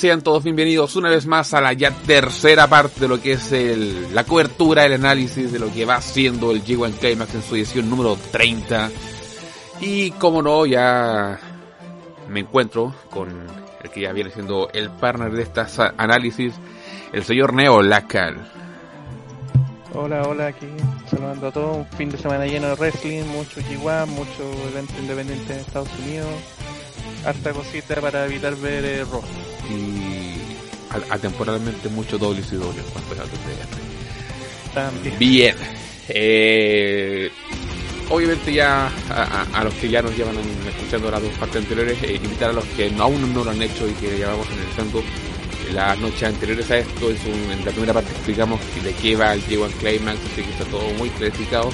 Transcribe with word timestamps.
Sean 0.00 0.22
todos 0.22 0.42
bienvenidos 0.42 0.96
una 0.96 1.10
vez 1.10 1.26
más 1.26 1.52
a 1.52 1.60
la 1.60 1.74
ya 1.74 1.90
tercera 1.90 2.66
parte 2.66 3.00
de 3.00 3.08
lo 3.08 3.20
que 3.20 3.32
es 3.32 3.52
el, 3.52 4.14
la 4.14 4.24
cobertura, 4.24 4.86
el 4.86 4.94
análisis 4.94 5.52
de 5.52 5.58
lo 5.58 5.70
que 5.70 5.84
va 5.84 6.00
siendo 6.00 6.52
el 6.52 6.64
G1 6.64 6.94
Climax 6.94 7.34
en 7.34 7.42
su 7.42 7.54
edición 7.54 7.90
número 7.90 8.16
30. 8.32 8.90
Y 9.82 10.12
como 10.12 10.40
no, 10.40 10.64
ya 10.64 11.38
me 12.30 12.40
encuentro 12.40 12.94
con 13.10 13.28
el 13.84 13.90
que 13.90 14.00
ya 14.00 14.12
viene 14.12 14.30
siendo 14.30 14.70
el 14.72 14.88
partner 14.88 15.32
de 15.32 15.42
estas 15.42 15.78
análisis, 15.78 16.54
el 17.12 17.22
señor 17.22 17.52
Neo 17.52 17.82
Lacal. 17.82 18.38
Hola, 19.92 20.22
hola, 20.22 20.46
aquí 20.46 20.68
saludando 21.10 21.48
a 21.48 21.52
todos. 21.52 21.76
Un 21.76 21.86
fin 21.98 22.08
de 22.08 22.16
semana 22.16 22.46
lleno 22.46 22.68
de 22.68 22.74
wrestling, 22.76 23.24
mucho 23.24 23.60
G1, 23.60 24.06
mucho 24.06 24.50
evento 24.70 24.94
independiente 24.98 25.52
en 25.52 25.60
Estados 25.60 25.90
Unidos. 26.06 26.30
Harta 27.26 27.52
cosita 27.52 28.00
para 28.00 28.24
evitar 28.24 28.56
ver 28.56 28.82
el 28.82 29.06
rojo 29.06 29.28
y 29.70 30.34
atemporalmente 31.10 31.88
mucho 31.88 32.18
WCW 32.18 32.82
cuando 32.92 33.14
También. 34.74 35.18
Bien. 35.18 35.56
Eh, 36.08 37.30
obviamente 38.08 38.52
ya 38.52 38.90
a, 39.08 39.64
los 39.64 39.74
que 39.74 39.88
ya 39.88 40.02
nos 40.02 40.16
llevan 40.16 40.36
escuchando 40.68 41.10
las 41.10 41.22
dos 41.22 41.32
partes 41.34 41.62
anteriores, 41.62 42.02
eh, 42.02 42.20
invitar 42.22 42.50
a 42.50 42.52
los 42.54 42.64
que 42.64 42.92
aún 42.98 43.32
no 43.32 43.44
lo 43.44 43.50
han 43.50 43.62
hecho 43.62 43.88
y 43.88 43.92
que 43.92 44.18
ya 44.18 44.28
vamos 44.28 44.48
analizando 44.48 45.02
las 45.72 45.98
noches 45.98 46.24
anteriores 46.24 46.70
a 46.70 46.78
esto. 46.78 47.10
en 47.10 47.64
la 47.64 47.70
primera 47.70 47.94
parte 47.94 48.10
explicamos 48.10 48.60
de 48.82 48.92
qué 48.94 49.14
va 49.14 49.34
el 49.34 49.42
J1 49.44 49.70
Climax, 49.78 50.18
así 50.32 50.42
que 50.42 50.50
está 50.50 50.64
todo 50.64 50.88
muy 50.98 51.08
clarificado. 51.10 51.70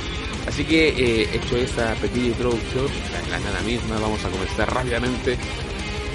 Así 0.47 0.65
que 0.65 0.88
eh, 0.88 1.28
hecho 1.32 1.56
esa 1.56 1.94
pequeña 1.94 2.26
introducción, 2.26 2.87
la 3.31 3.41
nada 3.41 3.60
misma, 3.62 3.99
vamos 3.99 4.25
a 4.25 4.28
comenzar 4.28 4.72
rápidamente 4.72 5.37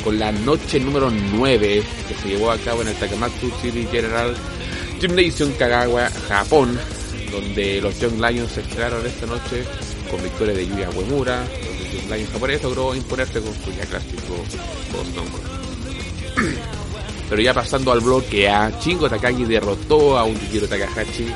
con 0.03 0.19
la 0.19 0.31
noche 0.31 0.79
número 0.79 1.09
9 1.09 1.84
que 2.07 2.16
se 2.16 2.29
llevó 2.29 2.51
a 2.51 2.57
cabo 2.57 2.81
en 2.81 2.89
el 2.89 2.95
Takamatsu 2.95 3.51
City 3.62 3.88
General 3.91 4.35
Gymnasium 5.00 5.51
Kagawa, 5.53 6.09
Japón, 6.28 6.78
donde 7.31 7.81
los 7.81 8.00
Young 8.00 8.19
Lions 8.22 8.51
se 8.51 8.61
estrenaron 8.61 9.06
esta 9.06 9.25
noche 9.25 9.63
con 10.09 10.22
victoria 10.22 10.53
de 10.53 10.67
Yuya 10.67 10.90
Uemura, 10.91 11.38
donde 11.40 11.97
Young 11.97 12.11
Lions 12.11 12.31
japonés 12.31 12.63
logró 12.63 12.95
imponerse 12.95 13.41
con 13.41 13.53
su 13.53 13.72
ya 13.72 13.85
clásico 13.85 14.35
Boston 14.91 15.25
Pero 17.29 17.41
ya 17.41 17.53
pasando 17.53 17.91
al 17.91 18.01
bloque 18.01 18.50
A, 18.50 18.78
Chingo 18.79 19.09
Takagi 19.09 19.45
derrotó 19.45 20.17
a 20.17 20.23
un 20.23 20.40
Yujiro 20.40 20.67
Takahashi 20.67 21.34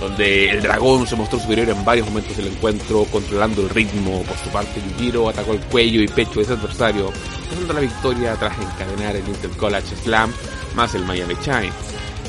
donde 0.00 0.50
el 0.50 0.62
dragón 0.62 1.06
se 1.06 1.16
mostró 1.16 1.38
superior 1.40 1.70
en 1.70 1.84
varios 1.84 2.06
momentos 2.06 2.36
del 2.36 2.48
encuentro, 2.48 3.04
controlando 3.10 3.62
el 3.62 3.70
ritmo. 3.70 4.22
Por 4.22 4.36
su 4.38 4.48
parte, 4.50 4.80
Yujiro 4.80 5.28
atacó 5.28 5.52
el 5.52 5.60
cuello 5.60 6.00
y 6.02 6.08
pecho 6.08 6.38
de 6.38 6.46
su 6.46 6.52
adversario, 6.52 7.12
ganando 7.50 7.72
la 7.74 7.80
victoria 7.80 8.34
tras 8.36 8.58
encadenar 8.58 9.16
el 9.16 9.28
Inter 9.28 9.50
College 9.50 9.96
Slam 9.96 10.32
más 10.74 10.94
el 10.94 11.04
Miami 11.04 11.34
Shine. 11.42 11.72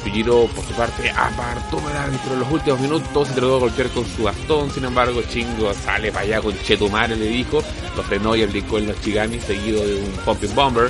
Yujiro, 0.05 0.47
por 0.55 0.65
su 0.65 0.73
parte, 0.73 1.11
apartó 1.11 1.77
el 1.89 1.97
árbitro 1.97 2.33
en 2.33 2.39
los 2.39 2.51
últimos 2.51 2.79
minutos 2.79 3.27
trató 3.27 3.55
de 3.55 3.59
golpear 3.59 3.89
con 3.89 4.05
su 4.05 4.23
bastón. 4.23 4.71
Sin 4.71 4.85
embargo, 4.85 5.21
Chingo 5.23 5.73
sale 5.73 6.11
para 6.11 6.25
allá 6.25 6.41
con 6.41 6.57
Chetumare, 6.63 7.15
le 7.15 7.27
dijo. 7.27 7.61
Lo 7.97 8.03
frenó 8.03 8.35
y 8.35 8.43
aplicó 8.43 8.77
el 8.77 8.87
Nochigami, 8.87 9.39
seguido 9.39 9.85
de 9.85 9.95
un 9.95 10.11
Pumping 10.23 10.55
Bomber, 10.55 10.89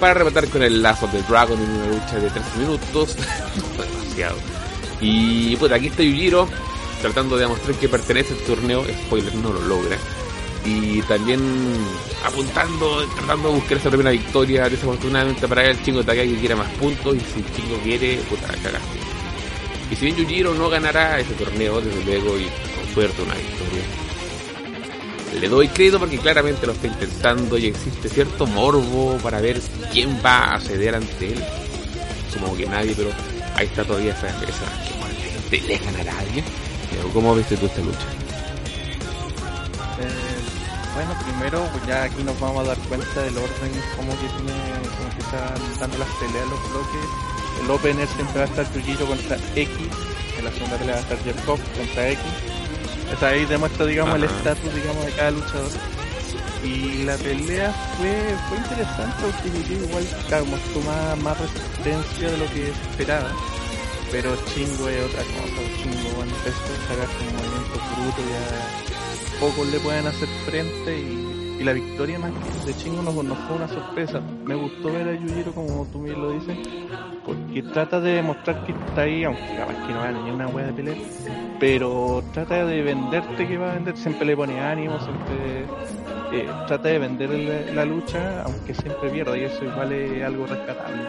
para 0.00 0.14
rematar 0.14 0.48
con 0.48 0.62
el 0.62 0.82
lazo 0.82 1.06
del 1.06 1.24
Dragon 1.26 1.58
en 1.60 1.70
una 1.70 1.86
lucha 1.86 2.18
de 2.18 2.28
13 2.28 2.58
minutos. 2.58 3.16
demasiado 3.78 4.36
y 5.00 5.56
pues 5.56 5.72
aquí 5.72 5.86
está 5.86 6.02
Yujiro 6.02 6.48
tratando 7.00 7.36
de 7.36 7.42
demostrar 7.42 7.74
que 7.76 7.88
pertenece 7.88 8.34
al 8.34 8.40
torneo, 8.40 8.84
spoiler 9.06 9.34
no 9.36 9.52
lo 9.52 9.60
logra. 9.60 9.96
Y 10.64 11.00
también 11.02 11.40
apuntando, 12.24 13.06
tratando 13.16 13.48
de 13.48 13.54
buscar 13.54 13.78
esa 13.78 13.88
primera 13.88 14.10
victoria, 14.10 14.68
desafortunadamente 14.68 15.48
para 15.48 15.64
él, 15.64 15.82
Chingo 15.82 16.04
Takagi 16.04 16.34
quiere 16.36 16.54
más 16.54 16.70
puntos 16.72 17.16
y 17.16 17.20
si 17.20 17.44
Chingo 17.54 17.78
quiere, 17.82 18.16
puta, 18.28 18.48
cagaste. 18.48 18.98
Y 19.90 19.96
si 19.96 20.04
bien 20.06 20.16
Yujiro 20.16 20.54
no 20.54 20.68
ganará 20.68 21.18
ese 21.18 21.32
torneo, 21.34 21.80
desde 21.80 22.04
luego, 22.04 22.38
y 22.38 22.44
con 22.44 22.94
suerte 22.94 23.22
una 23.22 23.34
victoria, 23.34 23.82
le 25.40 25.48
doy 25.48 25.68
crédito 25.68 25.98
porque 25.98 26.18
claramente 26.18 26.66
lo 26.66 26.72
está 26.72 26.86
intentando 26.88 27.56
y 27.56 27.66
existe 27.66 28.08
cierto 28.08 28.46
morbo 28.46 29.16
para 29.22 29.40
ver 29.40 29.60
quién 29.92 30.20
va 30.24 30.54
a 30.54 30.60
ceder 30.60 30.94
ante 30.94 31.32
él. 31.32 31.44
Supongo 32.32 32.56
que 32.56 32.66
nadie, 32.66 32.94
pero 32.96 33.10
ahí 33.56 33.66
está 33.66 33.84
todavía 33.84 34.12
esa, 34.12 34.28
esa 34.28 34.90
que 35.50 35.60
le 35.60 35.78
ganará 35.78 36.14
a 36.14 36.18
alguien. 36.20 36.44
Pero 36.90 37.08
¿cómo 37.12 37.34
viste 37.34 37.56
tú 37.56 37.66
esta 37.66 37.80
lucha? 37.80 37.98
Eh, 40.00 40.29
bueno, 40.94 41.14
primero 41.24 41.68
pues 41.72 41.86
ya 41.86 42.04
aquí 42.04 42.22
nos 42.22 42.38
vamos 42.40 42.64
a 42.64 42.68
dar 42.68 42.78
cuenta 42.88 43.22
del 43.22 43.36
orden 43.36 43.72
como 43.96 44.12
que 44.12 44.26
tiene, 44.36 44.58
como 44.96 45.10
que 45.14 45.20
están 45.20 45.78
dando 45.78 45.98
las 45.98 46.08
peleas 46.18 46.48
los 46.48 46.70
bloques. 46.70 47.06
El 47.62 47.70
opener 47.70 48.08
siempre 48.08 48.38
va 48.38 48.44
a 48.44 48.48
estar 48.48 48.72
Yujiro 48.72 49.06
contra 49.06 49.36
X, 49.54 49.68
en 50.38 50.44
la 50.44 50.50
segunda 50.52 50.76
pelea 50.76 50.94
va 50.94 51.00
a 51.00 51.02
estar 51.02 51.18
Jeff 51.22 51.44
contra 51.44 52.08
X. 52.10 52.24
O 53.10 53.24
ahí 53.24 53.44
demuestra 53.44 53.86
digamos 53.86 54.14
el 54.16 54.24
estatus 54.24 54.74
digamos 54.74 55.04
de 55.04 55.12
cada 55.12 55.30
luchador. 55.30 55.70
Y 56.64 57.04
la 57.04 57.16
pelea 57.16 57.72
fue, 57.96 58.36
fue 58.48 58.58
interesante 58.58 59.16
porque 59.22 59.74
igual 59.74 60.06
claro, 60.28 60.44
mostró 60.46 60.82
más, 60.82 61.18
más 61.18 61.38
resistencia 61.40 62.30
de 62.30 62.38
lo 62.38 62.46
que 62.52 62.70
esperaba. 62.70 63.30
Pero 64.10 64.36
chingo 64.52 64.88
es 64.88 65.06
otra 65.06 65.22
cosa 65.22 65.60
chingo 65.82 66.10
cuando 66.16 66.34
empezó 66.34 66.60
a 66.66 66.88
sacar 66.88 67.08
con 67.16 67.26
movimientos 67.36 67.82
brutos 67.96 68.24
ya 68.26 68.99
pocos 69.40 69.66
le 69.72 69.80
pueden 69.80 70.06
hacer 70.06 70.28
frente 70.46 70.98
y, 70.98 71.26
la 71.60 71.74
victoria 71.74 72.18
más 72.18 72.32
de 72.64 72.74
chingo 72.74 73.02
nos, 73.02 73.14
nos, 73.22 73.36
fue 73.40 73.56
una 73.56 73.68
sorpresa 73.68 74.22
me 74.46 74.54
gustó 74.54 74.90
ver 74.90 75.08
a 75.08 75.12
Yujiro 75.12 75.52
como 75.52 75.84
tú 75.92 76.04
bien 76.04 76.18
lo 76.18 76.30
dices 76.30 76.56
porque 77.22 77.62
trata 77.62 78.00
de 78.00 78.12
demostrar 78.12 78.64
que 78.64 78.72
está 78.72 79.02
ahí 79.02 79.24
aunque 79.24 79.56
capaz 79.58 79.74
que 79.86 79.92
no 79.92 80.00
gane 80.00 80.22
ni 80.22 80.30
una 80.30 80.48
hueá 80.48 80.68
de 80.68 80.72
pelea 80.72 80.94
pero 81.58 82.24
trata 82.32 82.64
de 82.64 82.80
venderte 82.80 83.46
que 83.46 83.58
va 83.58 83.72
a 83.72 83.74
vender 83.74 83.94
siempre 83.98 84.24
le 84.24 84.34
pone 84.34 84.58
ánimo 84.58 84.98
siempre 85.00 85.66
eh, 86.32 86.48
trata 86.68 86.88
de 86.88 86.98
vender 87.00 87.30
la, 87.74 87.84
lucha, 87.84 88.42
aunque 88.42 88.72
siempre 88.72 89.10
pierda, 89.10 89.36
y 89.36 89.42
eso 89.44 89.64
igual 89.64 89.92
es 89.92 90.22
algo 90.22 90.46
rescatable. 90.46 91.02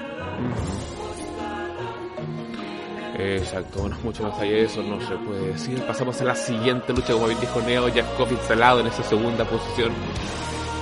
Exacto, 3.21 3.81
bueno, 3.81 3.97
mucho 4.03 4.23
más 4.23 4.39
allá 4.39 4.51
de 4.51 4.63
eso 4.63 4.83
no 4.83 4.99
se 5.01 5.15
puede 5.15 5.47
decir. 5.47 5.81
Pasamos 5.83 6.19
a 6.21 6.25
la 6.25 6.35
siguiente 6.35 6.93
lucha, 6.93 7.13
como 7.13 7.27
bien 7.27 7.39
dijo 7.39 7.61
Neo, 7.61 7.87
Coffin 8.17 8.37
instalado 8.37 8.79
en 8.79 8.87
esa 8.87 9.03
segunda 9.03 9.45
posición, 9.45 9.91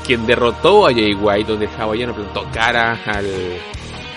quien 0.06 0.25
derrotó 0.25 0.88
a 0.88 0.94
Jay 0.94 1.13
White, 1.13 1.51
donde 1.51 1.65
el 1.65 2.07
no 2.07 2.15
plantó 2.15 2.45
cara 2.51 3.00
al, 3.06 3.27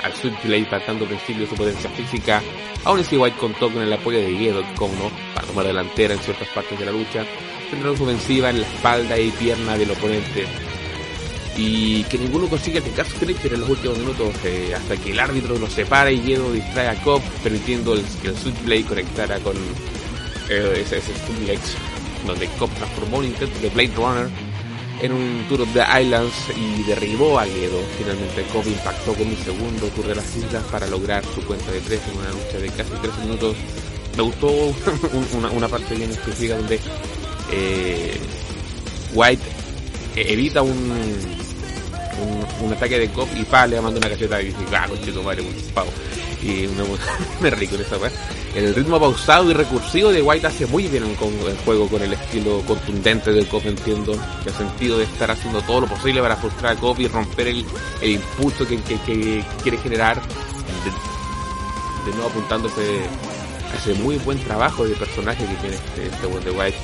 al 0.05 0.13
Switchblade, 0.15 0.65
tratando 0.67 1.05
principio 1.07 1.47
su 1.47 1.55
potencia 1.55 1.91
física. 1.91 2.43
Aún 2.85 3.01
así 3.01 3.17
White 3.17 3.37
contó 3.39 3.71
con 3.73 3.83
el 3.83 3.93
apoyo 3.93 4.19
de 4.19 4.37
Gedo, 4.37 4.63
como 4.77 4.95
no, 4.95 5.11
para 5.35 5.47
tomar 5.47 5.67
delantera 5.67 6.15
en 6.15 6.21
ciertas 6.21 6.49
partes 6.49 6.79
de 6.79 6.87
la 6.87 6.93
lucha 6.93 7.25
una 7.81 7.91
ofensiva 7.91 8.51
en 8.51 8.61
la 8.61 8.67
espalda 8.67 9.19
y 9.19 9.31
pierna 9.31 9.77
del 9.77 9.91
oponente. 9.91 10.47
Y 11.57 12.05
que 12.05 12.19
ninguno 12.19 12.49
consiga 12.49 12.81
atacar 12.81 13.07
su 13.07 13.25
en 13.25 13.61
los 13.61 13.69
últimos 13.69 13.99
minutos 13.99 14.35
eh, 14.45 14.73
hasta 14.75 14.97
que 14.97 15.11
el 15.13 15.21
árbitro 15.21 15.59
lo 15.59 15.69
separa 15.69 16.11
y 16.11 16.21
Yedo 16.23 16.51
distrae 16.51 16.89
a 16.89 16.95
Cobb, 17.03 17.21
permitiendo 17.43 17.95
el, 17.95 18.03
que 18.23 18.29
el 18.29 18.37
Switchblade 18.37 18.85
conectara 18.85 19.39
con 19.41 19.55
eh, 20.49 20.83
ese, 20.83 20.99
ese 20.99 21.13
donde 22.27 22.47
Cobb 22.59 22.71
transformó 22.75 23.19
un 23.19 23.27
intento 23.27 23.59
de 23.61 23.69
Blade 23.69 23.93
Runner 23.97 24.29
en 25.03 25.13
un 25.13 25.45
Tour 25.49 25.63
of 25.63 25.73
the 25.75 25.83
Islands 26.01 26.35
y 26.57 26.85
derribó 26.85 27.39
a 27.39 27.45
Gedo. 27.45 27.81
Finalmente 27.99 28.45
Cobb 28.53 28.67
impactó 28.67 29.15
con 29.15 29.27
un 29.27 29.37
segundo 29.37 29.89
Tour 29.89 30.07
de 30.07 30.15
las 30.15 30.37
Islas 30.37 30.63
para 30.71 30.87
lograr 30.87 31.25
su 31.35 31.43
cuenta 31.45 31.71
de 31.71 31.81
tres 31.81 32.01
en 32.11 32.19
una 32.19 32.31
lucha 32.31 32.59
de 32.59 32.69
casi 32.69 32.91
tres 33.03 33.19
minutos. 33.19 33.57
Me 34.17 34.23
gustó 34.23 34.49
una, 35.37 35.51
una 35.51 35.69
parte 35.69 35.95
bien 35.95 36.11
específica 36.11 36.57
donde 36.57 36.79
eh, 37.51 38.17
White 39.15 39.43
evita 40.17 40.63
un, 40.63 40.93
un, 42.61 42.73
ataque 42.73 42.99
de 42.99 43.09
cop 43.11 43.29
y 43.37 43.45
pa 43.45 43.67
le 43.67 43.81
manda 43.81 43.99
una 43.99 44.09
cacheta 44.09 44.41
y 44.41 44.47
dice, 44.47 44.59
ah, 44.77 44.87
conchito 44.89 45.23
madre, 45.23 45.43
un. 45.43 45.55
Y 46.43 46.69
me 47.41 47.51
rico 47.51 47.77
esa 47.77 47.97
El 48.55 48.75
ritmo 48.75 48.99
pausado 48.99 49.51
y 49.51 49.55
recursivo 49.55 50.11
de 50.11 50.23
White 50.23 50.47
hace 50.47 50.67
muy 50.67 50.89
bien 50.89 51.05
el, 51.05 51.11
el 51.11 51.57
juego 51.65 51.89
con 51.89 52.03
el 52.03 52.13
estilo 52.13 52.61
contundente 52.67 53.33
de 53.33 53.47
Cop, 53.47 53.65
entiendo, 53.65 54.15
ha 54.15 54.53
sentido 54.53 54.99
de 54.99 55.05
estar 55.05 55.31
haciendo 55.31 55.63
todo 55.63 55.83
lo 55.83 55.87
posible 55.87 56.21
para 56.21 56.37
frustrar 56.37 56.73
a 56.73 56.81
Cop 56.81 56.99
y 56.99 57.07
romper 57.07 57.49
el, 57.49 57.65
el 58.01 58.11
impulso 58.11 58.67
que, 58.67 58.77
que, 58.83 59.45
quiere 59.63 59.79
generar, 59.79 60.21
de, 62.05 62.11
nuevo 62.11 62.29
apuntándose 62.29 62.83
ese 63.77 63.95
muy 63.95 64.17
buen 64.19 64.39
trabajo 64.41 64.85
de 64.85 64.95
personaje 64.97 65.47
que 65.47 65.55
tiene 65.55 65.77
este, 65.77 66.07
este 66.07 66.27
de 66.27 66.51
White 66.51 66.77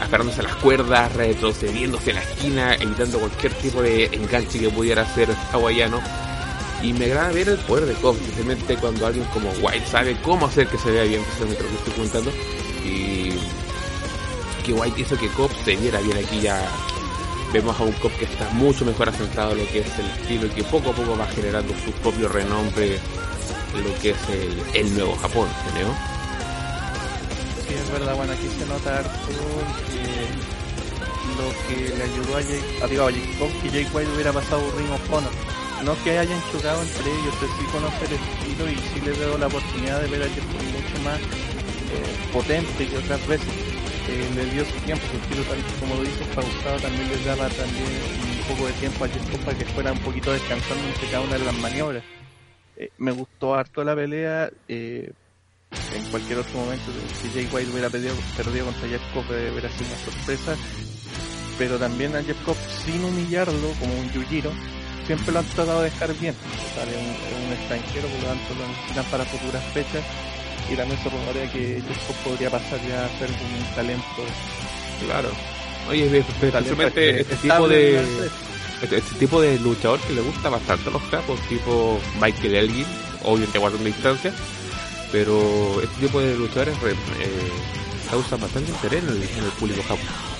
aferrándose 0.00 0.40
a 0.40 0.44
las 0.44 0.56
cuerdas, 0.56 1.12
retrocediéndose 1.14 2.12
a 2.12 2.14
la 2.14 2.22
esquina, 2.22 2.74
evitando 2.74 3.18
cualquier 3.18 3.52
tipo 3.54 3.82
de 3.82 4.06
enganche 4.06 4.58
que 4.58 4.70
pudiera 4.70 5.02
hacer 5.02 5.28
hawaiano. 5.52 6.00
Y 6.82 6.92
me 6.92 7.06
agrada 7.06 7.32
ver 7.32 7.48
el 7.48 7.58
poder 7.58 7.86
de 7.86 7.94
Cobb, 7.94 8.16
especialmente 8.16 8.76
cuando 8.76 9.06
alguien 9.06 9.24
como 9.32 9.50
White 9.60 9.86
sabe 9.86 10.16
cómo 10.22 10.46
hacer 10.46 10.66
que 10.68 10.78
se 10.78 10.90
vea 10.90 11.04
bien, 11.04 11.22
precisamente 11.22 11.62
lo 11.62 11.68
que 11.70 11.74
estoy 11.76 11.92
comentando. 11.94 12.30
Y 12.84 13.30
que 14.64 14.72
White 14.72 15.00
hizo 15.00 15.16
que 15.16 15.28
Cobb 15.28 15.50
se 15.64 15.76
viera 15.76 16.00
bien 16.00 16.18
aquí 16.18 16.40
ya 16.40 16.68
vemos 17.52 17.78
a 17.78 17.84
un 17.84 17.92
cop 17.92 18.12
que 18.18 18.24
está 18.24 18.48
mucho 18.50 18.84
mejor 18.84 19.08
asentado 19.08 19.52
en 19.52 19.58
lo 19.58 19.66
que 19.68 19.80
es 19.80 19.98
el 19.98 20.06
estilo 20.06 20.46
y 20.46 20.50
que 20.50 20.64
poco 20.64 20.90
a 20.90 20.92
poco 20.92 21.16
va 21.16 21.26
generando 21.28 21.72
su 21.84 21.92
propio 21.92 22.28
renombre 22.28 22.98
en 23.74 23.84
lo 23.84 23.98
que 24.00 24.10
es 24.10 24.16
el, 24.28 24.62
el 24.74 24.94
nuevo 24.94 25.16
Japón, 25.16 25.48
¿no? 25.80 26.15
Es 27.68 27.90
verdad, 27.90 28.14
bueno, 28.14 28.32
aquí 28.32 28.48
se 28.48 28.66
nota 28.66 28.98
harto 28.98 29.28
que 29.28 30.56
lo 31.36 31.50
que 31.66 31.96
le 31.96 32.04
ayudó 32.04 32.36
a 32.36 32.40
Jake, 32.40 32.82
a, 32.82 32.86
digo, 32.86 33.06
a 33.06 33.10
Jake 33.10 33.60
que 33.62 33.70
Jake 33.70 33.88
White 33.92 34.10
hubiera 34.12 34.32
pasado 34.32 34.62
Ring 34.76 34.90
of. 34.90 35.00
No 35.84 35.94
que 36.02 36.18
hayan 36.18 36.40
chocado 36.50 36.82
entre 36.82 37.10
ellos, 37.10 37.34
pero 37.38 37.52
sí 37.52 37.64
conocer 37.70 38.08
el 38.08 38.14
estilo 38.14 38.70
y 38.70 38.76
sí 38.76 39.00
le 39.04 39.12
veo 39.12 39.36
la 39.36 39.46
oportunidad 39.46 40.00
de 40.00 40.08
ver 40.08 40.22
a 40.22 40.26
Jake 40.26 40.40
mucho 40.42 41.02
más 41.04 41.20
eh, 41.20 42.32
potente 42.32 42.86
que 42.86 42.96
otras 42.96 43.26
veces. 43.26 43.48
Eh, 44.08 44.30
le 44.36 44.44
dio 44.46 44.64
su 44.64 44.78
tiempo, 44.86 45.04
su 45.10 45.16
estilo 45.18 45.42
tal 45.42 45.58
como 45.80 45.96
lo 45.96 46.02
dices, 46.02 46.26
pausado 46.28 46.78
también 46.78 47.08
le 47.08 47.24
daba 47.24 47.48
también 47.48 47.90
un 48.38 48.54
poco 48.54 48.68
de 48.68 48.72
tiempo 48.74 49.04
a 49.04 49.08
Jake 49.08 49.38
para 49.44 49.58
que 49.58 49.64
fuera 49.66 49.92
un 49.92 49.98
poquito 49.98 50.32
descansando 50.32 50.86
entre 50.86 51.08
cada 51.08 51.20
una 51.22 51.36
de 51.36 51.44
las 51.44 51.54
maniobras. 51.58 52.04
Eh, 52.76 52.90
me 52.98 53.10
gustó 53.10 53.54
harto 53.54 53.82
la 53.82 53.94
pelea, 53.94 54.50
eh, 54.68 55.10
en 55.94 56.04
cualquier 56.10 56.38
otro 56.38 56.58
momento 56.58 56.84
si 57.20 57.28
Jay 57.30 57.48
White 57.50 57.70
hubiera 57.70 57.90
perdido, 57.90 58.14
perdido 58.36 58.66
contra 58.66 58.88
Jeff 58.88 59.02
Cobb 59.14 59.26
hubiera 59.26 59.70
sido 59.70 59.86
una 59.86 60.12
sorpresa. 60.12 60.56
Pero 61.58 61.78
también 61.78 62.14
a 62.14 62.22
Jeff 62.22 62.36
Cobb 62.44 62.56
sin 62.84 63.02
humillarlo 63.04 63.70
como 63.80 63.94
un 63.94 64.10
Yujiro 64.12 64.52
siempre 65.06 65.32
lo 65.32 65.38
han 65.38 65.46
tratado 65.46 65.82
de 65.82 65.90
dejar 65.90 66.14
bien. 66.18 66.34
O 66.34 66.74
sea, 66.74 66.84
es 66.84 66.96
un, 66.96 67.52
extranjero 67.52 68.08
por 68.08 68.20
lo 68.20 68.26
tanto 68.26 68.54
lo 68.58 68.68
necesitan 68.68 69.04
para 69.06 69.24
futuras 69.24 69.64
fechas. 69.72 70.04
Y 70.70 70.74
también 70.74 71.00
se 71.00 71.08
rumorea 71.08 71.50
que 71.52 71.80
Jeff 71.86 72.06
Cobb 72.06 72.16
podría 72.24 72.50
pasar 72.50 72.80
ya 72.88 73.06
a 73.06 73.18
ser 73.18 73.30
un 73.30 73.74
talento 73.74 74.22
claro. 75.04 75.30
Oye 75.88 76.18
especialmente 76.18 77.20
este 77.20 77.36
tipo 77.36 77.68
de 77.68 78.00
este, 78.82 78.96
este, 78.96 79.14
tipo 79.18 79.40
de 79.40 79.58
luchador 79.60 80.00
que 80.00 80.14
le 80.14 80.20
gusta 80.20 80.48
bastante 80.48 80.88
a 80.88 80.92
los 80.92 81.02
capos 81.04 81.40
tipo 81.48 81.98
Michael 82.20 82.56
Elgin 82.56 82.86
obviamente 83.24 83.58
guardando 83.58 83.86
distancia 83.86 84.32
pero 85.12 85.80
este 85.82 86.06
tipo 86.06 86.20
de 86.20 86.36
luchadores 86.36 86.76
eh, 86.76 87.50
causan 88.10 88.40
bastante 88.40 88.70
interés 88.70 89.02
en 89.04 89.10
el, 89.10 89.22
en 89.22 89.44
el 89.44 89.50
público 89.52 89.82
japonés. 89.82 90.36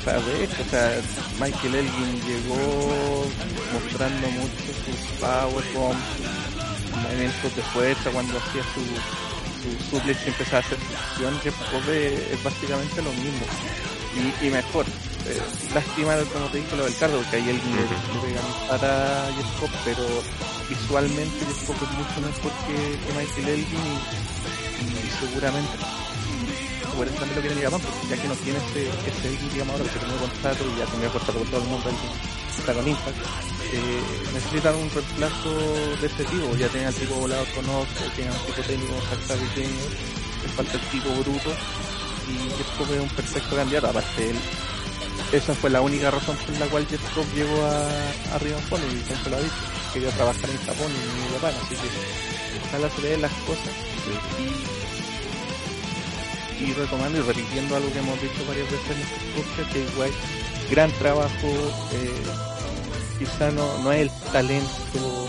Hecho, 0.00 0.62
o 0.62 0.70
sea, 0.70 1.00
Michael 1.38 1.74
Elgin 1.74 2.20
llegó 2.26 3.26
mostrando 3.72 4.28
mucho 4.30 4.72
sus 4.84 5.18
powerbombs, 5.20 6.02
movimientos 7.02 7.54
de 7.54 7.62
fuerza 7.62 8.10
cuando 8.10 8.38
hacía 8.38 8.62
su, 8.74 8.80
su 9.60 9.90
suplex 9.90 10.24
y 10.24 10.28
empezaba 10.28 10.58
a 10.58 10.60
hacer 10.60 10.78
fusión, 10.78 11.38
que 11.40 11.50
es 11.50 12.42
básicamente 12.42 13.02
lo 13.02 13.12
mismo. 13.12 13.46
Y, 14.16 14.46
y 14.46 14.50
mejor. 14.50 14.86
Eh, 15.26 15.42
lástima, 15.74 16.16
como 16.32 16.46
te 16.46 16.58
dije, 16.58 16.76
lo 16.76 16.84
del 16.84 16.96
cardo, 16.96 17.18
porque 17.18 17.36
ahí 17.36 17.50
Elgin 17.50 17.76
le, 17.76 17.82
pega 17.82 18.40
para 18.68 19.28
Jesco, 19.36 19.68
pero 19.84 20.02
visualmente 20.70 21.44
Jesco 21.44 21.74
es 21.74 21.92
mucho 21.98 22.18
mejor 22.22 22.52
que, 22.64 22.78
que 23.02 23.10
Michael 23.18 23.48
Elgin 23.58 23.86
y, 23.90 24.86
y 24.86 25.10
seguramente 25.18 25.74
por 26.96 27.06
eso 27.06 27.16
también 27.16 27.36
lo 27.36 27.42
quieren 27.42 27.58
ir 27.58 27.66
a 27.66 27.70
porque 27.70 28.08
ya 28.08 28.16
que 28.22 28.28
no 28.28 28.34
tiene 28.44 28.58
ese, 28.58 28.86
ese 28.86 29.28
digamos 29.52 29.74
ahora, 29.74 29.90
que 29.90 29.98
un 30.04 30.18
contrato 30.18 30.64
y 30.64 30.78
ya 30.78 30.86
tiene 30.86 31.08
contrato 31.08 31.38
con 31.38 31.48
todo 31.48 31.60
el 31.62 31.68
mundo 31.68 31.90
está 32.58 32.74
con 32.74 32.86
Impact, 32.86 33.16
eh, 33.72 34.02
necesitan 34.34 34.74
un 34.74 34.90
reemplazo 34.90 35.50
de 36.00 36.06
este 36.06 36.24
tipo, 36.24 36.54
ya 36.56 36.68
tienen 36.68 36.88
al 36.88 36.94
tipo 36.94 37.14
volado 37.14 37.44
con 37.54 37.64
otro, 37.70 38.04
tienen 38.14 38.34
al 38.34 38.40
tipo 38.44 38.60
técnico 38.62 38.94
salta 39.08 39.34
pequeño, 39.34 39.84
les 40.44 40.52
falta 40.52 40.72
el 40.74 40.84
tipo 40.92 41.08
bruto, 41.24 41.50
y 42.28 42.36
esto 42.60 42.94
es 42.94 43.00
un 43.00 43.08
perfecto 43.08 43.56
candidato, 43.56 43.88
aparte 43.88 44.30
él 44.30 44.36
esa 45.32 45.54
fue 45.54 45.70
la 45.70 45.80
única 45.80 46.10
razón 46.10 46.36
por 46.36 46.58
la 46.58 46.66
cual 46.66 46.86
Jeff 46.86 47.00
llegó 47.34 47.64
a, 47.64 47.86
a 48.34 48.38
Japón 48.38 48.80
y 48.90 49.06
siempre 49.06 49.30
lo 49.30 49.36
ha 49.36 49.40
dicho, 49.40 49.79
quería 49.92 50.10
trabajar 50.10 50.50
en 50.50 50.58
Japón 50.58 50.92
y 50.92 51.26
en 51.26 51.32
Japón, 51.34 51.54
así 51.64 51.74
que 51.74 51.88
ojalá 52.68 52.90
se 52.90 53.02
den 53.08 53.22
las 53.22 53.32
cosas 53.32 53.72
y 54.08 54.80
y 56.60 56.72
retomando 56.74 57.18
y 57.18 57.22
repitiendo 57.22 57.76
algo 57.76 57.92
que 57.92 57.98
hemos 57.98 58.20
dicho 58.20 58.44
varias 58.46 58.70
veces 58.70 58.90
en 58.90 59.00
este 59.00 59.20
podcast, 59.34 59.72
que 59.72 59.80
igual 59.80 60.10
gran 60.70 60.92
trabajo, 60.92 61.48
eh, 61.92 62.22
quizá 63.18 63.50
no, 63.50 63.78
no 63.82 63.92
es 63.92 64.02
el 64.02 64.10
talento 64.30 65.28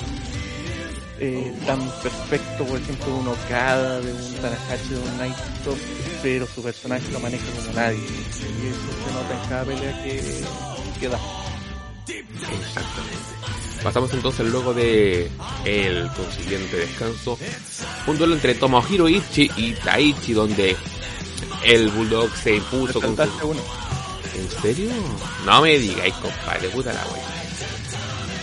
eh, 1.20 1.54
tan 1.66 1.80
perfecto, 2.02 2.66
por 2.66 2.80
ejemplo, 2.80 3.06
de 3.06 3.14
un 3.14 3.28
Okada, 3.28 4.02
de 4.02 4.12
un 4.12 4.34
Tanahashi, 4.36 4.90
de 4.90 4.98
un 4.98 5.18
Naito, 5.18 5.78
pero 6.22 6.48
su 6.48 6.62
personaje 6.62 7.10
lo 7.12 7.20
maneja 7.20 7.46
como 7.56 7.74
nadie. 7.74 8.00
Y 8.00 8.68
eso 8.68 8.80
se 9.06 9.14
nota 9.14 9.44
en 9.44 9.50
cada 9.50 9.66
pelea 9.66 10.04
que, 10.04 10.44
que 11.00 11.08
da. 11.08 11.20
Exactamente. 12.08 13.61
Pasamos 13.84 14.14
entonces 14.14 14.48
luego 14.48 14.74
de 14.74 15.30
el 15.66 16.08
consiguiente 16.16 16.78
descanso. 16.78 17.38
Un 18.08 18.18
duelo 18.18 18.36
entre 18.36 18.54
Tomohiro 18.56 19.10
Ichi 19.10 19.50
y 19.58 19.74
Taichi 19.74 20.34
donde 20.34 20.76
el 21.64 21.90
Bulldog 21.90 22.30
se 22.36 22.56
impuso 22.58 23.02
con 23.02 23.16
su... 23.16 23.22
¿En 24.36 24.50
serio? 24.62 24.90
No 25.46 25.62
me 25.62 25.78
digáis, 25.78 26.14
compadre, 26.16 26.70
puta 26.70 26.94
la 26.94 27.06
wea. 27.08 27.31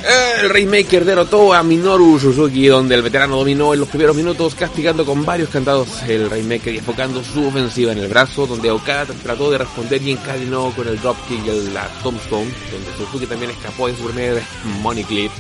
El 0.05 0.49
Rainmaker 0.51 1.05
derrotó 1.05 1.53
a 1.53 1.63
Minoru 1.65 2.21
Suzuki, 2.21 2.69
donde 2.69 2.95
el 2.95 3.03
veterano 3.03 3.37
dominó 3.37 3.75
en 3.75 3.81
los 3.81 3.89
primeros 3.89 4.15
minutos, 4.15 4.55
castigando 4.55 5.05
con 5.05 5.25
varios 5.25 5.49
cantados 5.49 5.89
el 6.07 6.31
Rainmaker 6.31 6.73
y 6.73 6.79
enfocando 6.79 7.23
su 7.25 7.49
ofensiva 7.49 7.91
en 7.91 7.99
el 7.99 8.09
brazo, 8.09 8.47
donde 8.47 8.71
Okada 8.71 9.07
trató 9.23 9.51
de 9.51 9.59
responder 9.59 10.01
y 10.03 10.13
encadenó 10.13 10.71
con 10.77 10.87
el 10.87 11.01
dropkick 11.01 11.45
y 11.45 11.73
la 11.73 11.89
tombstone, 12.03 12.51
donde 12.71 12.97
Suzuki 12.97 13.27
también 13.27 13.51
escapó 13.51 13.89
de 13.89 13.97
su 13.97 14.05
primer 14.05 14.41
money 14.83 15.03
clip, 15.03 15.33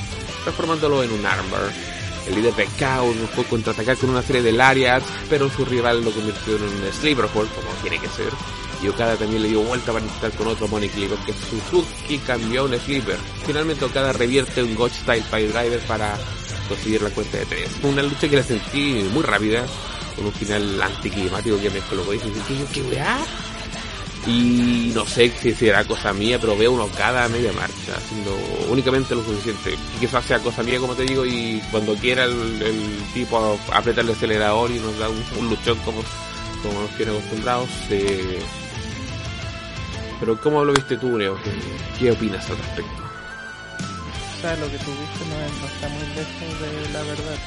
transformándolo 0.43 1.05
en 1.05 1.13
un 1.13 1.25
armor. 1.25 1.71
El 2.27 2.35
líder 2.35 2.55
de 2.57 2.69
Chaos 2.77 3.15
fue 3.35 3.45
contraatacar 3.45 3.97
con 3.97 4.11
una 4.11 4.23
serie 4.23 4.43
de 4.43 4.53
lariats, 4.53 5.07
pero 5.31 5.49
su 5.49 5.65
rival 5.65 6.05
lo 6.05 6.11
convirtió 6.11 6.57
en 6.57 6.65
un 6.65 6.93
sleeper 6.93 7.27
hold, 7.33 7.49
como 7.55 7.69
tiene 7.81 7.99
que 7.99 8.09
ser. 8.09 8.33
Y 8.83 8.89
Okada 8.89 9.17
también 9.17 9.43
le 9.43 9.49
dio 9.49 9.61
vuelta 9.61 9.93
para 9.93 10.05
intentar 10.05 10.33
con 10.33 10.47
otro 10.47 10.69
Money 10.69 10.89
Clip, 10.89 11.11
que 11.27 11.33
Suzuki 11.33 12.19
cambió 12.19 12.63
a 12.63 12.65
un 12.65 12.79
sleeper. 12.79 13.19
Finalmente 13.45 13.85
Okada 13.85 14.13
revierte 14.13 14.63
un 14.63 14.75
Gotch 14.77 14.93
Style 14.93 15.25
Fire 15.25 15.53
Driver 15.53 15.81
para 15.81 16.17
conseguir 16.69 17.03
la 17.03 17.11
cuenta 17.11 17.39
de 17.39 17.47
3. 17.47 17.71
Una 17.83 18.03
lucha 18.03 18.29
que 18.29 18.37
la 18.37 18.43
sentí 18.43 19.05
muy 19.13 19.23
rápida, 19.23 19.65
con 20.15 20.27
un 20.27 20.33
final 20.33 20.81
anticlimático 20.83 21.61
que 21.61 21.71
me 21.71 21.81
colocó 21.81 22.15
y 22.15 22.19
dije, 22.19 22.65
¿qué 22.73 22.83
weá? 22.83 23.19
Y 24.27 24.93
no 24.95 25.07
sé 25.07 25.33
si 25.41 25.55
será 25.55 25.85
cosa 25.85 26.13
mía, 26.13 26.39
pero 26.39 26.57
veo 26.57 26.73
uno 26.73 26.89
cada 26.97 27.29
media 27.29 27.53
marcha, 27.53 27.97
haciendo 27.97 28.37
únicamente 28.69 29.15
lo 29.15 29.25
suficiente. 29.25 29.77
Quizás 29.99 30.25
sea 30.25 30.39
cosa 30.41 30.63
mía, 30.63 30.79
como 30.79 30.95
te 30.95 31.05
digo, 31.05 31.25
y 31.25 31.63
cuando 31.71 31.95
quiera 31.95 32.25
el, 32.25 32.99
tipo 33.15 33.59
aprieta 33.73 34.03
el 34.03 34.11
acelerador 34.11 34.71
y 34.71 34.79
nos 34.81 34.99
da 34.99 35.09
un, 35.09 35.49
luchón 35.49 35.79
como, 35.79 36.03
como 36.63 36.83
nos 36.83 36.91
tiene 36.97 37.13
acostumbrados. 37.13 37.71
Eh... 37.91 38.39
Pero 40.21 40.41
¿cómo 40.41 40.65
lo 40.65 40.73
viste 40.73 40.97
tú, 40.97 41.19
Leo? 41.19 41.39
¿Qué, 41.99 42.11
opinas 42.11 42.49
al 42.51 42.59
respecto? 42.59 43.03
O 44.37 44.41
sea, 44.41 44.57
lo 44.57 44.67
que 44.71 44.79
tú 44.79 44.91
viste 44.91 45.25
no, 45.29 45.39
no 45.61 45.67
está 45.67 45.89
muy 45.89 46.07
lejos 46.15 46.61
de 46.61 46.93
la 46.93 47.03
verdad 47.03 47.39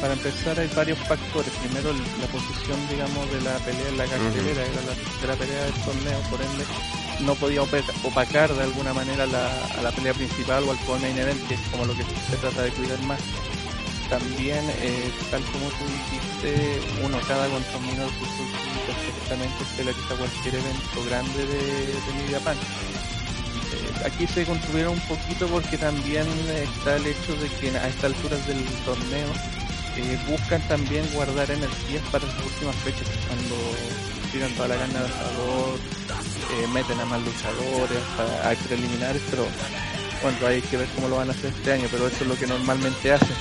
para 0.00 0.14
empezar 0.14 0.60
hay 0.60 0.68
varios 0.76 0.98
factores. 0.98 1.50
Primero 1.64 1.90
la 1.92 2.26
posición, 2.26 2.76
digamos, 2.90 3.30
de 3.32 3.40
la 3.40 3.56
pelea 3.58 3.88
en 3.88 3.96
la 3.96 4.04
cartelera, 4.04 4.62
era 4.62 4.82
la 4.82 4.94
tercera 4.94 5.34
pelea 5.34 5.64
del 5.64 5.74
torneo, 5.74 6.20
por 6.30 6.42
ende 6.42 6.64
no 7.20 7.34
podía 7.36 7.62
opacar 7.62 8.52
de 8.52 8.62
alguna 8.64 8.92
manera 8.92 9.24
la, 9.26 9.48
a 9.78 9.82
la 9.82 9.90
pelea 9.92 10.12
principal 10.12 10.64
o 10.64 10.72
al 10.72 11.00
main 11.00 11.16
event, 11.16 11.40
que 11.48 11.54
es 11.54 11.60
como 11.70 11.86
lo 11.86 11.94
que 11.94 12.02
se 12.02 12.36
trata 12.36 12.62
de 12.62 12.70
cuidar 12.72 13.00
más. 13.02 13.20
También, 14.10 14.62
eh, 14.82 15.10
tal 15.30 15.42
como 15.44 15.68
tú 15.70 15.84
dijiste, 15.88 16.80
uno 17.02 17.18
cada 17.26 17.48
contra 17.48 17.78
un 17.78 17.86
perfectamente 18.86 19.64
se 19.76 19.82
cualquier 20.16 20.54
evento 20.54 21.04
grande 21.08 21.46
de, 21.46 21.86
de 21.86 22.22
Media 22.22 22.40
Pan. 22.40 22.56
Eh, 22.56 24.06
aquí 24.06 24.26
se 24.26 24.44
construyeron 24.44 24.94
un 24.94 25.00
poquito 25.00 25.46
porque 25.48 25.78
también 25.78 26.26
está 26.48 26.96
el 26.96 27.06
hecho 27.06 27.34
de 27.36 27.48
que 27.60 27.76
a 27.76 27.88
estas 27.88 28.04
alturas 28.04 28.46
del 28.46 28.62
torneo 28.84 29.28
eh, 29.96 30.18
buscan 30.28 30.60
también 30.68 31.04
guardar 31.12 31.50
energías 31.50 32.02
para 32.12 32.26
las 32.26 32.36
últimas 32.44 32.76
fechas, 32.76 33.08
cuando 33.26 33.56
tiran 34.32 34.52
toda 34.54 34.68
la 34.68 34.76
gana 34.76 35.02
de 35.02 35.08
eh, 35.08 36.66
meten 36.72 37.00
a 37.00 37.04
más 37.06 37.20
luchadores 37.22 37.98
para 38.16 38.50
a 38.50 38.54
preliminares, 38.54 39.22
pero 39.30 39.46
bueno, 40.22 40.46
hay 40.46 40.62
que 40.62 40.76
ver 40.76 40.88
cómo 40.94 41.08
lo 41.08 41.16
van 41.16 41.28
a 41.28 41.32
hacer 41.32 41.52
este 41.56 41.72
año, 41.72 41.88
pero 41.90 42.06
eso 42.06 42.22
es 42.22 42.28
lo 42.28 42.36
que 42.36 42.46
normalmente 42.46 43.12
hacen. 43.12 43.36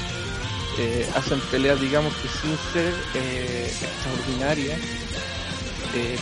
Hacen 1.15 1.39
peleas, 1.51 1.79
digamos 1.79 2.11
que 2.15 2.27
sin 2.27 2.57
ser 2.73 2.91
extraordinarias, 3.13 4.79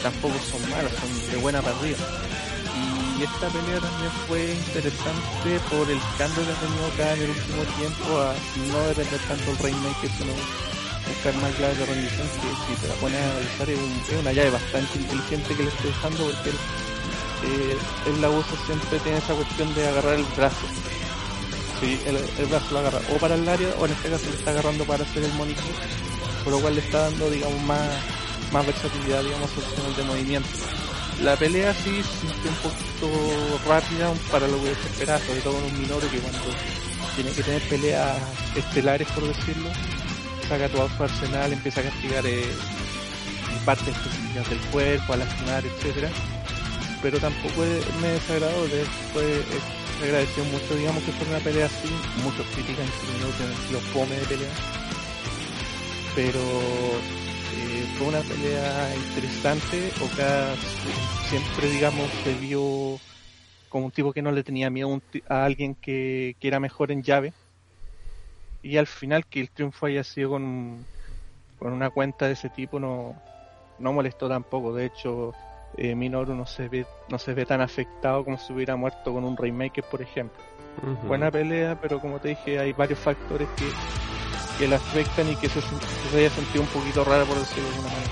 tampoco 0.02 0.36
son 0.52 0.62
malas, 0.70 0.92
son 1.00 1.32
de 1.32 1.38
buena 1.38 1.62
partida 1.62 1.98
y 3.22 3.24
esta 3.24 3.48
pelea 3.50 3.80
también 3.80 4.12
fue 4.28 4.42
interesante 4.50 5.50
por 5.70 5.86
el 5.90 6.00
cambio 6.18 6.42
que 6.42 6.52
ha 6.52 6.60
tenido 6.60 6.86
acá 6.90 7.14
en 7.14 7.22
el 7.22 7.30
último 7.30 7.64
tiempo 7.78 8.20
a 8.20 8.34
no 8.68 8.80
depender 8.90 9.22
tanto 9.28 9.46
del 9.46 9.58
Rainmaker 9.60 10.10
sino 10.18 10.34
buscar 11.06 11.34
más 11.38 11.54
llaves 11.60 11.78
de 11.78 11.86
rendición 11.86 12.28
que 12.42 12.50
si 12.66 12.82
te 12.82 12.88
la 12.88 12.96
pones 12.96 13.22
a 13.22 13.32
analizar 13.32 13.70
es, 13.70 14.20
una 14.20 14.34
llave 14.34 14.50
bastante 14.50 14.98
inteligente 14.98 15.56
que 15.56 15.64
le 15.64 15.70
estoy 15.70 15.92
usando 15.92 16.24
porque 16.26 16.50
él 16.50 16.58
eh, 17.44 17.78
el 18.10 18.26
abuso 18.26 18.54
siempre 18.66 19.00
tiene 19.00 19.18
esa 19.18 19.34
cuestión 19.34 19.74
de 19.74 19.88
agarrar 19.88 20.14
el 20.14 20.26
brazo. 20.38 20.66
Sí, 21.80 22.00
el, 22.06 22.46
brazo 22.46 22.68
lo 22.72 22.80
agarra 22.80 23.02
o 23.10 23.18
para 23.18 23.34
el 23.34 23.50
área 23.50 23.70
o 23.80 23.86
en 23.86 23.92
este 23.94 24.10
caso 24.10 24.26
le 24.30 24.38
está 24.38 24.52
agarrando 24.52 24.84
para 24.86 25.04
hacer 25.04 25.24
el 25.24 25.34
monitor, 25.34 25.74
por 26.44 26.54
lo 26.54 26.60
cual 26.60 26.76
le 26.76 26.82
está 26.82 27.10
dando 27.10 27.30
digamos 27.30 27.62
más, 27.64 27.90
más 28.52 28.66
versatilidad 28.66 29.24
digamos 29.24 29.50
opciones 29.58 29.98
de 29.98 30.04
movimiento. 30.04 30.50
La 31.22 31.36
pelea 31.36 31.74
sí 31.74 32.02
siente 32.04 32.50
un 32.50 32.56
poquito 32.56 33.60
rápida 33.68 34.12
para 34.32 34.48
lo 34.48 34.58
que 34.64 34.74
se 34.76 34.88
espera, 34.90 35.20
sobre 35.20 35.42
todo 35.42 35.58
en 35.60 35.66
un 35.66 35.82
Minoru 35.82 36.10
que 36.10 36.20
cuando 36.20 36.40
tiene 37.16 37.32
que 37.32 37.44
tener 37.44 37.62
peleas 37.70 38.18
estelares 38.56 39.08
por 39.10 39.28
decirlo, 39.28 39.70
saca 40.48 40.68
todo 40.70 40.90
su 40.98 41.04
arsenal, 41.04 41.54
empieza 41.54 41.82
a 41.82 41.84
castigar 41.84 42.26
eh, 42.26 42.44
partes 43.66 43.90
específicas 43.90 44.50
del 44.50 44.60
cuerpo, 44.72 45.14
a 45.14 45.18
lastimar, 45.18 45.64
etcétera 45.66 46.10
pero 47.02 47.20
tampoco 47.20 47.62
me 48.02 48.08
desagradó, 48.10 48.68
después 48.68 49.26
me 50.00 50.06
agradeció 50.06 50.44
mucho, 50.46 50.76
digamos 50.76 51.04
que 51.04 51.12
fue 51.14 51.28
una 51.28 51.40
pelea 51.40 51.66
así, 51.66 51.90
muchos 52.24 52.46
critican 52.54 52.86
que 52.86 53.74
los 53.74 53.84
fome 53.86 54.16
de 54.16 54.26
pelea, 54.26 54.50
pero 56.16 56.40
eh, 57.52 57.88
fue 57.90 58.08
una 58.08 58.24
pelea 58.24 58.96
interesante, 58.98 59.94
Oka 59.98 60.60
siempre, 61.20 61.70
digamos, 61.70 62.14
se 62.16 62.36
vio 62.36 63.04
como 63.70 63.86
un 63.88 63.92
tipo 63.92 64.14
que 64.14 64.22
no 64.24 64.32
le 64.34 64.44
tenía 64.44 64.70
miedo 64.72 65.00
a 65.30 65.46
alguien 65.46 65.76
que, 65.82 66.36
que 66.40 66.48
era 66.50 66.60
mejor 66.62 66.92
en 66.92 67.04
llave, 67.04 67.36
y 68.62 68.78
al 68.78 68.88
final 68.88 69.26
que 69.28 69.42
el 69.42 69.52
triunfo 69.52 69.86
haya 69.88 70.04
sido 70.04 70.32
con, 70.32 70.88
con 71.58 71.74
una 71.74 71.92
cuenta 71.92 72.28
de 72.28 72.34
ese 72.34 72.52
tipo 72.52 72.80
no, 72.80 73.24
no 73.78 73.94
molestó 73.94 74.30
tampoco, 74.30 74.76
de 74.76 74.86
hecho 74.88 75.38
eh, 75.74 75.96
Minoru 75.96 76.36
no 76.36 76.48
se 76.48 76.70
ve 76.70 76.90
no 77.08 77.20
se 77.20 77.34
ve 77.36 77.46
tan 77.48 77.62
afectado 77.62 78.26
como 78.26 78.38
si 78.40 78.54
hubiera 78.54 78.76
muerto 78.78 79.14
con 79.14 79.26
un 79.26 79.38
Rainmaker, 79.38 79.86
por 79.86 80.02
ejemplo. 80.04 80.46
Buena 81.08 81.30
pelea, 81.30 81.78
pero 81.80 82.00
como 82.00 82.20
te 82.20 82.30
dije, 82.30 82.60
hay 82.60 82.74
varios 82.74 83.00
factores 83.00 83.48
que, 83.56 83.66
que 84.58 84.68
la 84.68 84.78
afectan 84.78 85.30
y 85.30 85.36
que 85.36 85.50
se, 85.50 85.62
se 85.62 86.18
haya 86.18 86.30
sentido 86.30 86.64
un 86.64 86.70
poquito 86.70 87.04
rara, 87.04 87.26
por 87.26 87.38
decirlo 87.38 87.70
de 87.70 87.76
alguna 87.76 87.94
manera. 87.94 88.12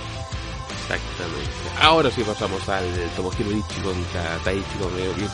Exactamente. 0.82 1.50
Ahora 1.82 2.12
sí 2.12 2.24
pasamos 2.24 2.68
al 2.68 2.86
Tomohiro 3.16 3.52
Ichi 3.52 3.82
contra 3.82 4.38
Taichi, 4.44 4.78
como 4.80 4.96
bien 4.96 5.30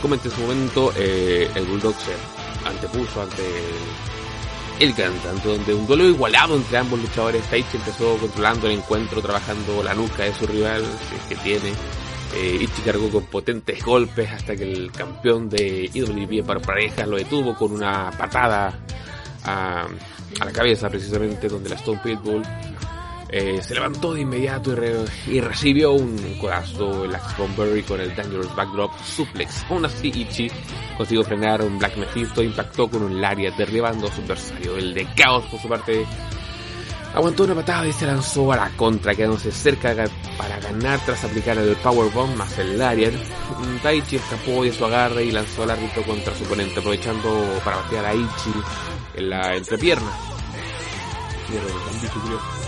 como 0.00 0.14
en 0.14 0.20
su 0.20 0.40
momento, 0.40 0.92
eh, 0.96 1.50
el 1.54 1.66
Bulldog 1.66 1.94
se 1.94 2.14
antepuso 2.66 3.22
ante 3.22 3.44
el 4.78 4.94
cantante, 4.94 5.46
donde 5.46 5.74
un 5.74 5.86
duelo 5.86 6.04
igualado 6.04 6.56
entre 6.56 6.78
ambos 6.78 7.00
luchadores. 7.00 7.44
Taichi 7.50 7.76
empezó 7.76 8.16
controlando 8.16 8.66
el 8.66 8.78
encuentro, 8.78 9.20
trabajando 9.20 9.82
la 9.82 9.94
nuca 9.94 10.24
de 10.24 10.32
su 10.32 10.46
rival, 10.46 10.82
que 11.28 11.36
tiene. 11.36 11.72
Eh, 12.34 12.58
Ichi 12.60 12.82
cargó 12.82 13.10
con 13.10 13.24
potentes 13.26 13.84
golpes 13.84 14.30
hasta 14.30 14.54
que 14.54 14.70
el 14.70 14.92
campeón 14.92 15.48
de 15.48 15.90
IWP 15.92 16.46
para 16.46 16.60
parejas 16.60 17.08
lo 17.08 17.16
detuvo 17.16 17.54
con 17.54 17.72
una 17.72 18.10
patada 18.12 18.78
a, 19.44 19.82
a 20.40 20.44
la 20.44 20.52
cabeza, 20.52 20.88
precisamente 20.88 21.48
donde 21.48 21.70
la 21.70 21.76
Stone 21.76 22.00
Pitbull 22.02 22.42
eh, 23.32 23.62
se 23.62 23.74
levantó 23.74 24.12
de 24.12 24.22
inmediato 24.22 24.74
y, 25.28 25.40
recibió 25.40 25.92
un 25.92 26.16
codazo 26.40 27.04
el 27.04 27.14
Axbomberry 27.14 27.84
con 27.84 28.00
el 28.00 28.14
Dangerous 28.16 28.54
Backdrop 28.56 28.90
Suplex. 29.04 29.66
Aún 29.70 29.84
así, 29.84 30.08
Ichi 30.08 30.50
consiguió 30.96 31.22
frenar 31.22 31.62
un 31.62 31.78
Black 31.78 31.96
Mephisto 31.96 32.42
impactó 32.42 32.88
con 32.88 33.04
un 33.04 33.20
Lariat 33.20 33.56
derribando 33.56 34.08
a 34.08 34.12
su 34.12 34.20
adversario. 34.22 34.76
El 34.76 34.94
de 34.94 35.06
Caos, 35.14 35.44
por 35.46 35.60
su 35.60 35.68
parte, 35.68 36.04
aguantó 37.14 37.44
una 37.44 37.54
patada 37.54 37.86
y 37.86 37.92
se 37.92 38.06
lanzó 38.06 38.52
a 38.52 38.56
la 38.56 38.70
contra, 38.76 39.14
quedándose 39.14 39.52
cerca 39.52 39.94
para 40.36 40.60
ganar 40.60 41.00
tras 41.04 41.24
aplicar 41.24 41.58
el 41.58 41.76
Powerbomb 41.76 42.36
más 42.36 42.58
el 42.58 42.78
Lariat. 42.78 43.14
Taichi 43.82 44.16
escapó 44.16 44.64
de 44.64 44.72
su 44.72 44.84
agarre 44.84 45.24
y 45.24 45.30
lanzó 45.30 45.64
al 45.64 45.70
árbitro 45.70 46.02
contra 46.02 46.34
su 46.34 46.44
oponente, 46.44 46.80
aprovechando 46.80 47.60
para 47.64 47.76
batear 47.76 48.04
a 48.06 48.14
Ichi 48.14 48.52
en 49.14 49.30
la 49.30 49.56
entrepierna 49.56 50.10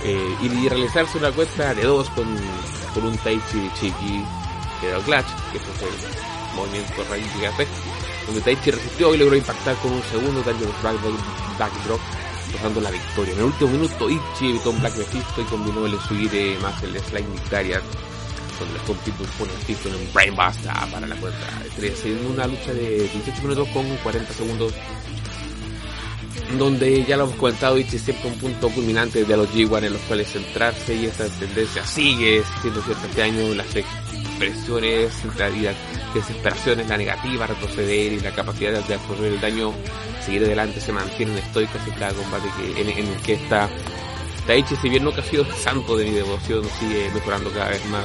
eh, 0.04 0.36
y 0.42 0.68
realizarse 0.68 1.18
una 1.18 1.30
cuenta 1.30 1.74
de 1.74 1.82
dos 1.84 2.08
con, 2.10 2.26
con 2.94 3.06
un 3.06 3.16
Taichi 3.18 3.70
Chiqui 3.80 4.24
de 4.82 5.02
Clutch, 5.04 5.26
que 5.52 5.58
fue 5.60 5.88
el 5.88 6.56
movimiento 6.56 7.02
hace 7.02 7.66
donde 8.26 8.40
Taichi 8.40 8.70
resistió 8.70 9.14
y 9.14 9.18
logró 9.18 9.36
impactar 9.36 9.76
con 9.76 9.92
un 9.92 10.02
segundo 10.04 10.42
Back 10.44 10.56
Backdrop, 11.58 12.00
pasando 12.52 12.80
la 12.80 12.90
victoria. 12.90 13.32
En 13.32 13.38
el 13.40 13.44
último 13.46 13.70
minuto, 13.70 14.10
Ichi 14.10 14.50
evitó 14.50 14.70
un 14.70 14.80
Black 14.80 14.96
Mephisto 14.96 15.40
y 15.40 15.44
combinó 15.44 15.86
el 15.86 15.98
subir 16.00 16.58
más 16.60 16.82
el 16.82 16.98
Slime 16.98 17.28
Victoria 17.32 17.80
donde 18.58 18.74
los 18.74 18.98
Pitbull 18.98 19.26
pone 19.38 19.52
el 19.52 19.76
en 19.86 19.94
un 20.06 20.12
Brainbuster 20.12 20.72
para 20.92 21.06
la 21.06 21.16
cuenta 21.16 21.58
de 21.64 21.70
3 21.70 22.04
en 22.04 22.26
una 22.26 22.46
lucha 22.46 22.72
de 22.72 23.08
18 23.08 23.42
minutos 23.42 23.68
con 23.68 23.84
40 23.96 24.32
segundos 24.32 24.72
donde 26.58 27.04
ya 27.04 27.16
lo 27.16 27.24
hemos 27.24 27.36
comentado, 27.36 27.78
Ichi 27.78 27.98
siempre 27.98 28.28
un 28.28 28.38
punto 28.38 28.68
culminante 28.68 29.24
de 29.24 29.36
los 29.36 29.48
G1 29.54 29.84
en 29.84 29.92
los 29.94 30.02
cuales 30.02 30.28
centrarse 30.30 30.94
y 30.94 31.06
esta 31.06 31.26
tendencia 31.26 31.84
sigue 31.84 32.42
siendo 32.60 32.82
cierto 32.82 33.06
este 33.06 33.22
año, 33.22 33.54
las 33.54 33.74
expresiones, 33.74 35.12
las 35.38 35.74
desesperaciones, 36.14 36.88
la 36.88 36.96
negativa 36.96 37.46
retroceder 37.46 38.12
y 38.12 38.20
la 38.20 38.32
capacidad 38.32 38.84
de 38.84 38.94
absorber 38.94 39.32
el 39.32 39.40
daño, 39.40 39.72
seguir 40.24 40.44
adelante, 40.44 40.80
se 40.80 40.92
mantienen 40.92 41.38
estoicas 41.38 41.86
en 41.86 41.94
cada 41.94 42.12
combate 42.12 42.48
que, 42.56 42.80
en, 42.80 42.88
el 42.88 43.16
que 43.22 43.34
está 43.34 43.68
Taichi, 44.46 44.76
si 44.76 44.88
bien 44.88 45.04
nunca 45.04 45.20
ha 45.20 45.24
sido 45.24 45.44
santo 45.62 45.96
de 45.96 46.04
mi 46.04 46.10
devoción, 46.12 46.64
sigue 46.80 47.10
mejorando 47.14 47.50
cada 47.50 47.70
vez 47.70 47.84
más. 47.86 48.04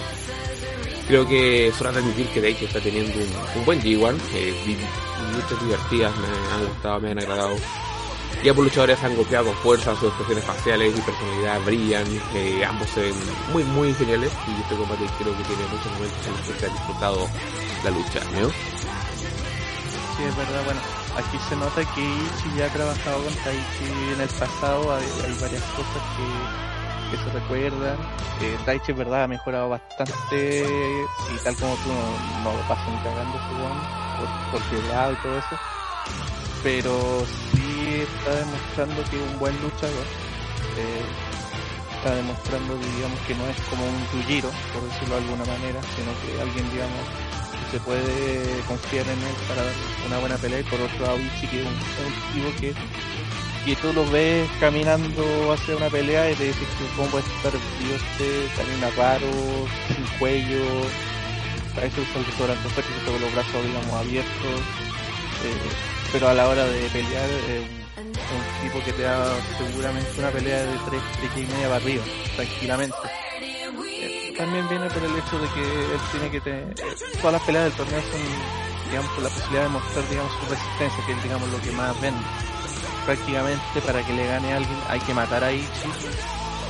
Creo 1.07 1.25
que 1.27 1.67
es 1.67 1.81
hora 1.81 1.91
de 1.93 1.99
admitir 1.99 2.27
que 2.27 2.41
Taichi 2.41 2.65
está 2.65 2.79
teniendo 2.79 3.17
un, 3.55 3.65
buen 3.65 3.81
G1, 3.81 4.15
eh, 4.33 4.53
muchas 5.33 5.61
divertidas, 5.63 6.13
me 6.17 6.27
han 6.27 6.67
gustado, 6.67 6.99
me 6.99 7.11
han 7.11 7.19
agradado 7.19 7.55
y 8.43 8.49
ambos 8.49 8.65
luchadores 8.65 9.03
han 9.03 9.15
golpeado 9.15 9.45
con 9.47 9.55
fuerza, 9.55 9.95
sus 9.95 10.09
expresiones 10.09 10.43
faciales 10.45 10.97
y 10.97 11.01
personalidad 11.01 11.61
brillan, 11.65 12.05
eh, 12.35 12.63
ambos 12.65 12.87
se 12.89 13.01
ven 13.01 13.15
muy 13.51 13.63
muy 13.63 13.93
geniales 13.93 14.31
y 14.47 14.61
este 14.61 14.75
combate 14.75 15.05
creo 15.17 15.35
que 15.35 15.43
tiene 15.43 15.63
muchos 15.71 15.91
momentos 15.93 16.27
en 16.27 16.31
los 16.33 16.41
que 16.41 16.59
se 16.59 16.65
ha 16.65 16.69
disfrutado 16.69 17.27
la 17.83 17.89
lucha, 17.89 18.19
¿no? 18.39 18.49
Sí, 18.49 20.23
es 20.23 20.37
verdad, 20.37 20.65
bueno, 20.65 20.79
aquí 21.17 21.37
se 21.49 21.55
nota 21.55 21.81
que 21.93 22.01
Ichi 22.01 22.57
ya 22.57 22.67
ha 22.67 22.69
trabajado 22.69 23.23
con 23.23 23.33
Taichi 23.33 23.85
en 24.13 24.21
el 24.21 24.29
pasado, 24.29 24.95
hay, 24.95 25.05
varias 25.41 25.63
cosas 25.75 26.01
que, 26.15 27.17
se 27.17 27.31
recuerdan. 27.31 27.97
Eh, 28.41 28.57
Taichi, 28.65 28.91
es 28.91 28.97
verdad, 28.97 29.23
ha 29.23 29.27
mejorado 29.27 29.69
bastante 29.69 30.63
y 31.33 31.43
tal 31.43 31.55
como 31.55 31.75
tú 31.75 31.89
no, 32.43 32.53
lo 32.53 32.67
pasas 32.67 32.87
ni 32.89 32.97
cagando, 32.99 33.37
por, 34.51 34.61
por 34.61 34.83
lado 34.89 35.13
y 35.13 35.15
todo 35.17 35.37
eso. 35.37 35.55
Pero 36.63 37.25
está 38.03 38.35
demostrando 38.35 39.03
que 39.09 39.23
es 39.23 39.31
un 39.31 39.39
buen 39.39 39.55
luchador. 39.61 40.05
Eh, 40.77 41.05
está 41.97 42.13
demostrando, 42.15 42.77
digamos, 42.77 43.19
que 43.21 43.35
no 43.35 43.47
es 43.47 43.57
como 43.69 43.83
un 43.85 44.07
Yujiro, 44.13 44.49
por 44.73 44.83
decirlo 44.83 45.15
de 45.15 45.21
alguna 45.21 45.45
manera, 45.45 45.81
sino 45.95 46.11
que 46.21 46.41
alguien, 46.41 46.69
digamos, 46.71 47.01
se 47.71 47.79
puede 47.79 48.61
confiar 48.67 49.05
en 49.05 49.19
él 49.19 49.35
para 49.47 49.63
una 50.07 50.19
buena 50.19 50.37
pelea. 50.37 50.59
Y 50.59 50.63
por 50.63 50.79
otro 50.79 50.99
lado, 51.05 51.17
Ichi, 51.17 51.47
que 51.47 51.61
es 51.61 51.67
un, 51.67 52.33
tipo 52.33 52.49
que, 52.59 52.73
que 53.65 53.75
tú 53.81 53.93
lo 53.93 54.09
ves 54.09 54.49
caminando 54.59 55.53
hacia 55.53 55.75
una 55.75 55.89
pelea 55.89 56.31
y 56.31 56.35
te 56.35 56.45
dices 56.45 56.67
que 56.77 56.85
cómo 56.95 57.19
estar 57.19 57.53
este, 57.53 58.47
camina 58.55 58.89
raro, 58.95 59.27
sin 59.87 60.05
cuello, 60.19 60.63
usa 61.75 62.19
el 62.19 62.25
restaurante 62.25 62.69
fuerte 62.69 62.91
con 63.05 63.21
los 63.21 63.33
brazos, 63.33 63.65
digamos, 63.65 63.93
abiertos. 63.93 64.61
Eh, 65.43 65.69
pero 66.11 66.29
a 66.29 66.33
la 66.33 66.47
hora 66.47 66.65
de 66.65 66.89
pelear 66.89 67.29
eh, 67.49 67.67
un 67.97 68.63
tipo 68.63 68.83
que 68.83 68.93
te 68.93 69.03
da 69.03 69.27
seguramente 69.57 70.09
una 70.17 70.29
pelea 70.29 70.63
de 70.63 70.77
3, 70.89 71.01
3 71.19 71.31
y 71.35 71.51
media 71.51 71.67
para 71.67 71.75
arriba, 71.75 72.03
tranquilamente. 72.35 73.26
También 74.37 74.69
viene 74.69 74.87
por 74.89 75.03
el 75.03 75.17
hecho 75.17 75.39
de 75.39 75.47
que 75.49 75.63
él 75.63 76.01
tiene 76.11 76.29
que 76.29 76.41
tener, 76.41 76.69
eh, 76.69 76.95
todas 77.17 77.33
las 77.33 77.41
peleas 77.43 77.65
del 77.65 77.73
torneo 77.73 78.01
son, 78.01 78.21
digamos, 78.89 79.11
por 79.11 79.23
la 79.23 79.29
posibilidad 79.29 79.63
de 79.63 79.69
mostrar, 79.69 80.09
digamos, 80.09 80.31
su 80.31 80.45
resistencia, 80.45 81.05
que 81.05 81.11
es, 81.13 81.23
digamos, 81.23 81.49
lo 81.49 81.59
que 81.61 81.71
más 81.71 82.01
vende. 82.01 82.21
Prácticamente 83.05 83.81
para 83.81 84.05
que 84.05 84.13
le 84.13 84.27
gane 84.27 84.53
a 84.53 84.57
alguien 84.57 84.79
hay 84.89 84.99
que 84.99 85.13
matar 85.13 85.43
a 85.43 85.51
Ichi. 85.51 85.89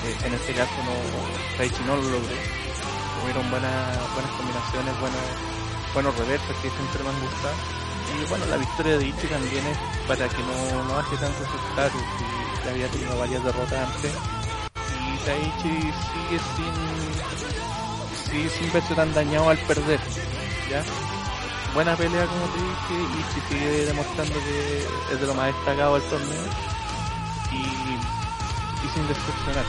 Eh, 0.05 0.15
en 0.25 0.33
este 0.33 0.53
caso 0.53 0.71
no, 0.87 1.63
Ichi 1.63 1.83
no 1.83 1.97
lo 1.97 2.03
logró. 2.03 2.35
Tuvieron 3.19 3.49
buenas, 3.51 4.13
buenas 4.13 4.31
combinaciones, 4.37 4.99
buenos, 4.99 5.25
buenos 5.93 6.17
reversos 6.17 6.55
que 6.61 6.69
siempre 6.69 7.03
me 7.03 7.09
han 7.09 7.19
gustado 7.19 7.55
y 8.07 8.25
bueno, 8.29 8.45
la 8.45 8.57
victoria 8.57 8.97
de 8.97 9.07
Ichi 9.07 9.27
también 9.27 9.65
es 9.67 9.77
para 10.07 10.27
que 10.29 10.41
no, 10.41 10.83
no 10.85 10.97
hace 10.97 11.17
tanto 11.17 11.43
asustar 11.43 11.91
y 12.65 12.69
había 12.69 12.87
tenido 12.87 13.17
varias 13.17 13.43
derrotas 13.43 13.95
antes. 13.95 14.36
Y 15.27 15.29
Taichi 15.29 15.75
sigue 15.81 16.39
sin, 16.55 16.75
sigue 18.31 18.49
sin 18.49 18.71
verse 18.71 18.95
tan 18.95 19.13
dañado 19.13 19.49
al 19.49 19.57
perder. 19.57 19.99
¿ya? 20.69 20.81
Buena 21.73 21.97
pelea 21.97 22.25
como 22.27 22.45
te 22.45 22.59
dije, 22.61 22.95
Ichi 23.19 23.41
sigue 23.49 23.85
demostrando 23.87 24.33
que 24.33 25.13
es 25.13 25.19
de 25.19 25.27
lo 25.27 25.33
más 25.33 25.53
destacado 25.53 25.95
del 25.95 26.09
torneo 26.09 26.43
y, 27.51 27.57
y 27.57 28.89
sin 28.93 29.07
decepcionar. 29.09 29.65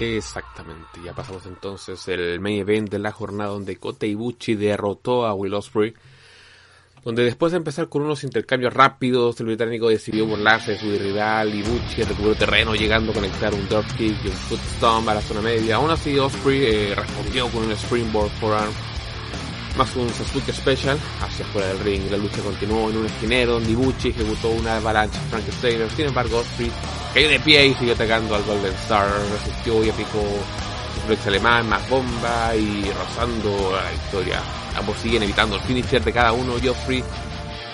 Exactamente, 0.00 1.00
ya 1.04 1.14
pasamos 1.14 1.46
entonces 1.46 2.08
el 2.08 2.40
main 2.40 2.58
event 2.58 2.90
de 2.90 2.98
la 2.98 3.12
jornada 3.12 3.50
donde 3.50 3.76
Kota 3.76 4.06
Ibuchi 4.06 4.56
derrotó 4.56 5.26
a 5.26 5.34
Will 5.34 5.54
Ospreay 5.54 5.94
donde 7.08 7.24
después 7.24 7.52
de 7.52 7.56
empezar 7.56 7.88
con 7.88 8.02
unos 8.02 8.22
intercambios 8.22 8.74
rápidos, 8.74 9.40
el 9.40 9.46
británico 9.46 9.88
decidió 9.88 10.26
burlarse 10.26 10.72
de 10.72 10.78
su 10.78 10.90
rival 10.90 11.54
Ibuchi 11.54 12.02
recuperó 12.02 12.34
terreno 12.34 12.74
llegando 12.74 13.12
a 13.12 13.14
conectar 13.14 13.54
un 13.54 13.66
dropkick 13.66 14.26
y 14.26 14.28
un 14.28 14.34
footstomp 14.34 15.08
a 15.08 15.14
la 15.14 15.22
zona 15.22 15.40
media. 15.40 15.76
Aún 15.76 15.90
así 15.90 16.18
Osprey 16.18 16.66
eh, 16.66 16.94
respondió 16.94 17.48
con 17.48 17.64
un 17.64 17.72
springboard 17.72 18.30
forearm 18.32 18.70
más 19.78 19.96
un 19.96 20.10
Sasuke 20.10 20.52
Special 20.52 20.98
hacia 21.22 21.46
fuera 21.46 21.68
del 21.68 21.78
ring. 21.78 22.10
La 22.10 22.18
lucha 22.18 22.42
continuó 22.42 22.90
en 22.90 22.98
un 22.98 23.06
esquinero 23.06 23.52
donde 23.52 23.70
Ibuchi 23.70 24.10
ejecutó 24.10 24.50
una 24.50 24.76
avalancha 24.76 25.18
Frankenstein. 25.30 25.88
Sin 25.96 26.08
embargo, 26.08 26.40
Osprey 26.40 26.70
cayó 27.14 27.30
de 27.30 27.40
pie 27.40 27.68
y 27.68 27.74
siguió 27.74 27.94
atacando 27.94 28.34
al 28.34 28.42
Golden 28.42 28.74
Star. 28.74 29.08
Resistió 29.32 29.82
y 29.82 29.88
aplicó 29.88 30.20
su 30.94 31.00
flex 31.06 31.26
alemán, 31.26 31.70
más 31.70 31.88
bomba 31.88 32.54
y 32.54 32.84
rozando 32.92 33.72
la 33.72 33.90
victoria. 33.92 34.42
Ambos 34.78 34.96
siguen 34.98 35.22
evitando 35.22 35.56
el 35.56 35.62
finisher 35.62 36.02
de 36.02 36.12
cada 36.12 36.32
uno. 36.32 36.54
Joffrey 36.62 37.02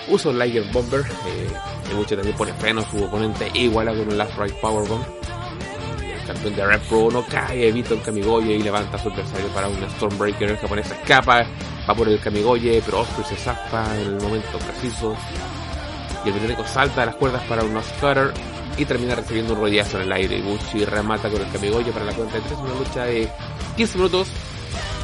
usa 0.07 0.31
un 0.31 0.39
Liger 0.39 0.63
Bomber. 0.71 1.01
Eh, 1.01 1.47
Ibuchi 1.91 2.15
también 2.15 2.35
pone 2.35 2.53
freno 2.53 2.81
a 2.81 2.89
su 2.89 3.03
oponente 3.03 3.49
iguala 3.53 3.91
con 3.91 4.07
un 4.07 4.17
Last 4.17 4.37
Right 4.37 4.55
Powerbomb. 4.55 5.05
El 6.01 6.25
campeón 6.25 6.55
de 6.55 6.65
Red 6.65 6.81
Pro 6.89 7.09
no 7.11 7.23
cae, 7.25 7.67
evita 7.67 7.93
un 7.93 7.99
Kamigoye 7.99 8.55
y 8.55 8.63
levanta 8.63 8.97
a 8.97 8.99
su 8.99 9.09
adversario 9.09 9.47
para 9.49 9.67
un 9.67 9.77
Stormbreaker. 9.91 10.49
El 10.49 10.57
japonés 10.57 10.89
escapa, 10.89 11.45
va 11.87 11.95
por 11.95 12.07
el 12.09 12.19
Kamigoye, 12.19 12.81
pero 12.83 13.01
Osprey 13.01 13.25
se 13.27 13.35
zafa 13.35 13.95
en 13.99 14.07
el 14.07 14.21
momento 14.21 14.57
preciso. 14.57 15.15
Y 16.23 16.29
el 16.29 16.33
británico 16.33 16.65
salta 16.65 17.03
a 17.03 17.05
las 17.05 17.15
cuerdas 17.15 17.43
para 17.43 17.63
un 17.63 17.73
Nose 17.73 17.93
Cutter 17.99 18.33
y 18.77 18.85
termina 18.85 19.13
recibiendo 19.13 19.53
un 19.53 19.59
rollazo 19.59 19.97
en 19.97 20.03
el 20.03 20.11
aire. 20.11 20.39
Ibuchi 20.39 20.83
remata 20.85 21.29
con 21.29 21.39
el 21.39 21.51
Kamigoye 21.51 21.91
para 21.91 22.05
la 22.05 22.13
cuenta 22.13 22.35
de 22.35 22.41
3, 22.41 22.59
una 22.59 22.73
lucha 22.73 23.03
de 23.03 23.29
15 23.77 23.97
minutos 23.99 24.27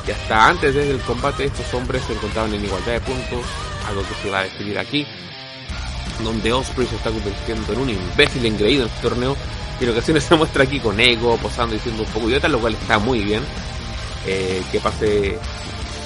y 0.08 0.12
hasta 0.12 0.48
antes 0.48 0.74
del 0.74 1.00
combate 1.02 1.46
estos 1.46 1.74
hombres 1.74 2.04
se 2.04 2.14
encontraban 2.14 2.54
en 2.54 2.66
igualdad 2.66 2.94
de 2.94 3.02
puntos, 3.02 3.46
algo 3.88 4.02
que 4.02 4.14
se 4.22 4.30
va 4.30 4.40
a 4.40 4.44
decidir 4.44 4.80
aquí, 4.80 5.06
donde 6.24 6.54
Osprey 6.54 6.88
se 6.88 6.96
está 6.96 7.12
convirtiendo 7.12 7.74
en 7.74 7.80
un 7.80 7.90
imbécil 7.90 8.46
engreído 8.46 8.84
en 8.84 8.90
este 8.90 9.02
torneo, 9.02 9.36
y 9.80 9.84
en 9.84 9.90
ocasiones 9.92 10.24
se 10.24 10.36
muestra 10.36 10.64
aquí 10.64 10.80
con 10.80 11.00
ego, 11.00 11.38
posando 11.38 11.76
y 11.76 11.80
siendo 11.80 12.04
un 12.04 12.10
poco 12.10 12.30
idiota, 12.30 12.48
lo 12.48 12.60
cual 12.60 12.74
está 12.74 13.00
muy 13.00 13.20
bien, 13.20 13.44
eh, 14.26 14.62
que 14.72 14.80
pase 14.80 15.38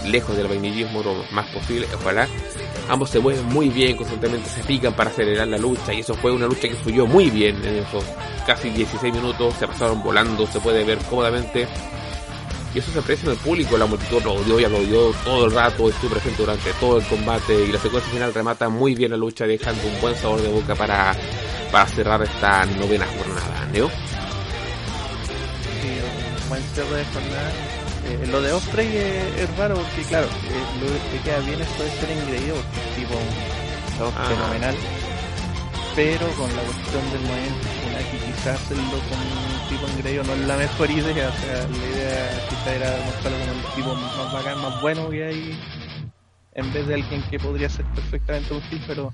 lejos 0.05 0.35
del 0.37 0.47
vainillismo 0.47 1.01
lo 1.03 1.25
más 1.31 1.47
posible, 1.47 1.87
ojalá. 1.95 2.27
Ambos 2.87 3.09
se 3.09 3.19
mueven 3.19 3.45
muy 3.45 3.69
bien, 3.69 3.97
constantemente 3.97 4.47
se 4.49 4.61
pican 4.63 4.93
para 4.93 5.09
acelerar 5.09 5.47
la 5.47 5.57
lucha 5.57 5.91
y 5.91 6.01
eso 6.01 6.13
fue 6.13 6.31
una 6.31 6.45
lucha 6.45 6.67
que 6.67 6.75
fluyó 6.75 7.07
muy 7.07 7.31
bien 7.31 7.55
en 7.65 7.77
esos 7.77 8.03
casi 8.45 8.69
16 8.69 9.11
minutos, 9.11 9.55
se 9.55 9.67
pasaron 9.67 10.03
volando, 10.03 10.45
se 10.45 10.59
puede 10.59 10.83
ver 10.83 10.99
cómodamente 11.09 11.67
y 12.75 12.79
eso 12.79 12.91
se 12.91 12.99
aprecia 12.99 13.27
en 13.27 13.31
el 13.31 13.37
público, 13.37 13.77
la 13.77 13.85
multitud 13.85 14.21
lo 14.21 14.33
odió 14.33 14.59
y 14.59 14.65
aplaudió 14.65 15.11
todo 15.23 15.45
el 15.45 15.51
rato, 15.53 15.89
estuvo 15.89 16.11
presente 16.11 16.41
durante 16.41 16.73
todo 16.73 16.97
el 16.97 17.05
combate 17.05 17.65
y 17.65 17.71
la 17.71 17.79
secuencia 17.79 18.11
final 18.11 18.33
remata 18.33 18.67
muy 18.67 18.93
bien 18.93 19.11
la 19.11 19.17
lucha 19.17 19.47
dejando 19.47 19.81
un 19.87 20.01
buen 20.01 20.13
sabor 20.17 20.41
de 20.41 20.49
boca 20.49 20.75
para, 20.75 21.15
para 21.71 21.87
cerrar 21.87 22.21
esta 22.21 22.65
novena 22.65 23.05
jornada, 23.05 23.65
¿no? 23.67 23.87
Sí, 25.79 25.87
un 26.43 26.49
buen 26.49 26.61
cierre 26.73 26.97
de 26.97 27.05
jornada. 27.05 27.51
Eh, 28.07 28.27
lo 28.29 28.41
de 28.41 28.51
Osprey 28.51 28.97
es, 28.97 29.39
es 29.39 29.57
raro 29.57 29.75
porque 29.75 30.01
claro, 30.09 30.27
eh, 30.27 30.81
lo 30.81 31.11
que 31.11 31.23
queda 31.23 31.39
bien 31.39 31.61
es 31.61 31.67
poder 31.69 31.91
ser 31.91 32.09
es 32.09 32.95
tipo 32.97 33.13
un 34.03 34.11
fenomenal. 34.27 34.75
Pero 35.95 36.27
con 36.35 36.53
la 36.53 36.61
cuestión 36.63 37.09
del 37.11 37.21
movimiento 37.21 37.67
Funaki 37.81 38.17
quizás 38.17 38.61
hacerlo 38.61 38.83
con 38.83 39.19
un 39.19 39.69
tipo 39.69 39.87
engreído 39.87 40.23
no 40.25 40.33
es 40.33 40.39
la 40.39 40.57
mejor 40.57 40.91
idea, 40.91 41.29
o 41.29 41.41
sea, 41.41 41.67
la 41.69 41.77
idea 41.77 42.47
quizás 42.49 42.67
era 42.67 43.05
mostrarlo 43.05 43.39
como 43.39 43.51
el 43.51 43.75
tipo 43.75 43.95
más 43.95 44.33
bacán, 44.33 44.61
más 44.61 44.81
bueno 44.81 45.09
que 45.09 45.23
hay 45.23 45.59
en 46.53 46.73
vez 46.73 46.87
de 46.87 46.95
alguien 46.95 47.23
que 47.29 47.39
podría 47.39 47.69
ser 47.69 47.85
perfectamente 47.93 48.53
útil, 48.53 48.83
pero 48.87 49.13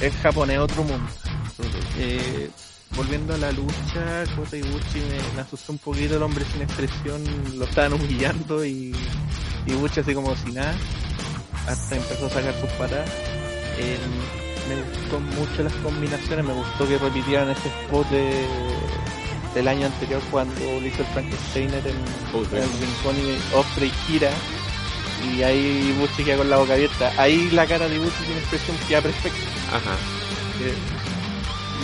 es 0.00 0.12
japonés 0.16 0.58
otro 0.58 0.82
mundo. 0.82 1.08
Eh, 1.98 2.50
volviendo 2.96 3.34
a 3.34 3.38
la 3.38 3.52
lucha, 3.52 4.24
Kota 4.34 4.56
Ibuchi 4.56 4.98
me, 4.98 5.34
me 5.36 5.40
asustó 5.42 5.72
un 5.72 5.78
poquito 5.78 6.16
el 6.16 6.22
hombre 6.22 6.44
sin 6.52 6.62
expresión, 6.62 7.22
lo 7.56 7.64
estaban 7.66 7.92
humillando 7.92 8.64
y 8.64 8.92
Ibuchi 9.66 10.00
así 10.00 10.12
como 10.12 10.34
si 10.34 10.50
nada, 10.50 10.74
hasta 11.68 11.96
empezó 11.96 12.26
a 12.26 12.30
sacar 12.30 12.54
sus 12.60 12.70
patas. 12.70 13.08
Eh, 13.78 13.98
me 14.68 14.82
gustó 14.82 15.20
mucho 15.20 15.62
las 15.62 15.72
combinaciones, 15.74 16.44
me 16.44 16.52
gustó 16.52 16.88
que 16.88 16.98
repitieran 16.98 17.50
ese 17.50 17.68
spot 17.68 18.08
de, 18.10 18.46
del 19.54 19.68
año 19.68 19.86
anterior 19.86 20.20
cuando 20.30 20.60
lo 20.60 20.86
hizo 20.86 21.02
el 21.02 21.08
Frankensteiner 21.08 21.86
en, 21.86 21.96
Oh, 22.34 22.42
en 22.52 22.62
el 22.62 22.70
rincón 22.80 23.16
y 23.16 23.56
Osprey 23.56 23.90
gira 24.06 24.30
y 25.32 25.42
ahí 25.42 25.94
Ibuchi 25.96 26.24
queda 26.24 26.38
con 26.38 26.50
la 26.50 26.56
boca 26.58 26.74
abierta. 26.74 27.12
Ahí 27.16 27.50
la 27.50 27.66
cara 27.66 27.88
de 27.88 27.96
Ibuchi 27.96 28.24
sin 28.26 28.36
expresión 28.36 28.76
queda 28.88 29.00
perfecta. 29.02 29.38
Ajá. 29.72 29.96
Eh, 30.60 30.74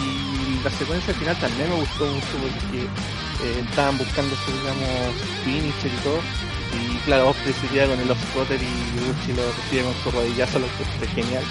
y 0.01 0.65
la 0.65 0.71
secuencia 0.71 1.15
final 1.15 1.37
también 1.39 1.71
me 1.71 1.77
gustó 1.77 2.07
mucho 2.07 2.35
porque 2.41 2.83
eh, 2.83 3.65
estaban 3.69 3.99
buscando 3.99 4.35
su, 4.37 4.53
digamos, 4.53 5.15
finisher 5.45 5.93
y 5.93 6.03
todo. 6.03 6.21
Y 6.73 6.97
claro, 7.05 7.31
Osprey 7.31 7.55
se 7.55 7.67
queda 7.69 7.87
con 7.87 8.01
el 8.01 8.11
off-cutter 8.11 8.61
y 8.61 9.11
Uchi 9.11 9.33
lo 9.33 9.43
recibe 9.53 9.83
con 9.83 9.95
su 10.03 10.11
rodillazo, 10.11 10.59
lo 10.59 10.67
que 10.67 11.05
es 11.05 11.13
genial. 11.15 11.45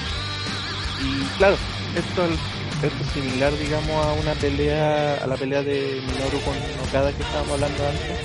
Y 1.02 1.26
claro, 1.38 1.58
esto, 1.96 2.26
es 2.26 3.14
similar, 3.14 3.52
digamos, 3.58 3.92
a 4.06 4.14
una 4.14 4.34
pelea, 4.36 5.16
a 5.24 5.28
la 5.28 5.36
pelea 5.36 5.62
de 5.64 6.02
Minoru 6.08 6.40
con 6.42 6.56
Okada 6.88 7.12
que 7.12 7.24
estábamos 7.24 7.54
hablando 7.54 7.88
antes. 7.88 8.18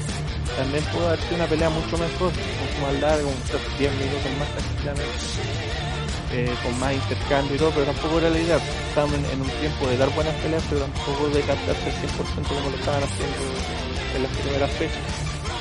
También 0.57 0.85
pudo 0.85 1.09
haber 1.09 1.21
sido 1.21 1.37
una 1.37 1.47
pelea 1.47 1.71
mucho 1.71 1.99
mejor, 1.99 2.33
mucho 2.33 2.79
más 2.83 2.93
larga, 3.01 3.23
con 3.25 3.33
unos 3.33 3.79
10 3.79 3.93
minutos 3.93 4.31
más 4.39 4.49
tranquilamente 4.57 5.67
eh, 6.33 6.55
con 6.63 6.79
más 6.81 6.93
intercambio 6.95 7.55
y 7.55 7.59
todo, 7.59 7.71
pero 7.71 7.87
tampoco 7.87 8.19
era 8.19 8.31
la 8.31 8.39
idea. 8.39 8.57
Estábamos 8.89 9.17
en, 9.17 9.41
un 9.41 9.51
tiempo 9.61 9.87
de 9.89 9.97
dar 9.97 10.11
buenas 10.15 10.35
peleas, 10.37 10.63
pero 10.69 10.81
tampoco 10.83 11.29
de 11.31 11.41
captarse 11.43 11.87
al 11.87 11.93
100% 11.93 12.55
como 12.55 12.71
lo 12.71 12.77
estaban 12.77 13.03
haciendo 13.03 13.43
en 14.17 14.23
las 14.23 14.33
primeras 14.39 14.71
fechas. 14.73 15.03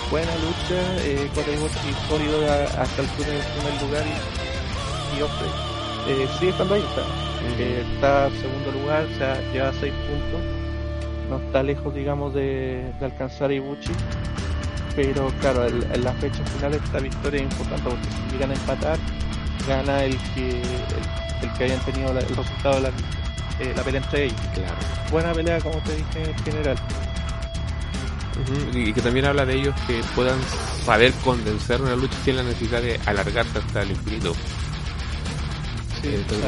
Buena 0.10 0.36
lucha, 0.38 0.80
eh, 1.04 1.30
Ibushi 1.34 1.94
sólido 2.08 2.52
a- 2.52 2.82
hasta 2.82 3.02
el 3.02 3.08
primer, 3.10 3.82
lugar 3.82 4.06
y, 4.06 5.18
y 5.18 5.22
eh, 6.08 6.28
sigue 6.40 6.52
estando 6.52 6.76
ahí, 6.76 6.84
o 6.84 6.96
sea, 6.96 7.04
eh, 7.58 7.84
está 7.96 8.28
en 8.28 8.42
segundo 8.42 8.72
lugar, 8.72 9.06
o 9.14 9.18
sea, 9.18 9.42
lleva 9.52 9.72
6 9.80 9.94
puntos, 10.08 10.42
no 11.30 11.38
está 11.38 11.64
lejos, 11.64 11.94
digamos, 11.94 12.34
de, 12.34 12.92
de 13.00 13.06
alcanzar 13.06 13.50
a 13.50 13.54
Ibuchi, 13.54 13.92
pero 14.96 15.32
claro, 15.42 15.66
el- 15.66 15.84
en 15.92 16.04
la 16.04 16.14
fecha 16.14 16.44
final 16.46 16.74
esta 16.76 17.00
victoria 17.00 17.40
es 17.42 17.52
importante 17.52 17.90
porque 17.90 18.08
si 18.10 18.34
llegan 18.34 18.52
a 18.52 18.54
empatar, 18.54 18.98
gana 19.68 20.04
el 20.04 20.18
que 20.36 20.50
el, 20.62 21.48
el 21.50 21.54
que 21.58 21.64
hayan 21.66 21.80
tenido 21.86 22.14
la- 22.14 22.20
el 22.22 22.28
resultado 22.36 22.76
de 22.76 22.82
la, 22.82 22.90
eh, 23.60 23.74
la 23.76 23.84
pelea 23.84 24.02
entre 24.02 24.26
ellos. 24.26 24.40
Claro. 24.54 24.76
Buena 25.12 25.34
pelea, 25.34 25.60
como 25.60 25.78
te 25.80 25.96
dije 25.96 26.24
en 26.32 26.44
general. 26.44 26.78
Y 28.74 28.94
que 28.94 29.02
también 29.02 29.26
habla 29.26 29.46
de 29.46 29.56
ellos 29.56 29.74
que 29.88 30.02
puedan 30.14 30.38
saber 30.86 31.12
condensar 31.24 31.82
una 31.82 31.96
lucha 31.96 32.16
sin 32.24 32.36
la 32.36 32.44
necesidad 32.44 32.82
de 32.82 33.00
alargarse 33.06 33.58
hasta 33.60 33.82
el 33.82 33.92
infinito. 33.92 34.36
Entonces, 36.14 36.46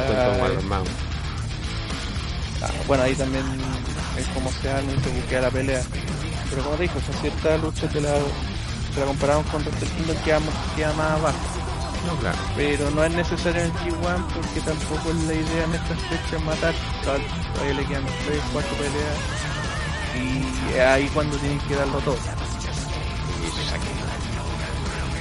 ah, 2.62 2.72
bueno, 2.88 3.04
ahí 3.04 3.16
también 3.16 3.44
es 4.18 4.28
como 4.30 4.52
se 4.52 4.82
mucho 4.84 5.14
que 5.14 5.22
queda 5.30 5.42
la 5.42 5.50
pelea. 5.52 5.82
Pero 6.50 6.64
como 6.64 6.76
te 6.76 6.84
dije, 6.84 6.98
o 6.98 7.02
sea, 7.12 7.22
cierta 7.22 7.58
lucha 7.58 7.88
te 7.90 8.02
la, 8.02 8.14
te 8.94 9.00
la 9.00 9.06
comparamos 9.06 9.46
con 9.48 9.62
Wrestle 9.64 9.88
Kingdom 9.90 10.18
queda, 10.24 10.40
más- 10.40 10.76
queda 10.76 10.94
más 10.94 11.12
abajo. 11.20 11.38
No, 12.06 12.16
claro. 12.20 12.38
Pero 12.56 12.90
no 12.92 13.04
es 13.04 13.12
necesario 13.12 13.62
en 13.62 13.68
el 13.68 13.74
G1 13.74 14.28
porque 14.34 14.62
tampoco 14.62 15.10
es 15.10 15.24
la 15.26 15.34
idea 15.34 15.64
en 15.66 15.74
estas 15.76 16.00
fechas 16.04 16.42
matar. 16.46 16.74
Todavía 17.04 17.74
le 17.74 17.86
quedan 17.86 18.06
3, 18.26 18.40
4 18.54 18.72
peleas. 18.76 19.18
Y 20.16 20.74
es 20.78 20.80
ahí 20.86 21.10
cuando 21.14 21.38
tienen 21.38 21.60
que 21.60 21.76
darlo 21.76 22.00
todo. 22.00 22.18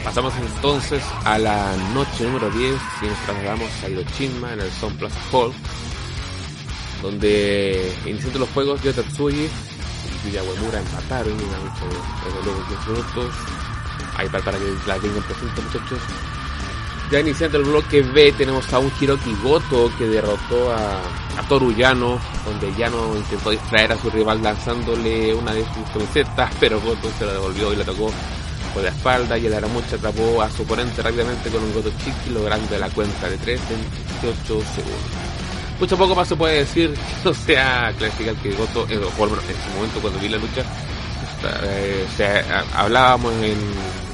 Pasamos 0.07 0.33
entonces 0.37 1.03
a 1.25 1.37
la 1.37 1.77
noche 1.93 2.23
número 2.23 2.49
10 2.49 2.81
y 3.03 3.07
nos 3.07 3.19
trasladamos 3.27 3.69
a 3.83 3.89
Hiroshima 3.89 4.53
en 4.53 4.61
el 4.61 4.71
Sun 4.71 4.95
Plaza 4.95 5.19
Hall, 5.33 5.53
donde 7.03 7.93
iniciando 8.07 8.39
los 8.39 8.49
juegos 8.51 8.81
Yo 8.85 8.95
Tatsuji 8.95 9.47
y 9.47 10.27
Yuya 10.29 10.43
empataron 10.79 11.33
en 11.33 12.45
luego 12.45 12.65
10 12.69 12.87
minutos. 12.87 13.35
Ahí 14.17 14.29
para, 14.29 14.45
para 14.45 14.59
que 14.59 14.65
la 14.87 14.97
tengan 14.97 15.23
presente 15.25 15.61
muchachos. 15.61 15.99
Ya 17.11 17.19
iniciando 17.19 17.59
el 17.59 17.65
bloque 17.65 18.03
B 18.03 18.33
tenemos 18.39 18.73
a 18.73 18.79
un 18.79 18.93
Hiroki 19.01 19.35
Goto 19.43 19.91
que 19.99 20.07
derrotó 20.07 20.73
a, 20.73 21.01
a 21.37 21.49
Toru 21.49 21.73
Yano, 21.73 22.21
donde 22.45 22.73
Yano 22.77 23.17
intentó 23.17 23.51
distraer 23.51 23.91
a 23.91 23.99
su 23.99 24.09
rival 24.11 24.41
lanzándole 24.41 25.35
una 25.35 25.53
de 25.53 25.65
sus 25.65 25.91
camisetas, 25.93 26.53
pero 26.61 26.81
Goto 26.81 27.11
se 27.19 27.27
la 27.27 27.33
devolvió 27.33 27.73
y 27.73 27.77
la 27.77 27.85
tocó 27.85 28.13
por 28.77 28.85
la 28.85 28.91
espalda 28.91 29.39
y 29.39 29.47
el 29.47 29.55
Aramucha 29.55 29.97
atrapó 29.97 30.43
a 30.43 30.51
su 30.51 30.63
oponente 30.63 31.01
rápidamente 31.01 31.49
con 31.49 31.65
un 31.65 31.73
Goto 31.73 31.91
Chiqui 31.97 32.29
logrando 32.29 32.79
la 32.79 32.91
cuenta 32.91 33.27
de 33.31 33.39
3 33.39 33.59
en 33.71 34.21
18 34.21 34.45
segundos. 34.45 35.01
Mucho 35.81 35.97
poco 35.97 36.15
más 36.15 36.29
se 36.29 36.37
puede 36.37 36.59
decir, 36.59 36.93
o 37.25 37.33
sea, 37.33 37.91
clarificar 37.97 38.35
que 38.35 38.51
Goto, 38.51 38.87
eh, 38.91 38.99
o 38.99 39.09
por 39.13 39.31
lo 39.31 39.37
menos 39.37 39.49
en 39.49 39.57
su 39.57 39.71
momento 39.77 40.01
cuando 40.03 40.21
vi 40.21 40.29
la 40.29 40.37
lucha, 40.37 40.63
Eh, 41.65 42.07
o 42.07 42.17
sea, 42.19 42.65
hablábamos 42.75 43.33
en 43.43 43.57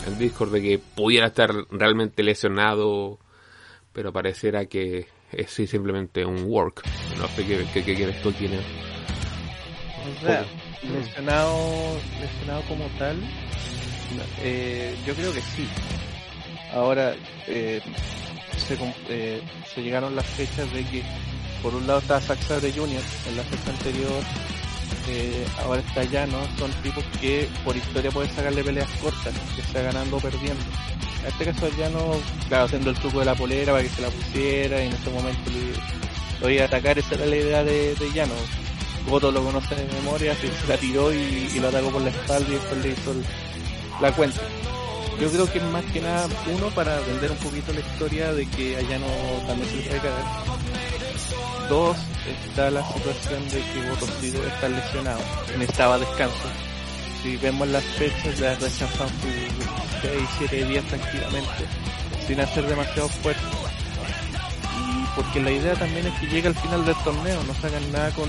el 0.07 0.19
Discord 0.19 0.53
de 0.53 0.63
que 0.63 0.79
pudiera 0.79 1.27
estar 1.27 1.53
realmente 1.71 2.23
lesionado, 2.23 3.19
pero 3.93 4.13
pareciera 4.13 4.67
que 4.67 5.09
es 5.33 5.51
simplemente 5.51 6.25
un 6.25 6.45
work. 6.45 6.85
No 7.19 7.27
sé 7.35 7.45
qué, 7.45 7.67
qué, 7.75 7.83
qué 7.83 7.97
quieres 7.97 8.23
tú, 8.23 8.33
quién 8.33 8.53
O 8.53 10.25
sea, 10.25 10.45
lesionado, 10.83 11.99
lesionado 12.21 12.63
como 12.69 12.85
tal, 12.99 13.17
eh, 14.41 14.95
yo 15.07 15.15
creo 15.15 15.33
que 15.33 15.41
sí. 15.41 15.69
Ahora, 16.75 17.15
eh, 17.47 17.81
se, 18.57 18.77
eh, 19.09 19.43
se 19.75 19.83
llegaron 19.83 20.17
las 20.17 20.27
fechas 20.27 20.73
de 20.73 20.85
que 20.85 21.03
por 21.63 21.75
un 21.75 21.87
lado 21.87 22.01
está 22.01 22.21
Zack 22.21 22.41
Sabre 22.41 22.73
Jr. 22.73 23.03
en 23.29 23.37
la 23.37 23.43
fecha 23.45 23.71
anterior, 23.71 24.23
eh, 25.09 25.47
ahora 25.65 25.81
está 25.81 26.05
Llano, 26.05 26.39
son 26.59 26.71
tipos 26.83 27.05
que 27.21 27.49
por 27.65 27.77
historia 27.77 28.11
pueden 28.11 28.35
sacarle 28.35 28.65
peleas 28.65 28.89
cortas, 29.01 29.35
que 29.55 29.63
sea 29.63 29.83
ganando 29.83 30.17
o 30.17 30.21
perdiendo. 30.21 30.63
En 31.21 31.29
este 31.29 31.45
caso 31.45 31.69
Llano, 31.77 32.17
claro, 32.49 32.65
haciendo 32.65 32.91
el 32.91 32.97
truco 32.97 33.21
de 33.21 33.27
la 33.27 33.35
polera 33.35 33.73
para 33.73 33.85
que 33.85 33.91
se 33.91 34.03
la 34.03 34.09
pusiera 34.09 34.83
y 34.83 34.89
en 34.89 34.93
este 34.93 35.11
momento 35.11 35.51
lo 36.41 36.51
iba 36.51 36.65
a 36.65 36.67
atacar, 36.67 36.99
esa 36.99 37.15
era 37.15 37.27
la 37.27 37.37
idea 37.37 37.65
de, 37.65 37.95
de 37.95 38.13
Llano. 38.13 38.35
Goto 39.09 39.33
lo 39.33 39.43
conoce 39.43 39.75
de 39.75 39.85
memoria, 39.95 40.35
se 40.35 40.49
la 40.69 40.77
tiró 40.77 41.13
y, 41.13 41.59
lo 41.61 41.69
atacó 41.69 41.91
por 41.91 42.03
la 42.03 42.11
espalda 42.11 42.49
y 42.49 42.53
después 42.53 42.85
le 42.85 42.89
hizo 42.91 43.15
la 44.01 44.13
cuenta 44.13 44.41
yo 45.23 45.31
creo 45.31 45.53
que 45.53 45.61
más 45.61 45.85
que 45.85 46.01
nada, 46.01 46.27
uno, 46.53 46.69
para 46.71 46.99
vender 47.01 47.31
un 47.31 47.37
poquito 47.37 47.73
la 47.73 47.79
historia 47.79 48.33
de 48.33 48.45
que 48.47 48.77
allá 48.77 48.99
no 48.99 49.07
también 49.47 49.71
se 49.71 49.89
puede 49.89 50.01
caer. 50.01 51.69
Dos, 51.69 51.97
está 52.49 52.71
la 52.71 52.85
situación 52.93 53.49
de 53.49 53.61
que 53.61 54.33
debe 54.33 54.49
estar 54.49 54.71
lesionado, 54.71 55.21
necesitaba 55.59 55.99
descanso. 55.99 56.49
Si 57.23 57.37
vemos 57.37 57.69
las 57.69 57.85
fechas, 57.85 58.37
ya 58.37 58.55
rechazan 58.57 59.09
sus 59.09 60.03
6, 60.03 60.13
7 60.39 60.65
días 60.65 60.85
tranquilamente, 60.87 61.67
sin 62.27 62.41
hacer 62.41 62.67
demasiado 62.67 63.07
esfuerzo. 63.07 63.47
Y 64.77 65.07
porque 65.15 65.41
la 65.41 65.53
idea 65.53 65.75
también 65.75 66.07
es 66.07 66.19
que 66.19 66.27
llegue 66.27 66.49
al 66.49 66.57
final 66.57 66.85
del 66.85 66.97
torneo, 66.97 67.45
no 67.45 67.55
sacan 67.55 67.93
nada 67.93 68.11
con, 68.11 68.29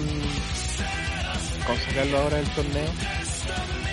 con 1.65 1.77
sacarlo 1.87 2.19
ahora 2.19 2.37
del 2.37 2.49
torneo 2.49 3.32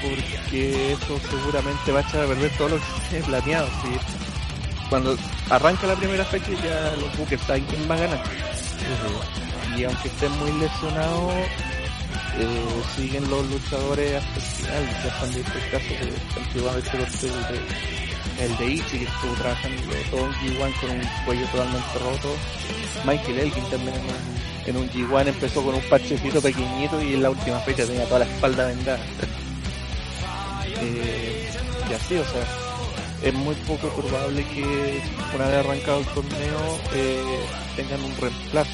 porque 0.03 0.93
eso 0.93 1.21
seguramente 1.31 1.93
va 1.93 2.01
a 2.01 2.03
echar 2.03 2.25
a 2.25 2.27
perder 2.27 2.51
todo 2.57 2.69
lo 2.71 2.77
que 2.77 3.23
se. 3.23 4.89
Cuando 4.89 5.17
arranca 5.49 5.87
la 5.87 5.95
primera 5.95 6.25
fecha 6.25 6.51
ya 6.51 6.97
los 7.01 7.17
buques 7.17 7.41
saben 7.43 7.65
quién 7.65 7.89
va 7.89 7.95
a 7.95 7.99
ganar. 7.99 8.23
Y 9.77 9.85
aunque 9.85 10.09
estén 10.09 10.33
muy 10.39 10.51
lesionados, 10.53 11.33
eh, 12.39 12.83
siguen 12.97 13.29
los 13.31 13.47
luchadores 13.49 14.15
hasta 14.15 14.37
el 14.37 14.43
final. 14.43 14.85
Ya 15.03 15.09
están 15.09 15.35
visto 15.35 15.53
el 15.59 15.71
caso 15.71 15.89
de 15.89 16.43
antiguamente 16.43 16.91
el 16.97 17.57
de, 18.39 18.45
el 18.45 18.57
de 18.59 18.67
Ichi 18.67 18.99
que 18.99 19.05
estuvo 19.05 19.35
trabajando 19.35 19.83
todo 20.11 20.25
un 20.25 20.33
G1 20.33 20.81
con 20.81 20.91
un 20.91 21.03
cuello 21.25 21.47
totalmente 21.47 21.99
roto. 21.99 22.37
Michael 23.05 23.39
Elgin 23.39 23.65
también 23.71 23.95
en 23.95 24.03
un, 24.03 24.67
en 24.67 24.77
un 24.77 24.91
G1 24.91 25.29
empezó 25.29 25.63
con 25.63 25.75
un 25.75 25.83
parchecito 25.83 26.41
pequeñito 26.41 27.01
y 27.03 27.15
en 27.15 27.23
la 27.23 27.31
última 27.31 27.59
fecha 27.61 27.87
tenía 27.87 28.05
toda 28.07 28.21
la 28.21 28.27
espalda 28.27 28.67
vendada. 28.67 29.01
Eh, 30.83 31.49
y 31.91 31.95
así, 31.95 32.17
o 32.17 32.25
sea, 32.25 32.47
es 33.23 33.35
muy 33.35 33.55
poco 33.67 33.89
probable 33.89 34.45
que 34.45 35.03
una 35.35 35.47
vez 35.47 35.57
arrancado 35.59 36.01
el 36.01 36.07
torneo 36.07 36.81
eh, 36.95 37.41
tengan 37.77 38.03
un 38.03 38.17
reemplazo. 38.17 38.71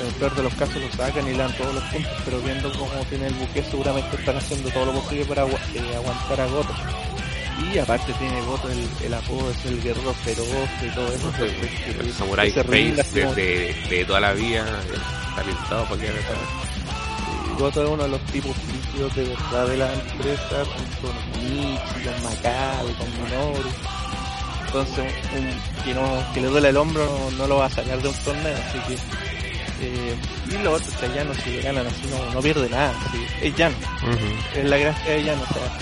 En 0.00 0.06
el 0.06 0.14
peor 0.14 0.34
de 0.34 0.42
los 0.42 0.54
casos 0.54 0.76
lo 0.76 0.90
sacan 0.92 1.26
y 1.28 1.32
le 1.32 1.38
dan 1.38 1.56
todos 1.56 1.74
los 1.74 1.84
puntos, 1.84 2.12
pero 2.24 2.40
viendo 2.40 2.72
cómo 2.72 2.90
tiene 3.08 3.26
el 3.26 3.34
buque 3.34 3.62
seguramente 3.62 4.16
están 4.16 4.36
haciendo 4.36 4.70
todo 4.70 4.86
lo 4.86 4.92
posible 4.92 5.24
para 5.26 5.44
eh, 5.44 5.96
aguantar 5.96 6.40
a 6.40 6.46
Goto. 6.46 6.74
Y 7.72 7.78
aparte 7.78 8.12
tiene 8.14 8.40
Goto 8.42 8.68
el, 8.70 8.88
el 9.04 9.14
apodo, 9.14 9.50
es 9.50 9.64
el 9.66 9.82
guerrero 9.82 10.14
feroz 10.14 10.46
y 10.82 10.94
todo 10.94 11.12
eso. 11.12 11.32
El, 11.44 12.06
el, 12.06 12.12
samurai 12.12 12.50
face 12.50 13.34
de, 13.34 14.04
toda 14.06 14.20
la 14.20 14.32
vida, 14.32 14.64
está 15.28 15.42
pintado 15.44 15.84
para 15.84 16.00
que 16.00 16.08
Goto 17.58 17.84
es 17.84 17.90
uno 17.90 18.02
de 18.02 18.08
los 18.08 18.20
tipos 18.26 18.56
de 18.98 19.24
verdad 19.24 19.66
de 19.66 19.76
la 19.78 19.92
empresa, 19.92 20.64
con 21.00 21.42
Michi, 21.42 22.04
con 22.04 22.22
Macao, 22.22 22.86
con 22.98 23.24
Minoru. 23.24 23.70
Entonces, 24.66 25.12
un, 25.36 25.82
que, 25.84 25.94
no, 25.94 26.32
que 26.34 26.40
le 26.40 26.48
duele 26.48 26.68
el 26.68 26.76
hombro 26.76 27.08
no, 27.36 27.46
lo 27.46 27.56
va 27.56 27.66
a 27.66 27.70
sacar 27.70 28.00
de 28.00 28.08
un 28.08 28.14
torneo, 28.14 28.54
así 28.54 28.78
que. 28.86 28.94
Eh, 29.84 30.16
y 30.48 30.62
lo 30.62 30.74
otro 30.74 30.88
es 30.88 30.96
que 30.96 31.08
Llano, 31.08 31.34
si 31.34 31.50
le 31.50 31.62
ganan 31.62 31.86
así, 31.86 32.06
no, 32.08 32.32
no 32.32 32.40
pierde 32.40 32.68
nada, 32.68 32.94
es 33.40 33.56
Llano. 33.56 33.76
Es 34.54 34.64
la 34.64 34.76
gracia 34.78 35.12
de 35.12 35.24
Llano, 35.24 35.42
o 35.42 35.52
sea, 35.52 35.78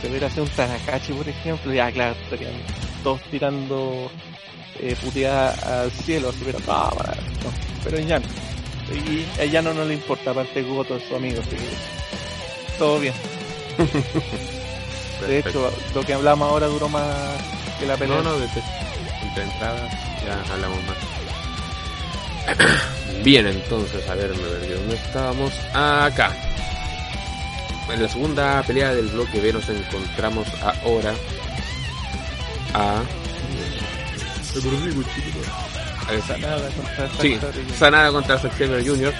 si 0.00 0.08
hubiera 0.08 0.30
sido 0.30 0.44
un 0.44 0.50
Tanakachi, 0.50 1.12
por 1.12 1.28
ejemplo, 1.28 1.72
ya 1.72 1.90
claro, 1.90 2.14
estarían 2.22 2.52
todos 3.02 3.20
tirando 3.30 4.10
eh, 4.78 4.94
puteadas 5.02 5.62
al 5.64 5.90
cielo, 5.90 6.28
así, 6.28 6.42
pero 6.44 6.60
no, 6.60 6.74
no, 6.74 7.52
pero 7.82 7.96
es 7.96 8.06
Llano 8.06 8.49
y 8.94 9.26
a 9.38 9.42
ella 9.44 9.62
no, 9.62 9.72
no 9.72 9.84
le 9.84 9.94
importa, 9.94 10.32
aparte 10.32 10.62
Goto 10.62 10.96
es 10.96 11.04
su 11.04 11.16
amigo, 11.16 11.40
así 11.40 11.50
que 11.50 11.68
todo 12.78 12.98
bien. 12.98 13.14
de 15.26 15.38
hecho, 15.38 15.72
lo 15.94 16.02
que 16.02 16.14
hablamos 16.14 16.50
ahora 16.50 16.66
duró 16.66 16.88
más 16.88 17.36
que 17.78 17.86
la 17.86 17.96
pelea. 17.96 18.16
No, 18.16 18.22
no, 18.22 18.38
de, 18.38 18.46
entrada 19.42 19.88
ya 20.24 20.52
hablamos 20.52 20.78
más. 20.84 20.96
bien, 23.24 23.46
entonces, 23.46 24.08
a 24.08 24.14
ver, 24.14 24.32
¿dónde 24.34 24.94
estábamos? 24.94 25.52
Acá. 25.72 26.34
En 27.92 28.02
la 28.02 28.08
segunda 28.08 28.62
pelea 28.62 28.94
del 28.94 29.08
bloque 29.08 29.40
B 29.40 29.52
nos 29.52 29.68
encontramos 29.68 30.46
ahora 30.62 31.12
a... 32.74 33.02
Sanada 36.26 36.68
contra 36.70 37.10
sí, 37.20 37.38
Sanada 37.78 38.12
contra 38.12 38.38
Zack 38.38 38.58
Jr. 38.58 39.12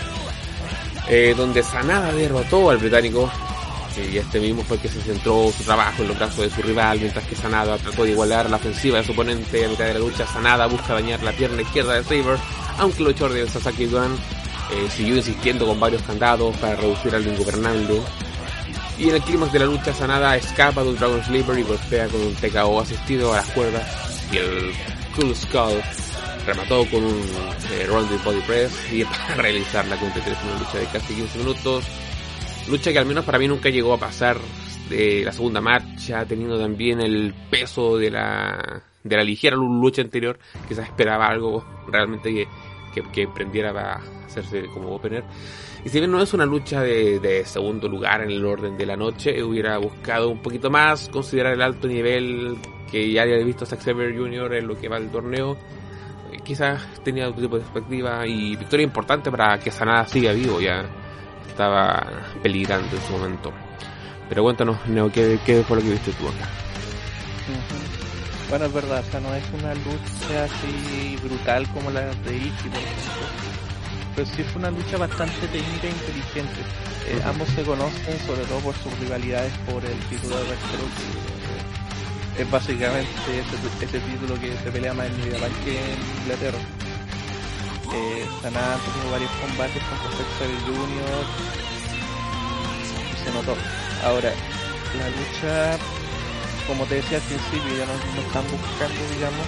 Eh, 1.08 1.34
donde 1.36 1.62
Sanada 1.62 2.12
derrotó 2.12 2.70
al 2.70 2.78
británico 2.78 3.30
y 3.96 4.18
este 4.18 4.40
mismo 4.40 4.62
fue 4.62 4.76
el 4.76 4.82
que 4.82 4.88
se 4.88 5.00
centró 5.00 5.50
su 5.56 5.64
trabajo 5.64 6.02
en 6.02 6.08
los 6.08 6.18
brazos 6.18 6.38
de 6.38 6.50
su 6.50 6.62
rival, 6.62 6.98
mientras 7.00 7.26
que 7.26 7.34
Sanada 7.34 7.76
trató 7.78 8.04
de 8.04 8.10
igualar 8.10 8.48
la 8.48 8.56
ofensiva 8.56 8.98
de 8.98 9.04
su 9.04 9.12
oponente 9.12 9.64
a 9.64 9.68
mitad 9.68 9.84
de 9.86 9.94
la 9.94 10.00
lucha. 10.00 10.26
Sanada 10.26 10.66
busca 10.66 10.94
dañar 10.94 11.22
la 11.22 11.32
pierna 11.32 11.62
izquierda 11.62 11.94
de 11.94 12.04
Saber, 12.04 12.38
aunque 12.78 12.98
el 12.98 13.04
luchador 13.06 13.32
de 13.32 13.48
Sasaki 13.48 13.86
Gun 13.86 14.16
eh, 14.72 14.88
siguió 14.90 15.16
insistiendo 15.16 15.66
con 15.66 15.80
varios 15.80 16.02
candados 16.02 16.56
para 16.58 16.76
reducir 16.76 17.14
al 17.14 17.26
ingobernable. 17.26 18.00
Y 18.98 19.08
en 19.08 19.14
el 19.16 19.22
clímax 19.22 19.52
de 19.52 19.58
la 19.58 19.66
lucha, 19.66 19.92
Sanada 19.92 20.36
escapa 20.36 20.82
de 20.82 20.90
un 20.90 20.96
Dragon 20.96 21.24
Sleeper 21.24 21.58
y 21.58 21.62
golpea 21.62 22.06
con 22.08 22.20
un 22.20 22.34
TKO 22.34 22.80
asistido 22.80 23.32
a 23.32 23.36
las 23.36 23.46
cuerdas 23.46 23.86
y 24.32 24.36
el 24.36 24.72
Cool 25.16 25.34
Skull 25.34 25.82
remató 26.52 26.84
con 26.86 27.04
un 27.04 27.22
eh, 27.70 27.86
body 28.24 28.40
press 28.40 28.92
y 28.92 29.04
para 29.28 29.36
realizar 29.36 29.86
la 29.86 29.96
cuenta 29.96 30.18
en 30.18 30.48
una 30.48 30.58
lucha 30.58 30.78
de 30.78 30.86
casi 30.86 31.14
15 31.14 31.38
minutos. 31.38 31.84
Lucha 32.68 32.92
que 32.92 32.98
al 32.98 33.06
menos 33.06 33.24
para 33.24 33.38
mí 33.38 33.46
nunca 33.46 33.68
llegó 33.68 33.94
a 33.94 33.98
pasar 33.98 34.36
de 34.88 35.22
la 35.24 35.32
segunda 35.32 35.60
marcha, 35.60 36.24
teniendo 36.24 36.58
también 36.58 37.00
el 37.00 37.32
peso 37.50 37.96
de 37.96 38.10
la, 38.10 38.82
de 39.04 39.16
la 39.16 39.22
ligera 39.22 39.56
lucha 39.56 40.02
anterior, 40.02 40.38
quizás 40.68 40.86
esperaba 40.86 41.28
algo 41.28 41.64
realmente 41.86 42.32
que, 42.34 42.48
que, 42.92 43.08
que 43.12 43.28
prendiera 43.28 43.72
para 43.72 44.00
hacerse 44.26 44.66
como 44.74 44.94
opener. 44.94 45.24
Y 45.84 45.88
si 45.88 46.00
bien 46.00 46.10
no 46.10 46.20
es 46.20 46.34
una 46.34 46.44
lucha 46.44 46.82
de, 46.82 47.20
de, 47.20 47.44
segundo 47.44 47.88
lugar 47.88 48.22
en 48.22 48.30
el 48.30 48.44
orden 48.44 48.76
de 48.76 48.86
la 48.86 48.96
noche, 48.96 49.42
hubiera 49.42 49.78
buscado 49.78 50.28
un 50.28 50.42
poquito 50.42 50.68
más, 50.70 51.08
considerar 51.08 51.54
el 51.54 51.62
alto 51.62 51.86
nivel 51.86 52.58
que 52.90 53.12
ya 53.12 53.22
había 53.22 53.38
visto 53.38 53.64
Zack 53.64 53.80
Saber 53.80 54.16
Jr. 54.16 54.54
en 54.54 54.66
lo 54.66 54.76
que 54.76 54.88
va 54.88 54.98
el 54.98 55.10
torneo 55.10 55.56
quizás 56.44 56.82
tenía 57.02 57.28
otro 57.28 57.42
tipo 57.42 57.56
de 57.56 57.62
perspectiva 57.62 58.26
y 58.26 58.56
victoria 58.56 58.84
importante 58.84 59.30
para 59.30 59.58
que 59.58 59.70
Sanada 59.70 60.06
siga 60.06 60.32
vivo, 60.32 60.60
ya 60.60 60.84
estaba 61.48 62.06
peligrando 62.42 62.96
en 62.96 63.02
su 63.02 63.12
momento. 63.12 63.52
Pero 64.28 64.42
cuéntanos, 64.42 64.86
Neo, 64.86 65.10
¿qué, 65.10 65.38
qué 65.44 65.62
fue 65.62 65.76
lo 65.76 65.82
que 65.82 65.90
viste 65.90 66.12
tú 66.12 66.28
acá? 66.28 66.48
Bueno, 68.48 68.64
es 68.64 68.72
verdad, 68.72 69.04
o 69.06 69.10
sea, 69.10 69.20
no 69.20 69.34
es 69.34 69.44
una 69.52 69.74
lucha 69.74 70.44
así 70.44 71.16
brutal 71.22 71.68
como 71.72 71.90
la 71.90 72.00
de 72.00 72.36
Ichi, 72.36 72.70
pero 74.14 74.26
sí 74.26 74.42
fue 74.42 74.60
una 74.60 74.70
lucha 74.70 74.98
bastante 74.98 75.46
técnica 75.48 75.86
e 75.86 75.90
inteligente. 75.90 76.60
Eh, 77.06 77.20
ambos 77.24 77.48
se 77.50 77.62
conocen, 77.62 78.18
sobre 78.26 78.42
todo 78.42 78.58
por 78.60 78.74
sus 78.76 78.98
rivalidades 78.98 79.52
por 79.70 79.84
el 79.84 79.98
título 80.08 80.36
de 80.36 80.42
Retro 80.42 81.39
es 82.40 82.50
básicamente 82.50 83.10
ese, 83.82 84.00
título 84.00 84.40
que 84.40 84.56
se 84.56 84.70
pelea 84.70 84.94
más 84.94 85.06
en 85.06 85.16
York 85.18 85.52
que 85.64 85.76
en 85.76 86.00
Inglaterra. 86.22 86.58
Eh, 87.92 88.26
Sanada 88.40 88.78
tenido 88.78 89.10
varios 89.10 89.30
combates 89.42 89.82
con 89.82 89.98
Professor 89.98 90.48
Junior 90.64 91.24
y 93.12 93.24
se 93.24 93.30
notó. 93.34 93.54
Ahora, 94.04 94.32
la 94.96 95.08
lucha, 95.10 95.76
como 96.66 96.86
te 96.86 96.96
decía 96.96 97.18
al 97.18 97.24
principio, 97.24 97.76
ya 97.76 97.84
no, 97.84 97.92
están 98.24 98.44
buscando, 98.48 99.00
digamos, 99.12 99.46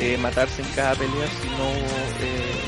eh, 0.00 0.18
matarse 0.18 0.62
en 0.62 0.68
cada 0.74 0.94
pelea, 0.94 1.28
sino 1.40 1.70
eh, 2.18 2.58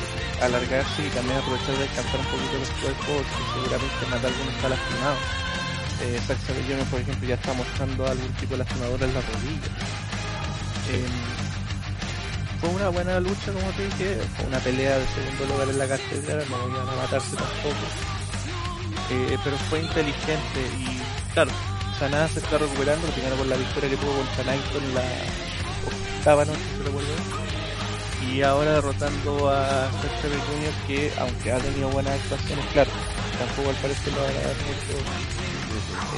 alargarse 0.41 1.05
y 1.05 1.09
también 1.09 1.39
aprovechar 1.39 1.75
de 1.75 1.83
descansar 1.83 2.19
un 2.19 2.29
poquito 2.31 2.55
los 2.55 2.71
cuerpos, 2.79 3.25
que 3.27 3.43
seguramente 3.51 4.05
matar 4.07 4.31
alguno 4.31 4.51
está 4.51 4.69
lastimado. 4.69 5.50
Eh, 6.03 6.19
Sacha 6.25 6.53
por 6.89 6.99
ejemplo, 6.99 7.27
ya 7.27 7.35
está 7.35 7.53
mostrando 7.53 8.07
algún 8.07 8.31
tipo 8.33 8.53
de 8.53 8.57
lastimadura 8.59 9.05
en 9.05 9.13
la 9.13 9.21
rodilla. 9.21 9.69
Em, 10.89 11.41
fue 12.59 12.69
una 12.69 12.89
buena 12.89 13.19
lucha, 13.19 13.51
como 13.53 13.69
te 13.71 13.85
dije, 13.85 14.17
fue 14.35 14.45
una 14.47 14.59
pelea 14.59 14.97
de 14.97 15.05
segundo 15.07 15.45
lugar 15.53 15.69
en 15.69 15.77
la 15.77 15.87
cartelera, 15.87 16.43
no 16.49 16.67
iban 16.69 16.89
a 16.89 16.95
matarse 16.95 17.35
tampoco. 17.35 17.85
Eh, 19.11 19.37
pero 19.43 19.57
fue 19.69 19.79
inteligente 19.79 20.61
y, 20.79 21.33
claro, 21.33 21.51
Sanada 21.99 22.27
se 22.29 22.39
está 22.39 22.57
recuperando, 22.57 23.07
primero 23.07 23.35
con 23.35 23.49
la 23.49 23.57
victoria 23.57 23.89
que 23.89 23.97
tuvo 23.97 24.13
Naito 24.45 24.77
en 24.77 24.95
la 24.95 25.03
octava 26.17 26.45
noche, 26.45 26.59
se 26.77 26.83
recuerdo. 26.83 27.09
Y 28.31 28.41
ahora 28.41 28.73
derrotando 28.73 29.49
a 29.49 29.91
Sacha 30.01 30.29
Junior, 30.49 30.73
que 30.87 31.11
aunque 31.19 31.51
ha 31.51 31.57
tenido 31.57 31.89
buenas 31.89 32.13
actuaciones, 32.21 32.65
claro, 32.73 32.91
tampoco 33.37 33.69
al 33.69 33.75
parecer 33.75 34.13
lo 34.13 34.21
va 34.21 34.29
a 34.29 34.33
dar 34.33 34.55
mucho 34.65 35.50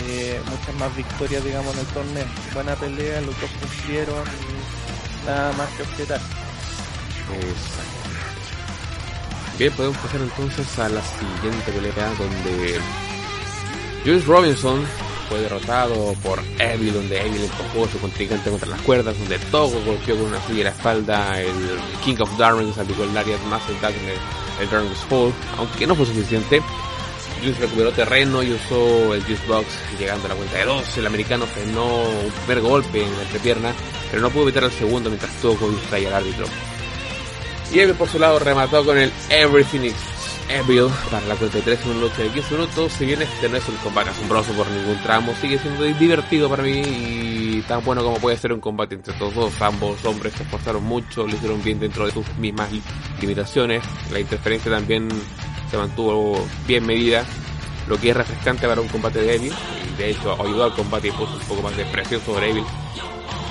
eh, 0.02 0.42
muchas 0.50 0.76
más 0.76 0.96
victorias, 0.96 1.44
digamos, 1.44 1.74
en 1.74 1.80
el 1.80 1.86
torneo. 1.88 2.26
Buena 2.54 2.76
pelea, 2.76 3.22
los 3.22 3.40
dos 3.40 3.50
cumplieron, 3.60 4.24
nada 5.26 5.54
más 5.54 5.70
que 5.70 5.84
objetar. 5.84 6.22
Bien, 9.58 9.72
podemos 9.74 9.98
pasar 9.98 10.22
entonces 10.22 10.80
a 10.80 10.90
la 10.90 11.02
siguiente 11.02 11.72
pelea 11.72 12.14
donde 12.18 12.80
Julius 14.04 14.26
Robinson 14.26 14.84
fue 15.30 15.40
derrotado 15.42 16.14
por 16.24 16.42
Evil, 16.60 16.94
donde 16.94 17.22
Evil 17.22 17.44
empujó 17.44 17.88
su 17.88 18.00
contingente 18.00 18.50
contra 18.50 18.70
las 18.70 18.82
cuerdas, 18.82 19.18
donde 19.18 19.38
Togo 19.40 19.80
golpeó 19.86 20.18
con 20.18 20.26
una 20.26 20.42
silla 20.48 20.60
en 20.60 20.64
la 20.66 20.70
espalda, 20.72 21.42
el 21.42 21.80
King 22.04 22.16
of 22.20 22.38
Darwin 22.38 22.74
aplicó 22.78 23.04
el 23.04 23.18
área 23.18 23.38
más 23.50 23.62
el, 23.70 23.76
el 23.76 24.70
Darwin's 24.70 24.98
Fall, 25.10 25.32
aunque 25.58 25.88
no 25.88 25.96
fue 25.96 26.06
suficiente. 26.06 26.62
Juice 27.44 27.60
recuperó 27.60 27.92
terreno 27.92 28.42
y 28.42 28.52
usó 28.54 29.14
el 29.14 29.24
Juice 29.24 29.46
Box 29.48 29.68
llegando 30.00 30.26
a 30.26 30.30
la 30.30 30.36
cuenta 30.36 30.58
de 30.58 30.66
dos. 30.66 30.98
El 30.98 31.06
americano 31.06 31.46
frenó 31.46 31.86
un 31.86 32.32
primer 32.46 32.62
golpe 32.62 33.04
en 33.04 33.16
la 33.16 33.24
entrepierna, 33.24 33.74
pero 34.10 34.22
no 34.22 34.30
pudo 34.30 34.44
evitar 34.44 34.64
el 34.64 34.72
segundo 34.72 35.10
mientras 35.10 35.32
Togo 35.42 35.70
distraía 35.70 36.08
al 36.10 36.16
árbitro. 36.16 36.46
Y 37.74 37.80
Evil 37.80 37.96
por 37.96 38.08
su 38.08 38.20
lado 38.20 38.40
remató 38.40 38.86
con 38.86 38.98
el 38.98 39.12
Everything 39.30 39.82
is 39.82 39.96
Evil 40.50 40.88
para 41.10 41.26
la 41.26 41.36
43 41.36 41.80
en 41.86 42.02
lucha 42.02 42.22
de 42.22 42.30
15 42.30 42.54
minutos. 42.56 42.94
Si 42.94 43.06
bien 43.06 43.22
este 43.22 43.50
no 43.50 43.58
es 43.58 43.68
un 43.68 43.76
combate 43.78 44.10
asombroso 44.10 44.52
por 44.54 44.68
ningún 44.70 45.02
tramo, 45.02 45.34
sigue 45.42 45.58
siendo 45.58 45.84
divertido 45.84 46.50
para 46.50 46.64
mí 46.64 46.82
y 46.82 47.64
tan 47.68 47.84
bueno 47.84 48.04
como 48.04 48.18
puede 48.18 48.38
ser 48.38 48.54
un 48.54 48.60
combate 48.60 48.96
entre 48.96 49.14
todos 49.14 49.34
dos. 49.34 49.62
Ambos 49.62 50.04
hombres 50.06 50.34
se 50.34 50.44
esforzaron 50.44 50.84
mucho, 50.84 51.26
lo 51.26 51.34
hicieron 51.34 51.64
bien 51.64 51.80
dentro 51.80 52.06
de 52.06 52.12
sus 52.12 52.28
mismas 52.38 52.70
limitaciones. 53.20 53.84
La 54.12 54.20
interferencia 54.20 54.72
también 54.72 55.10
se 55.74 55.78
mantuvo 55.80 56.46
bien 56.68 56.86
medida, 56.86 57.26
lo 57.88 57.98
que 57.98 58.12
es 58.12 58.16
refrescante 58.16 58.68
para 58.68 58.80
un 58.80 58.88
combate 58.90 59.22
de 59.22 59.38
Evil, 59.38 59.54
y 59.92 59.98
de 59.98 60.12
hecho 60.12 60.40
ayudó 60.40 60.66
al 60.66 60.76
combate 60.76 61.08
y 61.08 61.12
puso 61.12 61.34
un 61.34 61.40
poco 61.40 61.64
más 61.64 61.76
de 61.76 61.84
presión 61.86 62.22
sobre 62.22 62.52
Evil, 62.52 62.64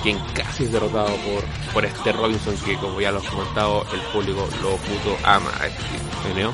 quien 0.01 0.17
casi 0.33 0.63
es 0.63 0.71
derrotado 0.71 1.09
por, 1.17 1.43
por 1.73 1.83
este 1.83 2.13
Robinson 2.13 2.55
que 2.65 2.77
como 2.77 3.01
ya 3.01 3.11
lo 3.11 3.19
he 3.19 3.27
comentado, 3.27 3.85
el 3.93 3.99
público 4.13 4.47
lo 4.61 4.77
puto 4.77 5.17
ama 5.25 5.51
a 5.59 5.67
este 5.67 5.83
tipo, 5.83 6.53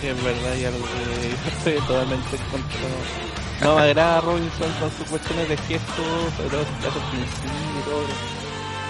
Sí, 0.00 0.06
es 0.08 0.24
verdad, 0.24 0.56
ya 0.56 0.70
lo 0.72 0.78
estoy 1.56 1.74
totalmente 1.86 2.34
en 2.34 2.42
contra. 2.50 2.80
No 3.62 3.76
me 3.76 3.82
agrada 3.82 4.20
Robinson 4.22 4.72
con 4.80 4.90
sus 4.90 5.06
cuestiones 5.08 5.48
de 5.48 5.56
gestos, 5.56 6.34
sobre 6.36 6.48
todo. 6.48 6.64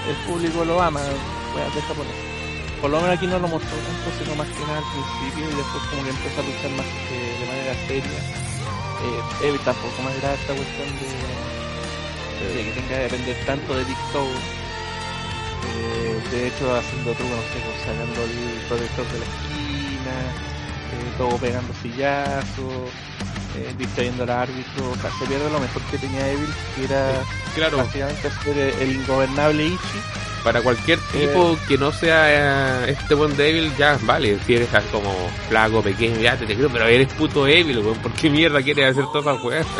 El 0.09 0.17
público 0.27 0.65
lo 0.65 0.81
ama, 0.81 1.01
voy 1.53 1.61
a 1.61 1.65
dejar 1.75 1.95
por 1.95 2.07
eso 2.07 2.30
por 2.81 2.91
lo 2.91 3.01
menos 3.01 3.17
aquí 3.17 3.27
no 3.27 3.39
lo 3.39 3.49
mostró 3.49 3.77
tanto, 3.77 4.09
sino 4.19 4.35
más 4.37 4.49
que 4.49 4.61
nada 4.65 4.79
al 4.79 4.89
principio 4.89 5.45
y 5.45 5.55
después 5.55 5.83
como 5.91 6.03
que 6.05 6.11
empezó 6.11 6.41
a 6.41 6.45
luchar 6.45 6.71
más 6.77 6.87
eh, 6.87 7.37
de 7.41 7.47
manera 7.47 7.75
seria. 7.87 8.21
Eh, 9.01 9.59
tampoco 9.65 10.03
más 10.03 10.15
grave 10.21 10.37
esta 10.37 10.55
cuestión 10.55 10.89
de, 11.01 12.65
que 12.65 12.73
tenga 12.73 12.89
que 12.89 13.05
depender 13.09 13.37
tanto 13.47 13.75
de 13.75 13.85
TikTok. 13.85 14.29
Eh, 15.77 16.21
de 16.31 16.49
hecho 16.49 16.75
haciendo 16.75 17.13
trucos, 17.13 17.37
no 17.37 17.43
sé, 17.43 17.61
pues, 17.65 17.81
sacando 17.85 18.25
el 18.25 18.61
protector 18.69 19.07
de 19.13 19.19
la 19.21 19.25
esquina, 19.25 20.17
eh, 20.93 21.13
todo 21.19 21.37
pegando 21.37 21.73
sillazos, 21.83 22.89
eh, 23.57 23.75
distrayendo 23.77 24.25
al 24.25 24.31
árbitro, 24.31 24.91
o 24.91 24.97
sea, 24.97 25.11
se 25.19 25.27
pierde 25.27 25.51
lo 25.51 25.61
mejor 25.61 25.83
que 25.91 25.99
tenía 25.99 26.29
Evil, 26.29 26.49
que 26.77 26.85
era 26.85 27.23
claro. 27.55 27.77
básicamente 27.79 28.31
ser 28.43 28.59
el 28.59 28.93
ingobernable 28.93 29.67
Ichi 29.67 30.01
para 30.43 30.63
cualquier 30.63 30.99
tipo 31.13 31.59
que 31.69 31.77
no 31.79 31.93
sea 31.93 32.87
eh, 32.87 32.91
este 32.93 33.15
buen 33.15 33.37
débil, 33.37 33.73
ya 33.77 33.99
vale, 34.03 34.39
si 34.47 34.55
eres 34.55 34.69
como 34.91 35.13
flaco, 35.49 35.83
pequeño, 35.83 36.21
ya 36.21 36.37
te, 36.37 36.47
te 36.47 36.57
creo, 36.57 36.69
pero 36.71 36.87
eres 36.87 37.13
puto 37.15 37.45
débil, 37.45 37.79
weón, 37.79 37.99
¿por 37.99 38.13
qué 38.13 38.31
mierda 38.31 38.63
quieres 38.63 38.91
hacer 38.91 39.07
todas 39.13 39.27
esas 39.27 39.45
weas? 39.45 39.67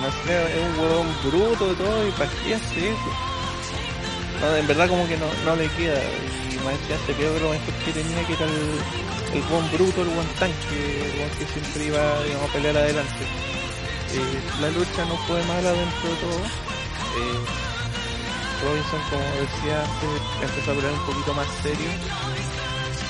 No 0.00 0.10
sé, 0.24 0.32
es 0.32 0.64
un 0.64 0.80
huevón 0.80 1.06
bruto 1.24 1.68
de 1.68 1.74
todo 1.74 2.08
y 2.08 2.10
para 2.12 2.30
qué 2.30 2.54
hace 2.54 2.88
eso. 2.88 3.30
No, 4.40 4.56
en 4.56 4.66
verdad 4.66 4.88
como 4.88 5.06
que 5.06 5.16
no, 5.18 5.26
no 5.44 5.54
le 5.56 5.68
queda. 5.76 6.00
Y 6.50 6.56
más 6.64 6.74
que 6.88 6.94
hace 6.94 7.12
peor 7.12 7.34
que 7.34 7.40
lo 7.40 7.50
mejor 7.50 7.74
que 7.84 7.92
tenía 7.92 8.26
que 8.26 8.32
era 8.32 8.46
el, 8.46 9.36
el 9.36 9.42
buen 9.42 9.70
bruto, 9.72 10.00
el 10.00 10.08
buen 10.08 10.26
tanque, 10.40 10.80
el 11.20 11.30
que 11.36 11.52
siempre 11.52 11.84
iba 11.84 12.24
digamos, 12.24 12.48
a 12.48 12.52
pelear 12.54 12.76
adelante. 12.78 13.24
Eh, 14.14 14.40
la 14.62 14.70
lucha 14.70 15.04
no 15.04 15.16
fue 15.28 15.44
mala 15.44 15.70
dentro 15.70 16.08
de 16.08 16.16
todo. 16.16 16.40
Eh, 16.40 17.69
Robinson, 18.62 19.00
como 19.08 19.24
decía 19.40 19.84
empezó 20.42 20.72
a 20.72 20.74
pelear 20.74 20.92
un 20.92 21.06
poquito 21.06 21.34
más 21.34 21.48
serio. 21.62 21.90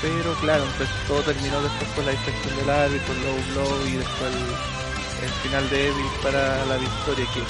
Pero 0.00 0.32
claro, 0.40 0.64
entonces 0.64 0.88
todo 1.06 1.20
terminó 1.22 1.60
después 1.60 1.90
con 1.90 2.06
la 2.06 2.12
distracción 2.12 2.56
del 2.56 2.70
árbitro, 2.70 3.12
el 3.12 3.20
low 3.20 3.38
blow 3.52 3.86
y 3.86 3.96
después 4.00 4.32
el, 4.32 5.28
final 5.44 5.68
de 5.68 5.88
Evil 5.88 6.06
para 6.22 6.64
la 6.64 6.76
victoria 6.78 7.26
que 7.34 7.42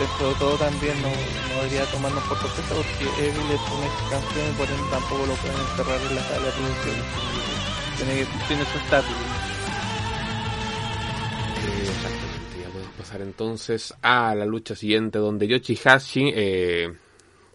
dentro 0.00 0.28
de 0.28 0.34
todo 0.36 0.56
también 0.56 0.96
no, 1.02 1.12
debería 1.56 1.84
tomarnos 1.92 2.24
por 2.24 2.38
sorpresa 2.38 2.74
porque 2.74 3.04
Evil 3.20 3.48
es 3.52 3.60
un 3.68 3.82
ex 3.84 3.96
campeón 4.08 4.48
y 4.48 4.56
por 4.56 4.68
ende 4.68 4.90
tampoco 4.90 5.26
lo 5.26 5.34
pueden 5.34 5.60
encerrar 5.60 6.00
en 6.00 6.14
la 6.16 6.22
sala 6.22 6.46
de 6.46 6.52
producción. 6.52 6.96
Tiene, 7.96 8.26
tiene 8.48 8.64
su 8.64 8.78
estatus. 8.78 9.16
Eh, 11.60 11.90
exactamente, 11.92 12.60
ya 12.62 12.68
podemos 12.72 12.94
pasar 12.96 13.20
entonces 13.20 13.94
a 14.00 14.34
la 14.34 14.46
lucha 14.46 14.74
siguiente 14.74 15.18
donde 15.18 15.46
Yoshihashi 15.46 16.32
eh, 16.34 16.94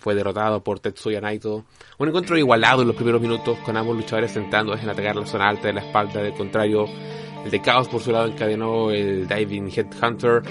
fue 0.01 0.15
derrotado 0.15 0.63
por 0.63 0.79
Tetsuya 0.79 1.21
Naito. 1.21 1.63
Un 1.99 2.07
encuentro 2.07 2.35
igualado 2.35 2.81
en 2.81 2.87
los 2.87 2.95
primeros 2.95 3.21
minutos, 3.21 3.59
con 3.59 3.77
ambos 3.77 3.95
luchadores 3.95 4.33
centrando 4.33 4.73
en 4.73 4.89
atacar 4.89 5.15
la 5.15 5.27
zona 5.27 5.47
alta 5.47 5.67
de 5.67 5.73
la 5.73 5.81
espalda. 5.81 6.23
Del 6.23 6.33
contrario, 6.33 6.85
el 7.45 7.51
de 7.51 7.61
Chaos 7.61 7.87
por 7.87 8.01
su 8.01 8.11
lado 8.11 8.25
encadenó 8.25 8.89
el 8.89 9.27
Diving 9.27 9.69
Headhunter, 9.69 10.41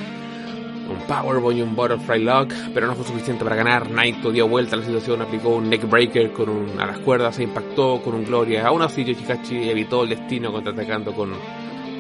un 0.89 0.99
Powerbomb 1.09 1.57
y 1.57 1.63
un 1.63 1.75
Butterfly 1.75 2.23
Lock, 2.23 2.53
pero 2.73 2.87
no 2.87 2.95
fue 2.95 3.05
suficiente 3.05 3.43
para 3.43 3.57
ganar. 3.57 3.91
Naito 3.91 4.31
dio 4.31 4.47
vuelta 4.47 4.77
a 4.77 4.79
la 4.79 4.85
situación, 4.85 5.21
aplicó 5.21 5.49
un 5.49 5.69
Neckbreaker 5.69 6.31
con 6.31 6.49
un, 6.49 6.81
a 6.81 6.87
las 6.87 7.01
cuerdas, 7.01 7.35
se 7.35 7.43
impactó 7.43 8.01
con 8.03 8.15
un 8.15 8.25
Gloria. 8.25 8.69
Aún 8.69 8.83
así, 8.83 9.05
Yoshikachi 9.05 9.69
evitó 9.69 10.05
el 10.05 10.11
destino 10.11 10.53
contraatacando 10.53 11.13
con, 11.13 11.31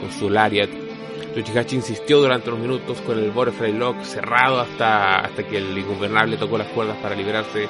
con 0.00 0.10
su 0.12 0.30
Lariat 0.30 0.89
Yoshikachi 1.34 1.76
insistió 1.76 2.20
durante 2.20 2.50
unos 2.50 2.60
minutos 2.60 3.00
con 3.02 3.18
el 3.18 3.30
Butterfly 3.30 3.72
Lock 3.72 4.02
cerrado 4.02 4.60
hasta, 4.60 5.20
hasta 5.20 5.44
que 5.44 5.58
el 5.58 5.78
ingobernable 5.78 6.36
tocó 6.36 6.58
las 6.58 6.68
cuerdas 6.68 6.96
para 6.98 7.14
liberarse. 7.14 7.68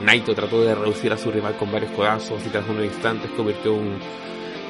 Naito 0.00 0.34
trató 0.34 0.62
de 0.62 0.74
reducir 0.74 1.12
a 1.12 1.18
su 1.18 1.30
rival 1.30 1.56
con 1.56 1.70
varios 1.70 1.92
codazos 1.92 2.44
y 2.44 2.48
tras 2.48 2.68
unos 2.68 2.84
instantes 2.84 3.30
convirtió 3.32 3.74
un 3.74 3.98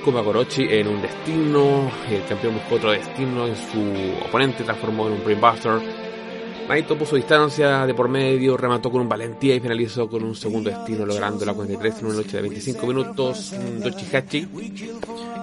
Kumagorochi 0.04 0.66
en 0.68 0.88
un 0.88 1.00
destino. 1.00 1.90
El 2.10 2.24
campeón 2.24 2.54
buscó 2.54 2.74
otro 2.74 2.90
destino 2.90 3.46
en 3.46 3.56
su 3.56 4.26
oponente, 4.26 4.64
transformó 4.64 5.06
en 5.06 5.14
un 5.14 5.24
Brainbuster. 5.24 5.80
Naito 6.68 6.96
puso 6.96 7.16
distancia 7.16 7.86
de 7.86 7.94
por 7.94 8.08
medio, 8.08 8.56
remató 8.56 8.90
con 8.90 9.02
un 9.02 9.08
valentía 9.08 9.54
y 9.54 9.60
finalizó 9.60 10.08
con 10.08 10.24
un 10.24 10.34
segundo 10.34 10.70
destino, 10.70 11.04
logrando 11.04 11.44
la 11.44 11.52
43 11.52 11.98
en 12.00 12.06
una 12.06 12.14
noche 12.16 12.36
de 12.36 12.42
25 12.42 12.86
minutos. 12.86 13.54
Yoshikachi 13.82 14.48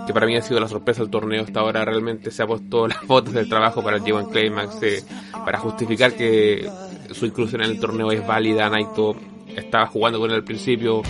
que 0.05 0.13
para 0.13 0.25
mí 0.25 0.35
ha 0.35 0.41
sido 0.41 0.59
la 0.59 0.67
sorpresa 0.67 1.01
del 1.01 1.11
torneo 1.11 1.43
hasta 1.43 1.59
ahora. 1.59 1.85
Realmente 1.85 2.31
se 2.31 2.43
ha 2.43 2.47
puesto 2.47 2.87
las 2.87 2.97
fotos 2.99 3.33
del 3.33 3.47
trabajo 3.47 3.83
para 3.83 3.97
el 3.97 4.03
G1 4.03 4.29
Climax 4.31 4.83
eh, 4.83 5.03
para 5.45 5.59
justificar 5.59 6.13
que 6.13 6.69
su 7.11 7.25
inclusión 7.25 7.63
en 7.63 7.71
el 7.71 7.79
torneo 7.79 8.11
es 8.11 8.25
válida. 8.25 8.69
Naito 8.69 9.15
estaba 9.47 9.87
jugando 9.87 10.19
con 10.19 10.29
él 10.29 10.37
al 10.37 10.43
principio 10.43 11.01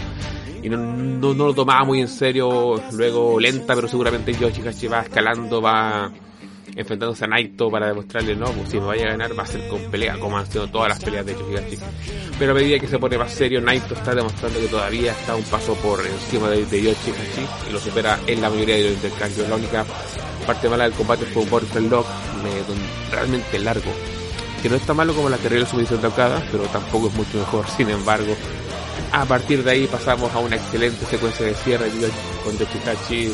y 0.64 0.70
no, 0.70 0.78
no, 0.78 1.34
lo 1.34 1.54
tomaba 1.54 1.84
muy 1.86 2.02
en 2.02 2.08
serio. 2.08 2.82
Luego 2.94 3.40
lenta, 3.40 3.76
pero 3.76 3.88
seguramente 3.88 4.34
Yoshihashi 4.34 4.88
va 4.88 5.02
escalando, 5.02 5.62
va 5.62 6.12
enfrentándose 6.76 7.26
a 7.26 7.28
Naito 7.28 7.70
para 7.70 7.88
demostrarle, 7.88 8.36
no, 8.36 8.46
pues 8.46 8.70
si 8.70 8.80
me 8.80 8.86
vaya 8.86 9.06
a 9.06 9.10
ganar 9.12 9.38
va 9.38 9.44
a 9.44 9.48
ser 9.48 9.68
con 9.68 9.82
pelea, 9.92 10.18
como 10.20 10.38
han 10.38 10.50
sido 10.50 10.68
todas 10.68 10.90
las 10.90 11.04
peleas 11.04 11.26
de 11.26 11.34
Yoshihashi. 11.34 11.78
Pero 12.40 12.52
a 12.52 12.56
medida 12.56 12.80
que 12.80 12.88
se 12.88 13.00
pone 13.00 13.18
más 13.18 13.32
serio, 13.32 13.62
Naito 13.62 13.94
está 13.94 14.16
demostrando 14.16 14.60
que 14.60 14.68
todavía 14.68 15.12
está 15.12 15.36
un 15.36 15.44
paso 15.44 15.76
por 15.76 16.06
encima 16.06 16.50
de, 16.50 16.66
de 16.66 16.82
Yoshihashi 16.82 17.70
y 17.70 17.74
lo 17.74 17.80
supera 17.80 18.20
en 18.28 18.42
la 18.42 18.50
mayoría 18.50 18.76
de 18.76 18.84
los 18.84 18.94
intercambios. 18.94 19.50
La 19.50 19.56
única 19.56 19.86
parte 20.46 20.70
mala 20.70 20.86
del 20.86 20.94
combate 20.94 21.26
fue 21.26 21.44
un 21.44 21.50
Butterfly 21.50 21.90
Lock 21.90 22.06
realmente 23.12 23.60
largo, 23.60 23.92
que 24.62 24.70
no 24.70 24.76
es 24.76 24.82
tan 24.84 24.96
malo 24.96 25.14
como 25.14 25.30
la 25.30 25.38
realizó 25.38 25.72
Sumisión 25.72 26.02
de 26.02 26.10
pero 26.10 26.64
tampoco 26.72 27.08
es 27.08 27.14
mucho 27.14 27.38
mejor. 27.38 27.68
Sin 27.68 27.90
embargo, 27.90 28.36
A 29.12 29.26
partir 29.26 29.62
de 29.64 29.72
ahí 29.72 29.88
pasamos 29.88 30.34
a 30.34 30.40
una 30.40 30.56
excelente 30.56 31.06
secuencia 31.06 31.46
de 31.46 31.54
cierre 31.54 31.90
con 32.44 32.58
Yoshihachi 32.58 33.34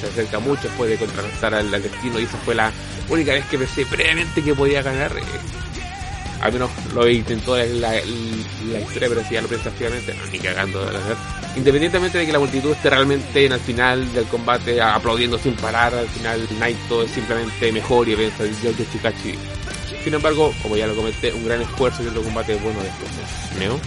se, 0.00 0.06
acerca 0.06 0.38
mucho, 0.38 0.68
puede 0.70 0.96
contrarrestar 0.96 1.54
al, 1.54 1.70
destino 1.70 2.18
y 2.18 2.24
esa 2.24 2.38
fue 2.38 2.54
la 2.54 2.72
única 3.10 3.32
vez 3.32 3.44
que 3.46 3.58
pensé 3.58 3.84
previamente 3.84 4.42
que 4.42 4.54
podía 4.54 4.82
ganar. 4.82 5.12
Eh, 5.16 5.22
al 6.40 6.52
menos 6.52 6.70
lo 6.94 7.08
intentó 7.08 7.56
la, 7.56 7.64
la, 7.66 7.90
la 7.90 8.80
historia, 8.80 9.08
pero 9.08 9.22
si 9.24 9.34
ya 9.34 9.42
lo 9.42 9.48
piensa 9.48 9.68
activamente, 9.68 10.14
no, 10.14 10.24
ni 10.26 10.38
cagando 10.38 10.80
de 10.80 10.92
ganar. 10.92 11.16
Independientemente 11.56 12.18
de 12.18 12.26
que 12.26 12.32
la 12.32 12.38
multitud 12.38 12.70
esté 12.70 12.88
realmente 12.88 13.46
en 13.46 13.52
el 13.52 13.60
final 13.60 14.12
del 14.14 14.24
combate 14.26 14.80
aplaudiendo 14.80 15.38
sin 15.38 15.54
parar, 15.54 15.94
al 15.94 16.08
final 16.08 16.40
Naito 16.58 17.02
es 17.02 17.10
simplemente 17.10 17.72
mejor 17.72 18.08
y 18.08 18.14
vence 18.14 18.44
a 18.44 18.46
Yoshikachi. 18.46 19.34
Sin 20.04 20.14
embargo, 20.14 20.54
como 20.62 20.76
ya 20.76 20.86
lo 20.86 20.94
comenté, 20.94 21.32
un 21.32 21.44
gran 21.44 21.60
esfuerzo 21.60 22.02
y 22.02 22.06
otro 22.06 22.22
combate 22.22 22.54
bueno 22.56 22.80
después. 22.82 23.10
¿Neo? 23.58 23.78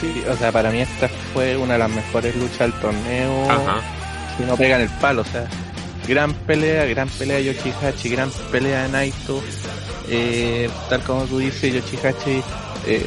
Sí, 0.00 0.24
o 0.28 0.36
sea, 0.36 0.50
para 0.50 0.70
mí 0.70 0.80
esta 0.80 1.08
fue 1.34 1.56
una 1.56 1.74
de 1.74 1.80
las 1.80 1.90
mejores 1.90 2.34
luchas 2.36 2.60
del 2.60 2.72
torneo. 2.74 3.50
Ajá. 3.50 3.80
Si 4.36 4.44
no 4.44 4.56
pegan 4.56 4.80
el 4.80 4.88
palo, 4.88 5.22
o 5.22 5.24
sea, 5.24 5.46
gran 6.08 6.32
pelea, 6.32 6.86
gran 6.86 7.08
pelea 7.08 7.36
de 7.36 7.44
Yoshihachi, 7.44 8.08
gran 8.08 8.30
pelea 8.50 8.84
de 8.84 8.88
Naito. 8.88 9.42
Eh, 10.08 10.70
tal 10.88 11.02
como 11.02 11.24
tú 11.24 11.38
dices, 11.38 11.74
Yoshihachi, 11.74 12.42
eh, 12.86 13.06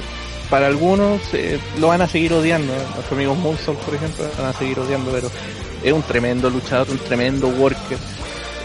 para 0.49 0.67
algunos 0.67 1.21
eh, 1.33 1.59
lo 1.79 1.87
van 1.87 2.01
a 2.01 2.07
seguir 2.07 2.31
odiando. 2.33 2.71
Nuestros 2.73 3.11
amigos 3.11 3.37
Moonsault, 3.39 3.79
por 3.79 3.95
ejemplo, 3.95 4.25
van 4.37 4.47
a 4.47 4.53
seguir 4.53 4.79
odiando, 4.79 5.11
pero 5.11 5.31
es 5.83 5.91
un 5.91 6.03
tremendo 6.03 6.49
luchador, 6.51 6.87
un 6.91 6.99
tremendo 6.99 7.47
worker. 7.47 7.97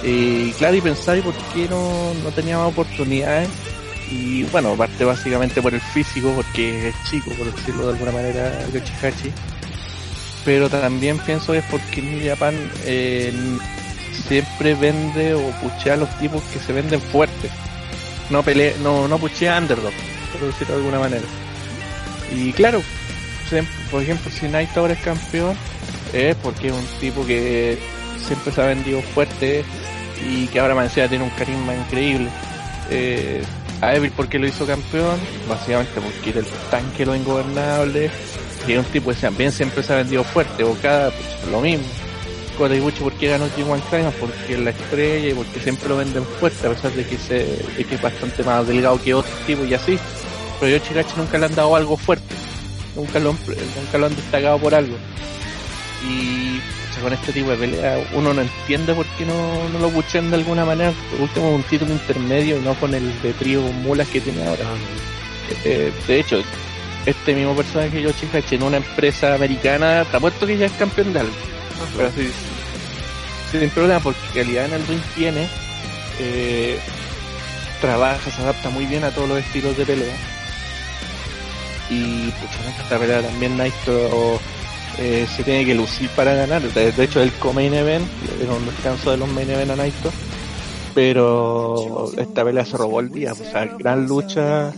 Y 0.03 0.53
claro, 0.53 0.77
y 0.77 0.81
pensáis 0.83 1.25
por 1.25 1.35
qué 1.55 1.67
no, 1.69 2.13
no 2.23 2.31
tenía 2.31 2.59
más 2.59 2.69
oportunidades 2.69 3.49
y 4.11 4.45
bueno, 4.45 4.75
parte 4.77 5.05
básicamente 5.05 5.61
por 5.61 5.75
el 5.75 5.81
físico, 5.81 6.33
porque 6.35 6.89
es 6.89 6.95
chico, 7.11 7.31
por 7.33 7.53
decirlo 7.55 7.87
de 7.87 7.93
alguna 7.93 8.13
manera, 8.13 8.67
Yoshihachi. 8.73 9.33
Pero 10.45 10.71
también 10.71 11.19
pienso 11.19 11.53
que 11.53 11.59
es 11.59 11.65
porque 11.65 12.01
New 12.01 12.27
Japan 12.27 12.55
eh, 12.85 13.33
siempre 14.27 14.75
vende 14.75 15.35
o 15.35 15.51
puchea 15.61 15.95
a 15.95 15.97
los 15.97 16.19
tipos 16.19 16.43
que 16.45 16.59
se 16.59 16.73
venden 16.73 17.01
fuertes. 17.01 17.51
No 18.31 18.43
pelea, 18.43 18.75
no, 18.83 19.09
no 19.09 19.19
puchea 19.19 19.59
underdog, 19.59 19.93
por 20.33 20.47
decirlo 20.47 20.75
de 20.75 20.81
alguna 20.81 21.01
manera. 21.01 21.25
Y 22.35 22.53
claro, 22.53 22.83
por 23.91 24.03
ejemplo, 24.03 24.31
si 24.31 24.49
Naito 24.49 24.81
ahora 24.81 24.95
es 24.95 25.01
campeón, 25.01 25.57
es 26.13 26.37
porque 26.37 26.69
es 26.69 26.73
un 26.73 26.87
tipo 27.01 27.25
que 27.27 27.79
siempre 28.27 28.53
se 28.53 28.63
ha 28.63 28.67
vendido 28.67 29.01
fuerte 29.03 29.65
y 30.29 30.47
que 30.49 30.61
ahora 30.61 30.75
más 30.75 30.93
tiene 30.93 31.23
un 31.23 31.31
carisma 31.31 31.75
increíble. 31.75 32.29
Eh, 32.91 33.43
a 33.81 33.95
Evil 33.95 34.13
porque 34.17 34.39
lo 34.39 34.47
hizo 34.47 34.67
campeón, 34.67 35.19
básicamente 35.49 36.01
porque 36.01 36.31
era 36.31 36.41
el 36.41 36.47
tanque 36.71 37.07
lo 37.07 37.15
ingobernable, 37.15 38.11
y 38.67 38.73
es 38.73 38.79
un 38.79 38.85
tipo 38.87 39.11
que 39.11 39.17
también 39.17 39.53
siempre 39.53 39.83
se 39.83 39.93
ha 39.93 39.97
vendido 39.97 40.25
fuerte, 40.25 40.65
o 40.65 40.75
cada, 40.83 41.11
pues, 41.11 41.51
lo 41.51 41.61
mismo. 41.61 41.85
Kota 42.57 42.75
Ibushi 42.75 43.01
porque 43.01 43.29
ganó 43.29 43.45
el 43.45 43.63
One 43.63 43.83
Climax, 43.89 44.17
porque 44.19 44.55
es 44.55 44.59
la 44.59 44.71
estrella 44.71 45.29
y 45.29 45.35
porque 45.35 45.61
siempre 45.61 45.89
lo 45.89 45.97
venden 45.97 46.25
fuerte, 46.25 46.67
a 46.67 46.71
pesar 46.71 46.91
de 46.93 47.07
que, 47.07 47.17
se, 47.17 47.35
de 47.77 47.85
que 47.85 47.95
es 47.95 48.03
bastante 48.03 48.43
más 48.43 48.67
delgado 48.67 49.01
que 49.01 49.15
otros 49.15 49.39
tipos 49.47 49.69
y 49.69 49.75
así. 49.75 49.99
Pero 50.59 50.73
yo 50.73 50.85
Chirachi 50.85 51.13
nunca 51.17 51.39
le 51.39 51.47
han 51.47 51.55
dado 51.55 51.77
algo 51.77 51.97
fuerte, 51.97 52.35
nunca 52.97 53.21
lo, 53.21 53.33
nunca 53.33 53.99
lo 53.99 54.07
han 54.07 54.17
destacado 54.17 54.59
por 54.59 54.75
algo. 54.75 54.97
Y 56.05 56.61
con 57.01 57.13
este 57.13 57.33
tipo 57.33 57.51
de 57.51 57.57
pelea 57.57 58.05
uno 58.15 58.33
no 58.35 58.43
entiende 58.43 58.95
por 58.95 59.07
qué 59.07 59.25
no, 59.25 59.69
no 59.71 59.79
lo 59.79 59.91
buchean 59.91 60.31
de 60.31 60.37
alguna 60.37 60.65
manera. 60.65 60.93
Por 61.11 61.23
último, 61.23 61.55
un 61.55 61.63
título 61.63 61.93
intermedio 61.93 62.59
y 62.59 62.61
no 62.61 62.75
con 62.75 62.95
el 62.95 63.23
de 63.23 63.33
trío 63.33 63.61
mulas 63.61 64.09
que 64.09 64.21
tiene 64.21 64.47
ahora. 64.47 64.65
Ah, 64.65 65.59
eh, 65.65 65.93
de 66.07 66.21
hecho, 66.21 66.43
este 67.07 67.35
mismo 67.35 67.55
personaje 67.55 68.03
Yoshihachi 68.03 68.57
en 68.57 68.63
una 68.63 68.77
empresa 68.79 69.35
americana, 69.35 70.05
te 70.11 70.17
apuesto 70.17 70.47
que 70.47 70.59
ya 70.59 70.67
es 70.67 70.73
campeón 70.73 71.13
de 71.13 71.21
algo. 71.21 71.35
Pero 71.97 72.09
así, 72.09 72.31
sin 73.51 73.71
problema, 73.71 74.01
porque 74.01 74.21
calidad 74.35 74.67
en 74.67 74.75
el 74.75 74.87
ring 74.87 75.01
tiene, 75.15 75.49
eh, 76.19 76.79
trabaja, 77.81 78.31
se 78.31 78.43
adapta 78.43 78.71
muy 78.71 78.87
bien 78.87 79.05
a 79.05 79.11
todos 79.11 79.29
los 79.29 79.39
estilos 79.39 79.77
de 79.77 79.87
pelea. 79.87 80.17
Y 81.91 82.31
pues 82.31 82.51
esta 82.83 82.99
pelea 82.99 83.23
también 83.23 83.57
Naito 83.57 84.39
eh, 84.99 85.27
se 85.29 85.45
tiene 85.45 85.65
que 85.65 85.75
lucir 85.75 86.09
para 86.11 86.35
ganar. 86.35 86.63
De, 86.63 87.05
hecho, 87.05 87.23
el 87.23 87.33
co-main 87.33 87.73
event, 87.73 88.07
era 88.43 88.53
un 88.53 88.67
descanso 88.67 89.11
de 89.11 89.17
los 89.17 89.29
main 89.29 89.49
event 89.49 89.71
a 89.71 89.77
Naito, 89.77 90.11
pero 90.95 92.11
esta 92.17 92.45
pelea 92.45 92.65
se 92.65 92.77
robó 92.77 93.01
el 93.01 93.11
día. 93.11 93.33
O 93.33 93.37
sea, 93.37 93.67
gran 93.79 94.07
lucha, 94.07 94.73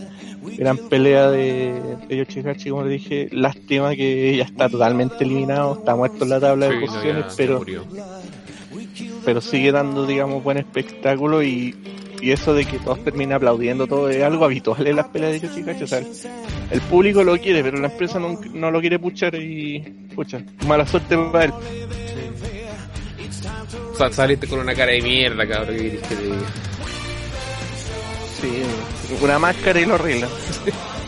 gran 0.57 0.77
pelea 0.77 1.29
de, 1.31 1.81
de 2.07 2.17
Yoshihachi, 2.17 2.69
como 2.69 2.83
le 2.83 2.91
dije. 2.91 3.29
Lástima 3.31 3.95
que 3.95 4.37
ya 4.37 4.43
está 4.43 4.69
totalmente 4.69 5.23
eliminado, 5.23 5.79
está 5.79 5.95
muerto 5.95 6.23
en 6.23 6.29
la 6.29 6.39
tabla 6.39 6.69
de 6.69 6.79
posiciones, 6.81 7.25
pero, 7.35 7.65
pero 9.25 9.41
sigue 9.41 9.71
dando, 9.71 10.05
digamos, 10.05 10.43
buen 10.43 10.57
espectáculo 10.57 11.43
y 11.43 11.75
y 12.21 12.31
eso 12.31 12.53
de 12.53 12.65
que 12.65 12.77
todos 12.77 13.03
terminen 13.03 13.33
aplaudiendo 13.33 13.87
todo 13.87 14.07
es 14.09 14.21
algo 14.23 14.45
habitual 14.45 14.85
en 14.85 14.95
las 14.95 15.07
peleas 15.07 15.33
de 15.33 15.47
Yoshikachi. 15.47 15.83
O 15.83 15.87
sea, 15.87 16.03
el, 16.69 16.81
público 16.81 17.23
lo 17.23 17.35
quiere, 17.37 17.63
pero 17.63 17.79
la 17.79 17.87
empresa 17.87 18.19
no, 18.19 18.39
no, 18.53 18.69
lo 18.69 18.79
quiere 18.79 18.99
puchar 18.99 19.33
y 19.35 19.79
pucha, 20.15 20.43
mala 20.67 20.85
suerte 20.85 21.17
para 21.17 21.45
él. 21.45 21.53
saliste 24.11 24.47
con 24.47 24.59
una 24.59 24.75
cara 24.75 24.91
de 24.91 25.01
mierda, 25.01 25.47
cabrón, 25.47 25.77
que. 25.77 25.99
Sí, 28.39 28.63
una 29.21 29.39
máscara 29.39 29.79
y 29.79 29.85
lo 29.85 29.95
arregla. 29.95 30.27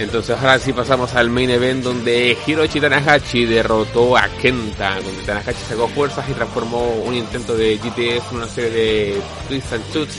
Entonces 0.00 0.34
ahora 0.38 0.58
sí 0.58 0.72
pasamos 0.72 1.14
al 1.14 1.28
main 1.28 1.50
event 1.50 1.84
donde 1.84 2.34
Hiroshi 2.46 2.80
Tanahashi 2.80 3.44
derrotó 3.44 4.16
a 4.16 4.30
Kenta, 4.40 4.98
donde 4.98 5.22
Tanahashi 5.24 5.62
sacó 5.68 5.88
fuerzas 5.88 6.26
y 6.26 6.32
transformó 6.32 6.88
un 7.04 7.14
intento 7.14 7.54
de 7.54 7.76
GTS 7.76 8.30
en 8.30 8.36
una 8.38 8.46
serie 8.46 8.70
de 8.70 9.22
twist 9.46 9.70
and 9.74 9.84
shoots 9.92 10.18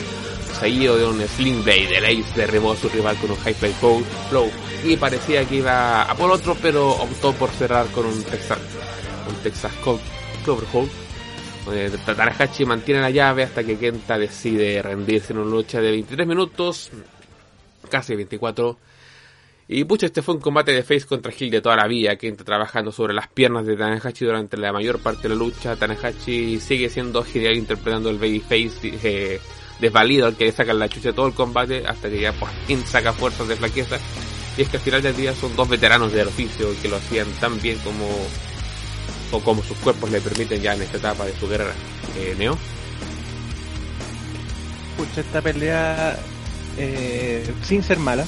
seguido 0.60 0.98
de 0.98 1.06
un 1.06 1.28
Sling 1.28 1.64
Blade. 1.64 1.98
El 1.98 2.06
Ace 2.06 2.32
derribó 2.36 2.74
a 2.74 2.76
su 2.76 2.90
rival 2.90 3.18
con 3.18 3.32
un 3.32 3.38
High 3.38 3.56
Fly 3.56 3.74
Flow 4.30 4.52
y 4.86 4.98
parecía 4.98 5.46
que 5.46 5.56
iba 5.56 6.04
a 6.04 6.14
por 6.14 6.30
otro, 6.30 6.56
pero 6.62 6.92
optó 6.92 7.34
por 7.34 7.50
cerrar 7.50 7.88
con 7.88 8.06
un 8.06 8.22
Texas, 8.22 8.60
un 9.28 9.36
Texas 9.38 9.72
Clover 10.44 10.68
Hold. 10.74 10.92
Tanahashi 12.06 12.66
mantiene 12.66 13.02
la 13.02 13.10
llave 13.10 13.42
hasta 13.42 13.64
que 13.64 13.80
Kenta 13.80 14.20
decide 14.20 14.80
rendirse 14.84 15.34
en 15.34 15.40
una 15.40 15.50
lucha 15.50 15.82
de 15.82 15.90
23 15.90 16.28
minutos, 16.28 16.92
casi 17.90 18.16
24 18.16 18.78
y 19.74 19.86
pucha, 19.86 20.08
este 20.08 20.22
fue 20.22 20.36
un 20.36 20.42
combate 20.42 20.74
de 20.74 20.84
face 20.84 21.06
contra 21.06 21.32
Hill 21.32 21.50
de 21.50 21.62
toda 21.62 21.78
la 21.78 21.88
vida, 21.88 22.18
que 22.18 22.28
está 22.28 22.44
trabajando 22.44 22.92
sobre 22.92 23.14
las 23.14 23.30
piernas 23.30 23.66
de 23.66 23.78
Tanahashi 23.78 24.26
durante 24.26 24.58
la 24.58 24.74
mayor 24.74 25.00
parte 25.00 25.24
de 25.24 25.30
la 25.30 25.36
lucha. 25.36 25.78
Tanahashi 25.78 26.60
sigue 26.60 26.90
siendo 26.90 27.24
genial 27.24 27.56
interpretando 27.56 28.10
el 28.10 28.18
babyface 28.18 29.00
eh, 29.02 29.40
desvalido 29.80 30.28
al 30.28 30.36
que 30.36 30.44
le 30.44 30.52
sacan 30.52 30.78
la 30.78 30.90
chucha 30.90 31.14
todo 31.14 31.26
el 31.26 31.34
combate 31.34 31.86
hasta 31.88 32.10
que 32.10 32.20
ya 32.20 32.34
por 32.34 32.50
fin 32.68 32.86
saca 32.86 33.14
fuerzas 33.14 33.48
de 33.48 33.56
flaqueza. 33.56 33.98
Y 34.58 34.64
es 34.64 34.68
que 34.68 34.76
al 34.76 34.84
final 34.84 35.02
del 35.04 35.16
día 35.16 35.34
son 35.34 35.56
dos 35.56 35.70
veteranos 35.70 36.12
del 36.12 36.28
oficio 36.28 36.68
que 36.82 36.90
lo 36.90 36.98
hacían 36.98 37.28
tan 37.40 37.62
bien 37.62 37.78
como, 37.78 38.10
o 39.32 39.40
como 39.40 39.64
sus 39.64 39.78
cuerpos 39.78 40.12
le 40.12 40.20
permiten 40.20 40.62
ya 40.62 40.74
en 40.74 40.82
esta 40.82 40.98
etapa 40.98 41.26
de 41.26 41.34
su 41.40 41.48
guerra. 41.48 41.72
Eh, 42.18 42.36
Neo. 42.38 42.58
Pucha, 44.98 45.22
esta 45.22 45.42
pelea 45.42 46.20
eh, 46.78 47.50
sin 47.64 47.82
ser 47.82 48.00
mala 48.00 48.26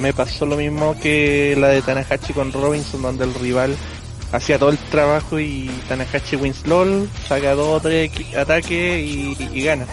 me 0.00 0.12
pasó 0.12 0.46
lo 0.46 0.56
mismo 0.56 0.96
que 1.00 1.56
la 1.58 1.68
de 1.68 1.82
Tanahashi 1.82 2.32
con 2.32 2.52
Robinson, 2.52 3.02
donde 3.02 3.24
el 3.24 3.34
rival 3.34 3.76
hacía 4.32 4.58
todo 4.58 4.70
el 4.70 4.78
trabajo 4.78 5.38
y 5.38 5.70
Tanahashi 5.88 6.36
wins 6.36 6.66
LOL, 6.66 7.08
saca 7.26 7.54
dos 7.54 7.78
o 7.78 7.80
tres 7.80 8.10
ataques 8.36 9.02
y, 9.02 9.62
gana. 9.62 9.86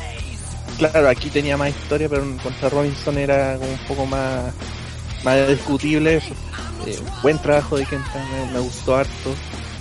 Claro, 0.77 1.07
aquí 1.09 1.29
tenía 1.29 1.55
más 1.55 1.69
historia, 1.69 2.09
pero 2.09 2.23
contra 2.43 2.69
Robinson 2.69 3.17
era 3.17 3.57
como 3.57 3.71
un 3.71 3.87
poco 3.87 4.05
más, 4.05 4.53
más 5.23 5.47
discutible 5.47 6.17
eso. 6.17 6.33
Eh, 6.85 6.99
buen 7.23 7.39
trabajo 7.39 7.77
de 7.77 7.85
Kenta, 7.85 8.25
me, 8.51 8.59
gustó 8.59 8.97
harto. 8.97 9.33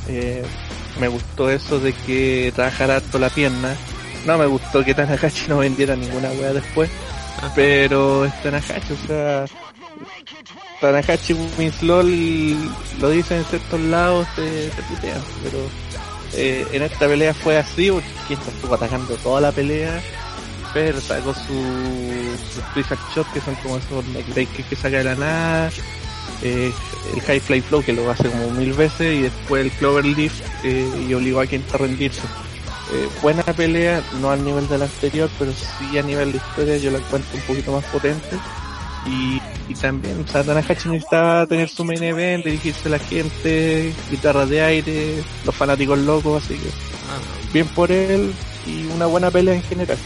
Eh, 0.09 0.45
me 1.01 1.09
gustó 1.09 1.51
eso 1.51 1.81
de 1.81 1.93
que 1.93 2.53
trabajara 2.55 2.97
harto 2.97 3.19
la 3.19 3.31
pierna. 3.31 3.77
No 4.25 4.39
me 4.39 4.47
gustó 4.47 4.85
que 4.85 4.95
Tanahashi 4.95 5.49
no 5.49 5.59
vendiera 5.59 5.97
ninguna 5.97 6.31
wea 6.31 6.53
después. 6.53 6.91
Pero 7.57 8.25
es 8.25 8.43
Tanahashi, 8.43 8.93
o 8.93 9.07
sea, 9.07 9.45
Tanahashi 10.81 11.35
Winslow 11.59 12.03
lo 13.01 13.11
dicen 13.11 13.39
en 13.39 13.45
ciertos 13.45 13.81
lados, 13.81 14.27
te, 14.37 14.71
putean, 14.89 15.23
pero 15.43 15.59
eh, 16.35 16.67
en 16.73 16.83
esta 16.83 17.07
pelea 17.07 17.33
fue 17.33 17.57
así 17.57 17.91
porque 17.91 18.35
estuvo 18.35 18.75
atacando 18.75 19.15
toda 19.17 19.41
la 19.41 19.53
pelea, 19.53 20.01
pero 20.73 21.01
sacó 21.01 21.33
su, 21.33 21.55
su 22.75 22.81
shot 23.15 23.33
que 23.33 23.41
son 23.41 23.55
como 23.57 23.79
esos 23.79 24.05
neckbreakers 24.09 24.69
que 24.69 24.77
saca 24.77 24.99
de 24.99 25.05
la 25.05 25.15
nada, 25.15 25.71
eh, 26.43 26.73
el 27.15 27.21
high 27.23 27.41
fly 27.41 27.61
flow 27.61 27.83
que 27.83 27.93
lo 27.93 28.11
hace 28.11 28.29
como 28.29 28.51
mil 28.51 28.73
veces 28.73 29.15
y 29.15 29.23
después 29.23 29.65
el 29.65 29.71
clover 29.73 30.05
lift 30.05 30.43
eh, 30.65 31.07
y 31.09 31.15
obligó 31.15 31.41
a 31.41 31.47
quien 31.47 31.65
a 31.73 31.79
rendirse. 31.79 32.23
buena 33.23 33.43
pelea, 33.43 34.03
no 34.21 34.31
al 34.31 34.45
nivel 34.45 34.69
de 34.69 34.79
la 34.79 34.85
anterior, 34.85 35.31
pero 35.39 35.53
sí 35.53 35.97
a 35.97 36.03
nivel 36.03 36.33
de 36.33 36.39
historia 36.39 36.77
yo 36.77 36.91
la 36.91 36.99
encuentro 36.99 37.31
un 37.37 37.43
poquito 37.43 37.73
más 37.73 37.85
potente 37.87 38.37
Y, 39.07 39.41
y 39.69 39.75
también, 39.75 40.25
o 40.27 40.27
sea, 40.31 40.43
Tanahashi 40.43 40.89
necesitaba 40.89 41.47
tener 41.47 41.69
su 41.69 41.85
main 41.85 42.03
event, 42.03 42.45
dirigirse 42.45 42.89
a 42.89 42.93
la 42.93 42.99
gente, 42.99 43.93
guitarras 44.11 44.49
de 44.49 44.63
aire, 44.63 45.23
los 45.45 45.55
fanáticos 45.55 45.99
locos, 45.99 46.43
así 46.45 46.55
que 46.55 46.69
Ah, 47.07 47.19
bien 47.53 47.69
por 47.69 47.93
él 47.93 48.35
y 48.67 48.87
una 48.87 49.07
buena 49.07 49.31
pelea 49.31 49.55
en 49.55 49.63
general. 49.63 49.99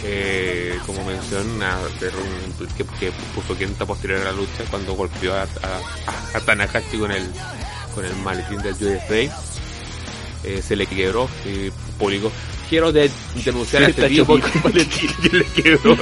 que 0.00 0.78
como 0.86 1.02
menciona 1.04 1.78
que, 1.98 2.84
que 3.00 3.12
puso 3.34 3.56
quinta 3.56 3.86
posterior 3.86 4.20
a 4.20 4.24
la 4.24 4.32
lucha 4.32 4.64
cuando 4.70 4.92
golpeó 4.94 5.32
a, 5.34 5.42
a, 5.42 6.36
a 6.36 6.40
Tanahashi 6.40 6.98
con 6.98 7.10
el 7.10 7.26
con 7.94 8.04
el 8.04 8.14
maletín 8.16 8.58
del 8.58 8.74
USA 8.74 9.34
eh, 10.44 10.60
se 10.62 10.76
le 10.76 10.86
quebró 10.86 11.26
y 11.46 11.70
publicó 11.98 12.30
quiero 12.68 12.92
de- 12.92 13.10
denunciar 13.44 13.84
a 13.84 13.86
este 13.88 14.08
tipo 14.08 14.36
que, 14.36 14.60
maletín. 14.62 15.10
que 15.22 15.28
le 15.38 15.44
quebró 15.44 15.96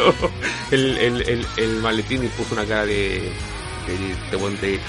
el, 0.71 0.97
el, 0.99 1.23
el, 1.29 1.47
el 1.57 1.77
maletín 1.81 2.25
y 2.25 2.29
puso 2.29 2.55
una 2.55 2.65
cara 2.65 2.87
de 2.87 3.33
de, 3.87 4.39
de, 4.39 4.57
de, 4.61 4.81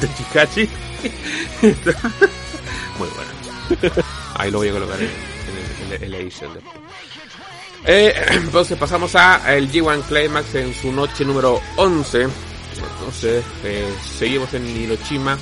de 0.00 0.14
Chikachi 0.16 0.68
muy 2.98 3.08
bueno. 3.08 3.94
Ahí 4.34 4.50
lo 4.50 4.58
voy 4.58 4.68
a 4.68 4.72
colocar 4.72 4.98
en, 5.00 5.06
en, 5.06 5.92
el- 5.92 6.02
en 6.04 6.10
la 6.10 6.18
edición 6.18 6.52
después 6.54 6.76
eh, 7.84 8.14
entonces 8.32 8.76
pasamos 8.78 9.14
a 9.14 9.54
el 9.54 9.70
G1 9.70 10.02
Climax 10.06 10.54
en 10.56 10.74
su 10.74 10.90
noche 10.92 11.24
número 11.24 11.60
11. 11.76 12.22
Entonces 12.98 13.44
eh, 13.64 13.88
seguimos 14.18 14.52
en 14.54 14.66
Hiroshima, 14.66 15.38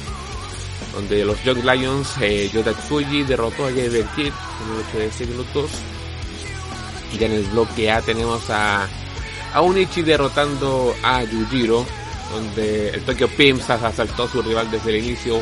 donde 0.95 1.24
los 1.24 1.42
Young 1.42 1.64
Lions, 1.64 2.09
eh, 2.20 2.51
Yota 2.53 2.72
Tsuji 2.72 3.24
derrotó 3.24 3.66
a 3.66 3.70
Jaden 3.70 4.09
Kid 4.14 4.26
en 4.26 4.70
una 4.70 4.82
noche 4.82 4.99
de 4.99 5.11
6 5.11 5.30
minutos. 5.30 5.70
Y 7.12 7.18
ya 7.18 7.26
en 7.26 7.32
el 7.32 7.45
bloque 7.45 7.90
A 7.90 8.01
tenemos 8.01 8.49
a, 8.51 8.88
a 9.53 9.61
Unichi 9.61 10.03
derrotando 10.03 10.95
a 11.03 11.22
Yujiro, 11.24 11.84
donde 12.32 12.90
el 12.90 13.03
Tokyo 13.03 13.28
Pimps 13.28 13.70
asaltó 13.70 14.24
a 14.24 14.28
su 14.28 14.42
rival 14.42 14.70
desde 14.70 14.90
el 14.90 15.05
inicio, 15.05 15.40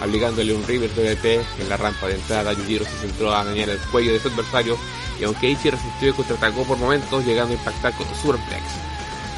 aplicándole 0.00 0.52
un 0.54 0.66
River 0.66 0.90
DDT 0.94 1.24
en 1.60 1.68
la 1.68 1.76
rampa 1.76 2.06
de 2.08 2.14
entrada. 2.14 2.52
Yujiro 2.52 2.84
se 2.84 3.06
centró 3.06 3.34
a 3.34 3.44
dañar 3.44 3.68
el 3.70 3.78
cuello 3.90 4.12
de 4.12 4.20
su 4.20 4.28
adversario 4.28 4.76
y 5.20 5.24
aunque 5.24 5.50
Ichi 5.50 5.70
resistió 5.70 6.08
y 6.08 6.12
contraatacó 6.12 6.64
por 6.64 6.78
momentos, 6.78 7.24
llegando 7.24 7.54
a 7.54 7.56
impactar 7.56 7.92
con 7.94 8.06
Superplex. 8.20 8.91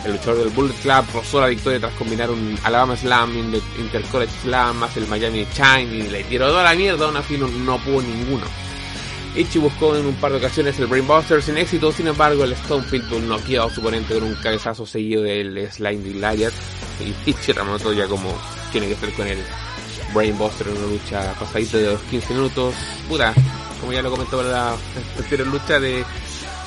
El 0.04 0.12
luchador 0.12 0.44
del 0.44 0.48
Bullet 0.50 0.74
Club 0.82 1.04
rozó 1.14 1.40
la 1.40 1.46
victoria 1.46 1.80
tras 1.80 1.92
combinar 1.94 2.30
un 2.30 2.58
Alabama 2.62 2.94
Slam, 2.96 3.36
Inter- 3.38 3.62
Intercollege 3.78 4.32
Slam, 4.42 4.76
más 4.76 4.94
el 4.98 5.06
Miami 5.06 5.46
Shine 5.54 5.94
y 5.94 6.02
le 6.10 6.24
tiró 6.24 6.48
toda 6.48 6.62
la 6.62 6.74
mierda, 6.74 7.06
aún 7.06 7.16
así 7.16 7.38
no, 7.38 7.78
pudo 7.78 8.02
ninguno. 8.02 8.44
Ichi 9.34 9.58
buscó 9.58 9.96
en 9.96 10.06
un 10.06 10.14
par 10.16 10.30
de 10.32 10.38
ocasiones 10.38 10.78
el 10.78 10.86
Brainbuster 10.86 11.42
sin 11.42 11.56
éxito, 11.56 11.90
sin 11.90 12.06
embargo 12.06 12.44
el 12.44 12.54
Stonefield 12.54 13.10
noqueó 13.24 13.64
a 13.64 13.70
su 13.70 13.80
oponente 13.80 14.14
con 14.14 14.22
un 14.24 14.34
cabezazo 14.36 14.86
seguido 14.86 15.22
del 15.22 15.70
Sliding 15.72 16.20
Lariat 16.20 16.52
y 17.00 17.30
Ichi 17.30 17.52
remontó 17.52 17.92
ya 17.92 18.06
como 18.06 18.32
tiene 18.70 18.88
que 18.88 18.94
ser 18.96 19.12
con 19.14 19.26
el 19.26 19.38
Brainbuster 20.12 20.68
en 20.68 20.76
una 20.76 20.86
lucha 20.86 21.34
pasadita 21.40 21.78
de 21.78 21.92
los 21.92 22.00
15 22.02 22.34
minutos. 22.34 22.74
Puta, 23.08 23.34
como 23.80 23.92
ya 23.92 24.02
lo 24.02 24.10
comentaba 24.10 24.42
en 24.42 24.50
la 24.52 24.76
anterior 25.18 25.48
lucha 25.48 25.80
de, 25.80 26.04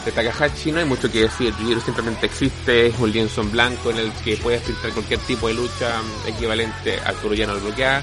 de 0.07 0.13
Takahashi, 0.13 0.71
no 0.71 0.79
hay 0.79 0.85
mucho 0.85 1.11
que 1.11 1.21
decir. 1.21 1.53
Yujiro 1.59 1.81
simplemente 1.81 2.25
existe, 2.25 2.87
es 2.87 2.99
un 2.99 3.11
lienzo 3.11 3.41
en 3.41 3.51
blanco 3.51 3.91
en 3.91 3.97
el 3.97 4.11
que 4.23 4.37
puedes 4.37 4.63
filtrar 4.63 4.93
cualquier 4.93 5.19
tipo 5.21 5.47
de 5.47 5.53
lucha 5.53 6.01
equivalente 6.25 6.99
al 7.05 7.15
turoyano 7.15 7.53
al 7.53 7.59
bloquear 7.59 8.01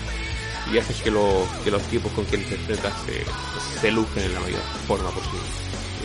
y 0.73 0.79
haces 0.79 1.03
que, 1.03 1.11
lo, 1.11 1.47
que 1.63 1.71
los 1.71 1.83
tipos 1.85 2.13
con 2.13 2.25
quienes 2.27 2.49
te 2.49 2.55
enfrentas 2.57 2.93
se, 3.07 3.81
se 3.81 3.89
en 3.89 4.35
la 4.35 4.41
mayor 4.41 4.61
forma 4.87 5.11
posible. 5.11 5.47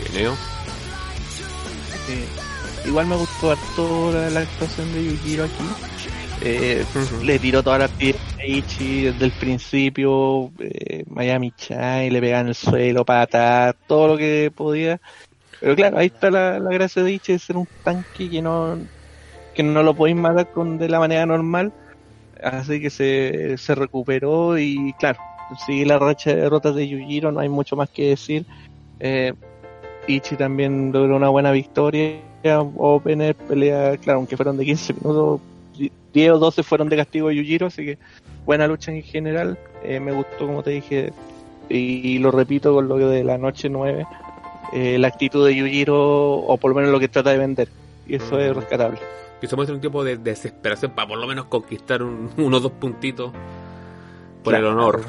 Eh, 0.04 0.10
Neo, 0.14 0.36
igual 2.86 3.06
me 3.06 3.16
gustó 3.16 3.50
harto 3.52 4.12
la, 4.12 4.30
la 4.30 4.40
actuación 4.40 4.92
de 4.92 5.04
Yujiro 5.04 5.44
aquí. 5.44 5.64
Eh. 6.42 6.84
Le 7.22 7.38
tiró 7.38 7.62
todas 7.62 7.80
las 7.80 7.90
piezas 7.90 8.22
a 8.38 8.46
Ichi 8.46 9.02
desde 9.02 9.26
el 9.26 9.32
principio, 9.32 10.50
eh, 10.58 11.04
Miami 11.10 11.52
Chai, 11.54 12.08
le 12.08 12.20
pegaba 12.20 12.40
en 12.40 12.48
el 12.48 12.54
suelo, 12.54 13.04
patas, 13.04 13.74
todo 13.86 14.08
lo 14.08 14.16
que 14.16 14.50
podía. 14.54 14.98
Pero 15.60 15.76
claro, 15.76 15.98
ahí 15.98 16.06
está 16.06 16.30
la, 16.30 16.58
la 16.58 16.70
gracia 16.70 17.02
de 17.02 17.12
Ichi 17.12 17.32
de 17.32 17.38
ser 17.38 17.56
un 17.56 17.68
tanque 17.84 18.30
que 18.30 18.42
no, 18.42 18.78
que 19.54 19.62
no 19.62 19.82
lo 19.82 19.94
podéis 19.94 20.16
matar 20.16 20.50
con, 20.50 20.78
de 20.78 20.88
la 20.88 20.98
manera 20.98 21.26
normal. 21.26 21.72
Así 22.42 22.80
que 22.80 22.88
se, 22.88 23.58
se 23.58 23.74
recuperó 23.74 24.58
y 24.58 24.94
claro, 24.98 25.18
sigue 25.66 25.84
la 25.84 25.98
racha 25.98 26.30
de 26.30 26.36
derrotas 26.36 26.74
de 26.74 26.88
Yujiro, 26.88 27.30
no 27.32 27.40
hay 27.40 27.48
mucho 27.48 27.76
más 27.76 27.90
que 27.90 28.08
decir. 28.08 28.46
Eh, 28.98 29.34
Ichi 30.06 30.36
también 30.36 30.92
logró 30.92 31.16
una 31.16 31.28
buena 31.28 31.52
victoria. 31.52 32.20
Opener, 32.42 33.34
pelea, 33.34 33.98
claro, 33.98 34.20
aunque 34.20 34.36
fueron 34.36 34.56
de 34.56 34.64
15 34.64 34.94
minutos, 34.94 35.42
10 36.14 36.30
o 36.32 36.38
12 36.38 36.62
fueron 36.62 36.88
de 36.88 36.96
castigo 36.96 37.28
de 37.28 37.36
Yujiro, 37.36 37.66
así 37.66 37.84
que 37.84 37.98
buena 38.46 38.66
lucha 38.66 38.92
en 38.92 39.02
general. 39.02 39.58
Eh, 39.84 40.00
me 40.00 40.12
gustó, 40.12 40.46
como 40.46 40.62
te 40.62 40.70
dije, 40.70 41.12
y 41.68 42.18
lo 42.18 42.30
repito 42.30 42.74
con 42.74 42.88
lo 42.88 42.96
de 42.96 43.24
la 43.24 43.36
noche 43.36 43.68
9, 43.68 44.06
eh, 44.72 44.98
la 44.98 45.08
actitud 45.08 45.46
de 45.46 45.54
Yujiro, 45.54 45.98
o 45.98 46.56
por 46.56 46.70
lo 46.70 46.76
menos 46.76 46.90
lo 46.90 47.00
que 47.00 47.08
trata 47.08 47.30
de 47.30 47.38
vender, 47.38 47.68
y 48.06 48.16
eso 48.16 48.38
es 48.38 48.54
rescatable. 48.54 48.98
que 49.40 49.46
se 49.46 49.56
muestra 49.56 49.74
un 49.74 49.80
tipo 49.80 50.04
de 50.04 50.16
desesperación 50.16 50.92
para 50.92 51.08
por 51.08 51.18
lo 51.18 51.26
menos 51.26 51.46
conquistar 51.46 52.02
un, 52.02 52.30
unos 52.36 52.62
dos 52.62 52.72
puntitos 52.72 53.32
por 54.42 54.54
el 54.54 54.64
honor. 54.64 55.02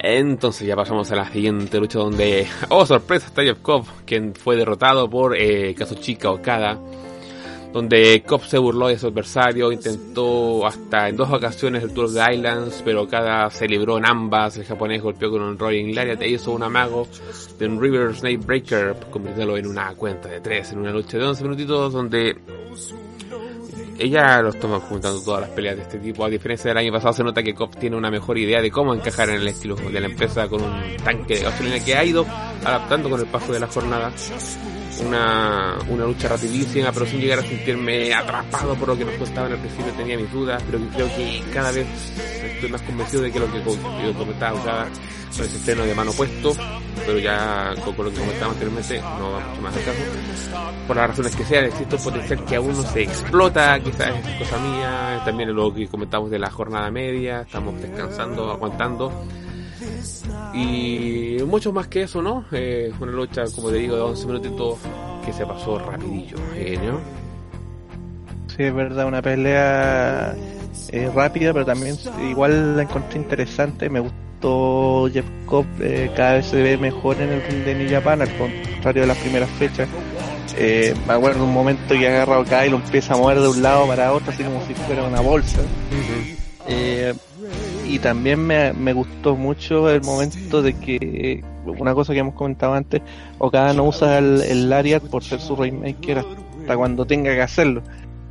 Entonces 0.00 0.66
ya 0.66 0.76
pasamos 0.76 1.10
a 1.10 1.16
la 1.16 1.28
siguiente 1.28 1.78
lucha 1.80 1.98
donde, 1.98 2.46
oh 2.68 2.86
sorpresa, 2.86 3.26
está 3.26 3.42
Jeff 3.42 3.58
Cobb, 3.60 3.84
quien 4.06 4.32
fue 4.34 4.54
derrotado 4.54 5.10
por 5.10 5.36
eh, 5.36 5.74
Kazuchika 5.74 6.30
Okada, 6.30 6.78
donde 7.72 8.22
Cobb 8.26 8.42
se 8.44 8.58
burló 8.58 8.88
de 8.88 8.98
su 8.98 9.08
adversario, 9.08 9.70
intentó 9.70 10.66
hasta 10.66 11.08
en 11.08 11.16
dos 11.16 11.30
ocasiones 11.30 11.82
el 11.82 11.92
Tour 11.92 12.10
de 12.10 12.34
Islands, 12.34 12.82
pero 12.84 13.02
Okada 13.02 13.50
se 13.50 13.66
libró 13.66 13.98
en 13.98 14.06
ambas, 14.06 14.56
el 14.56 14.64
japonés 14.64 15.02
golpeó 15.02 15.30
con 15.30 15.42
un 15.42 15.58
Rolling 15.58 15.94
Lariat 15.94 16.20
e 16.22 16.28
hizo 16.28 16.52
un 16.52 16.62
amago 16.62 17.06
de 17.58 17.66
un 17.66 17.80
River 17.80 18.14
Snake 18.14 18.38
Breaker, 18.38 18.96
convirtiéndolo 19.10 19.58
en 19.58 19.66
una 19.66 19.94
cuenta 19.94 20.28
de 20.28 20.40
tres, 20.40 20.72
en 20.72 20.78
una 20.78 20.92
lucha 20.92 21.18
de 21.18 21.24
11 21.24 21.42
minutitos 21.44 21.92
donde 21.92 22.36
ella 23.98 24.40
lo 24.42 24.50
estamos 24.50 24.84
comentando 24.84 25.20
todas 25.20 25.40
las 25.40 25.50
peleas 25.50 25.76
de 25.76 25.82
este 25.82 25.98
tipo. 25.98 26.24
A 26.24 26.28
diferencia 26.28 26.68
del 26.68 26.78
año 26.78 26.92
pasado, 26.92 27.12
se 27.12 27.24
nota 27.24 27.42
que 27.42 27.54
Cobb 27.54 27.76
tiene 27.76 27.96
una 27.96 28.10
mejor 28.10 28.38
idea 28.38 28.62
de 28.62 28.70
cómo 28.70 28.94
encajar 28.94 29.28
en 29.30 29.36
el 29.36 29.48
estilo 29.48 29.74
de 29.74 30.00
la 30.00 30.06
empresa 30.06 30.48
con 30.48 30.62
un 30.62 30.96
tanque 31.02 31.36
de 31.36 31.42
gasolina 31.42 31.84
que 31.84 31.96
ha 31.96 32.04
ido 32.04 32.24
adaptando 32.64 33.10
con 33.10 33.20
el 33.20 33.26
paso 33.26 33.52
de 33.52 33.60
la 33.60 33.66
jornada. 33.66 34.12
Una, 35.06 35.78
una 35.88 36.04
lucha 36.04 36.28
rapidísima, 36.28 36.90
pero 36.92 37.06
sin 37.06 37.20
llegar 37.20 37.38
a 37.38 37.42
sentirme 37.42 38.12
atrapado 38.12 38.74
por 38.74 38.88
lo 38.88 38.98
que 38.98 39.04
nos 39.04 39.14
costaba 39.14 39.46
en 39.46 39.54
el 39.54 39.58
principio. 39.60 39.92
Tenía 39.92 40.16
mis 40.16 40.32
dudas, 40.32 40.62
pero 40.66 40.78
creo 40.94 41.06
que 41.16 41.42
cada 41.52 41.70
vez 41.70 41.86
estoy 42.42 42.70
más 42.70 42.82
convencido 42.82 43.22
de 43.22 43.32
que 43.32 43.38
lo 43.38 43.52
que 43.52 43.62
yo 43.62 44.14
comentaba 44.14 44.58
usaba 44.58 44.88
con 45.36 45.46
ese 45.46 45.58
freno 45.58 45.84
de 45.84 45.94
mano 45.94 46.12
puesto, 46.12 46.52
pero 47.06 47.18
ya 47.18 47.74
con 47.84 48.04
lo 48.04 48.10
que 48.10 48.18
comentaba 48.18 48.52
anteriormente 48.52 49.00
no 49.00 49.32
va 49.32 49.40
mucho 49.40 49.62
más 49.62 49.76
al 49.76 49.84
caso 49.84 49.98
por 50.88 50.96
las 50.96 51.08
razones 51.08 51.36
que 51.36 51.44
sean, 51.44 51.66
existe 51.66 51.96
un 51.96 52.02
potencial 52.02 52.44
que 52.46 52.56
aún 52.56 52.72
no 52.72 52.82
se 52.82 53.02
explota, 53.02 53.78
quizás 53.78 54.14
es 54.26 54.38
cosa 54.38 54.58
mía, 54.58 55.20
también 55.22 55.54
lo 55.54 55.72
que 55.72 55.86
comentamos 55.86 56.30
de 56.30 56.38
la 56.38 56.50
jornada 56.50 56.90
media, 56.90 57.42
estamos 57.42 57.80
descansando, 57.80 58.50
aguantando. 58.50 59.12
Y 60.54 61.38
mucho 61.46 61.72
más 61.72 61.88
que 61.88 62.02
eso, 62.02 62.22
¿no? 62.22 62.44
Eh, 62.52 62.92
una 63.00 63.12
lucha, 63.12 63.44
como 63.54 63.70
te 63.70 63.76
digo, 63.76 63.96
de 63.96 64.02
11 64.02 64.26
minutitos 64.26 64.78
que 65.24 65.32
se 65.32 65.46
pasó 65.46 65.78
rapidillo, 65.78 66.36
¿no? 66.36 67.00
Sí, 68.56 68.64
es 68.64 68.74
verdad, 68.74 69.06
una 69.06 69.22
pelea 69.22 70.34
eh, 70.90 71.10
rápida, 71.14 71.52
pero 71.52 71.64
también 71.64 71.96
igual 72.28 72.76
la 72.76 72.82
encontré 72.82 73.18
interesante. 73.18 73.88
Me 73.88 74.00
gustó 74.00 75.08
Jeff 75.12 75.26
Cobb, 75.46 75.66
eh, 75.80 76.10
cada 76.16 76.34
vez 76.34 76.46
se 76.46 76.62
ve 76.62 76.76
mejor 76.76 77.20
en 77.20 77.30
el 77.30 77.42
ring 77.42 77.64
de 77.64 77.74
New 77.74 77.90
Japan, 77.90 78.22
al 78.22 78.36
contrario 78.36 79.02
de 79.02 79.08
las 79.08 79.18
primeras 79.18 79.50
fechas. 79.50 79.88
Eh, 80.56 80.94
me 81.06 81.14
acuerdo 81.14 81.44
un 81.44 81.52
momento 81.52 81.94
que 81.94 82.08
agarra 82.08 82.40
acá 82.40 82.66
y 82.66 82.70
lo 82.70 82.76
empieza 82.76 83.14
a 83.14 83.16
mover 83.16 83.40
de 83.40 83.48
un 83.48 83.62
lado 83.62 83.86
para 83.86 84.12
otro, 84.12 84.32
así 84.32 84.42
como 84.42 84.64
si 84.66 84.74
fuera 84.74 85.04
una 85.04 85.20
bolsa. 85.20 85.60
Eh, 86.66 87.14
y 87.88 87.98
también 87.98 88.40
me, 88.46 88.72
me 88.72 88.92
gustó 88.92 89.34
mucho 89.36 89.90
el 89.90 90.02
momento 90.02 90.62
de 90.62 90.74
que, 90.74 91.42
una 91.66 91.94
cosa 91.94 92.12
que 92.12 92.18
hemos 92.20 92.34
comentado 92.34 92.74
antes, 92.74 93.00
Okada 93.38 93.72
no 93.72 93.84
usa 93.84 94.18
el, 94.18 94.42
el 94.42 94.68
Lariat 94.70 95.02
por 95.04 95.22
ser 95.24 95.40
su 95.40 95.56
Rainmaker 95.56 96.18
hasta 96.18 96.76
cuando 96.76 97.04
tenga 97.04 97.34
que 97.34 97.42
hacerlo. 97.42 97.82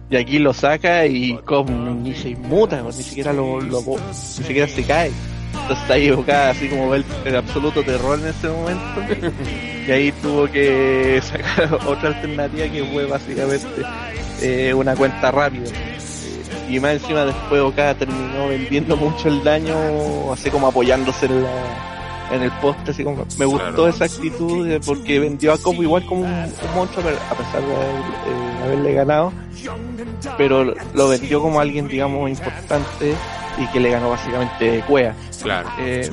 Y 0.09 0.15
aquí 0.15 0.39
lo 0.39 0.53
saca 0.53 1.05
y 1.05 1.35
Cobb 1.45 1.69
ni 1.69 2.13
se 2.13 2.29
inmuta, 2.29 2.81
ni 2.81 2.93
siquiera 2.93 3.33
lo, 3.33 3.59
lo- 3.59 3.81
ni 3.81 4.13
siquiera 4.45 4.67
se 4.67 4.83
cae. 4.83 5.11
Entonces 5.53 5.79
está 5.81 5.93
ahí 5.95 6.09
Okada 6.11 6.51
así 6.51 6.69
como 6.69 6.89
ve 6.89 6.97
el, 6.97 7.05
el 7.25 7.35
absoluto 7.35 7.83
terror 7.83 8.17
en 8.19 8.27
ese 8.27 8.47
momento. 8.47 9.01
Y 9.87 9.91
ahí 9.91 10.11
tuvo 10.21 10.47
que 10.49 11.19
sacar 11.23 11.73
otra 11.87 12.09
alternativa 12.09 12.67
que 12.67 12.83
fue 12.85 13.05
básicamente 13.05 13.67
eh, 14.41 14.73
una 14.73 14.95
cuenta 14.95 15.31
rápida. 15.31 15.69
Y 16.69 16.79
más 16.79 16.93
encima 16.93 17.25
después 17.25 17.61
Okada 17.61 17.95
terminó 17.95 18.47
vendiendo 18.49 18.97
mucho 18.97 19.29
el 19.29 19.43
daño, 19.43 20.33
así 20.33 20.49
como 20.49 20.67
apoyándose 20.67 21.27
en 21.27 21.43
la, 21.43 22.29
en 22.31 22.43
el 22.43 22.51
poste, 22.53 22.91
así 22.91 23.03
como 23.03 23.25
me 23.37 23.45
gustó 23.45 23.87
esa 23.87 24.05
actitud 24.05 24.67
porque 24.85 25.19
vendió 25.19 25.53
a 25.53 25.57
Cobb 25.57 25.81
igual 25.81 26.05
como 26.05 26.21
un, 26.21 26.53
monstruo 26.75 27.05
a 27.07 27.35
pesar 27.35 27.61
de 27.61 27.73
eh, 27.73 28.63
haberle 28.65 28.93
ganado, 28.93 29.31
pero 30.37 30.73
lo 30.93 31.07
vendió 31.07 31.41
como 31.41 31.59
alguien 31.59 31.87
digamos 31.87 32.29
importante 32.29 33.13
y 33.57 33.67
que 33.67 33.79
le 33.79 33.89
ganó 33.89 34.09
básicamente 34.09 34.83
Cuea. 34.87 35.15
Claro. 35.41 35.69
Eh, 35.79 36.09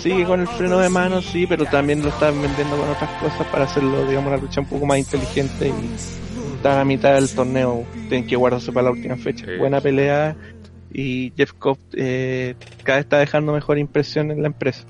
sigue 0.00 0.24
con 0.24 0.40
el 0.40 0.48
freno 0.48 0.78
de 0.78 0.88
mano, 0.88 1.20
sí, 1.20 1.46
pero 1.46 1.64
también 1.66 2.02
lo 2.02 2.08
están 2.08 2.40
vendiendo 2.40 2.76
con 2.76 2.88
otras 2.88 3.10
cosas 3.20 3.46
para 3.48 3.64
hacerlo, 3.64 4.06
digamos, 4.06 4.32
una 4.32 4.40
lucha 4.40 4.60
un 4.60 4.66
poco 4.66 4.86
más 4.86 4.98
inteligente 4.98 5.68
y 5.68 6.31
está 6.62 6.80
a 6.80 6.84
mitad 6.84 7.14
del 7.14 7.28
torneo. 7.28 7.84
Tienen 8.08 8.24
que 8.24 8.36
guardarse 8.36 8.70
para 8.70 8.84
la 8.84 8.90
última 8.92 9.16
fecha. 9.16 9.46
Buena 9.58 9.80
pelea 9.80 10.36
y 10.92 11.32
Jeff 11.36 11.52
Cobb 11.54 11.78
eh, 11.94 12.54
cada 12.84 12.98
vez 12.98 13.06
está 13.06 13.18
dejando 13.18 13.52
mejor 13.52 13.78
impresión 13.78 14.30
en 14.30 14.42
la 14.42 14.46
empresa. 14.46 14.84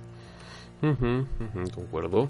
concuerdo. 1.74 2.28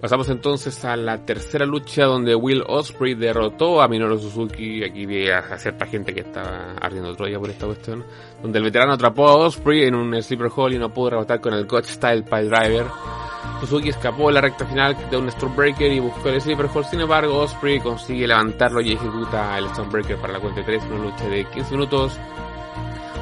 Pasamos 0.00 0.28
entonces 0.28 0.84
a 0.84 0.96
la 0.96 1.24
tercera 1.24 1.66
lucha 1.66 2.04
donde 2.04 2.32
Will 2.36 2.62
Osprey 2.68 3.14
derrotó 3.14 3.82
a 3.82 3.88
Minoru 3.88 4.16
Suzuki. 4.16 4.84
Aquí 4.84 5.06
vi 5.06 5.28
a, 5.28 5.58
cierta 5.58 5.86
gente 5.86 6.14
que 6.14 6.20
estaba 6.20 6.74
ardiendo 6.80 7.16
Troya 7.16 7.40
por 7.40 7.50
esta 7.50 7.66
cuestión. 7.66 8.04
Donde 8.40 8.58
el 8.58 8.64
veterano 8.64 8.92
atrapó 8.92 9.26
a 9.26 9.34
Osprey 9.34 9.86
en 9.86 9.96
un 9.96 10.22
sleeper 10.22 10.52
hall 10.54 10.72
y 10.72 10.78
no 10.78 10.94
pudo 10.94 11.10
rebotar 11.10 11.40
con 11.40 11.52
el 11.52 11.66
God 11.66 11.82
Style 11.84 12.22
Pile 12.22 12.44
Driver. 12.44 12.86
Suzuki 13.58 13.88
escapó 13.88 14.28
en 14.28 14.34
la 14.34 14.40
recta 14.40 14.64
final 14.66 14.96
de 15.10 15.16
un 15.16 15.28
Stormbreaker 15.32 15.90
y 15.90 15.98
buscó 15.98 16.28
el 16.28 16.40
sleeper 16.40 16.68
hall. 16.72 16.84
Sin 16.84 17.00
embargo, 17.00 17.36
Osprey 17.40 17.80
consigue 17.80 18.28
levantarlo 18.28 18.80
y 18.80 18.92
ejecuta 18.92 19.58
el 19.58 19.68
Stormbreaker 19.70 20.16
para 20.18 20.34
la 20.34 20.38
cuenta 20.38 20.60
de 20.60 20.66
3 20.66 20.84
en 20.84 20.92
una 20.92 21.04
lucha 21.10 21.28
de 21.28 21.44
15 21.44 21.72
minutos. 21.72 22.16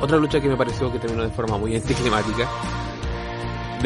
Otra 0.03 0.19
lucha 0.19 0.43
que 0.43 0.49
me 0.49 0.59
pareció 0.59 0.93
que 0.93 0.99
terminó 0.99 1.23
de 1.23 1.31
forma 1.31 1.57
muy 1.57 1.75
anticlimática 1.77 2.47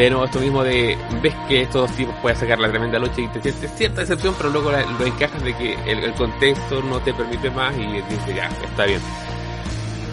de 0.05 0.11
nuevo 0.11 0.25
esto 0.25 0.41
mismo 0.41 0.65
de 0.65 0.97
ves 1.23 1.35
que 1.49 1.63
estos 1.63 1.83
dos 1.89 1.97
tipos 1.97 2.15
pueden 2.23 2.39
sacar 2.39 2.59
la 2.59 2.71
tremenda 2.71 2.99
lucha 2.99 3.21
y 3.21 3.29
te 3.29 3.43
sientes 3.43 3.71
cierta 3.77 4.01
decepción 4.01 4.35
pero 4.37 4.51
luego 4.51 4.71
lo 4.71 5.07
encajas 5.07 5.43
de 5.43 5.55
que 5.55 5.75
el, 5.87 6.13
contexto 6.15 6.83
no 6.83 7.01
te 7.01 7.13
permite 7.13 7.51
más 7.51 7.77
y 7.77 7.87
dices 7.87 8.35
ya 8.35 8.49
está 8.65 8.87
bien 8.87 9.01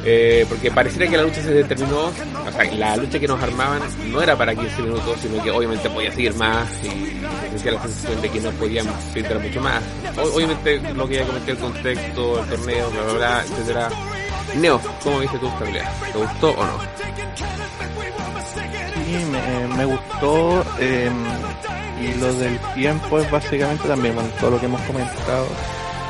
eh, 0.03 0.45
porque 0.47 0.71
pareciera 0.71 1.09
que 1.09 1.17
la 1.17 1.23
lucha 1.23 1.41
se 1.41 1.53
determinó 1.53 2.05
o 2.07 2.51
sea 2.51 2.71
la 2.75 2.97
lucha 2.97 3.19
que 3.19 3.27
nos 3.27 3.41
armaban 3.41 3.81
no 4.11 4.21
era 4.21 4.38
para 4.38 4.55
15 4.55 4.81
minutos 4.81 5.19
sino 5.21 5.41
que 5.41 5.51
obviamente 5.51 5.89
podía 5.89 6.11
seguir 6.11 6.33
más 6.35 6.69
y 6.83 6.89
se 6.89 7.49
sentía 7.51 7.71
la 7.73 7.81
sensación 7.81 8.21
de 8.21 8.29
que 8.29 8.39
no 8.39 8.51
podían 8.51 8.88
filtrar 9.13 9.39
mucho 9.39 9.61
más. 9.61 9.81
Obviamente 10.33 10.79
lo 10.93 11.07
que 11.07 11.15
ya 11.15 11.25
comenté 11.25 11.51
el 11.51 11.57
contexto 11.57 12.39
el 12.43 12.49
torneo 12.49 12.89
bla 12.91 13.03
bla 13.03 13.13
bla 13.13 13.43
etcétera 13.43 13.89
Neo, 14.60 14.82
¿cómo 15.03 15.20
viste 15.20 15.38
tu 15.38 15.47
esta? 15.47 15.88
¿Te 16.12 16.18
gustó 16.18 16.51
o 16.51 16.66
no? 16.66 16.97
me, 19.76 19.86
gustó 19.86 20.66
em, 20.80 21.14
y 22.01 22.20
lo 22.20 22.34
del 22.34 22.60
tiempo 22.74 23.20
es 23.20 23.30
básicamente 23.30 23.88
también, 23.88 24.16
bueno, 24.16 24.30
todo 24.39 24.51
lo 24.51 24.60
que 24.60 24.66
hemos 24.66 24.82
comentado. 24.82 25.47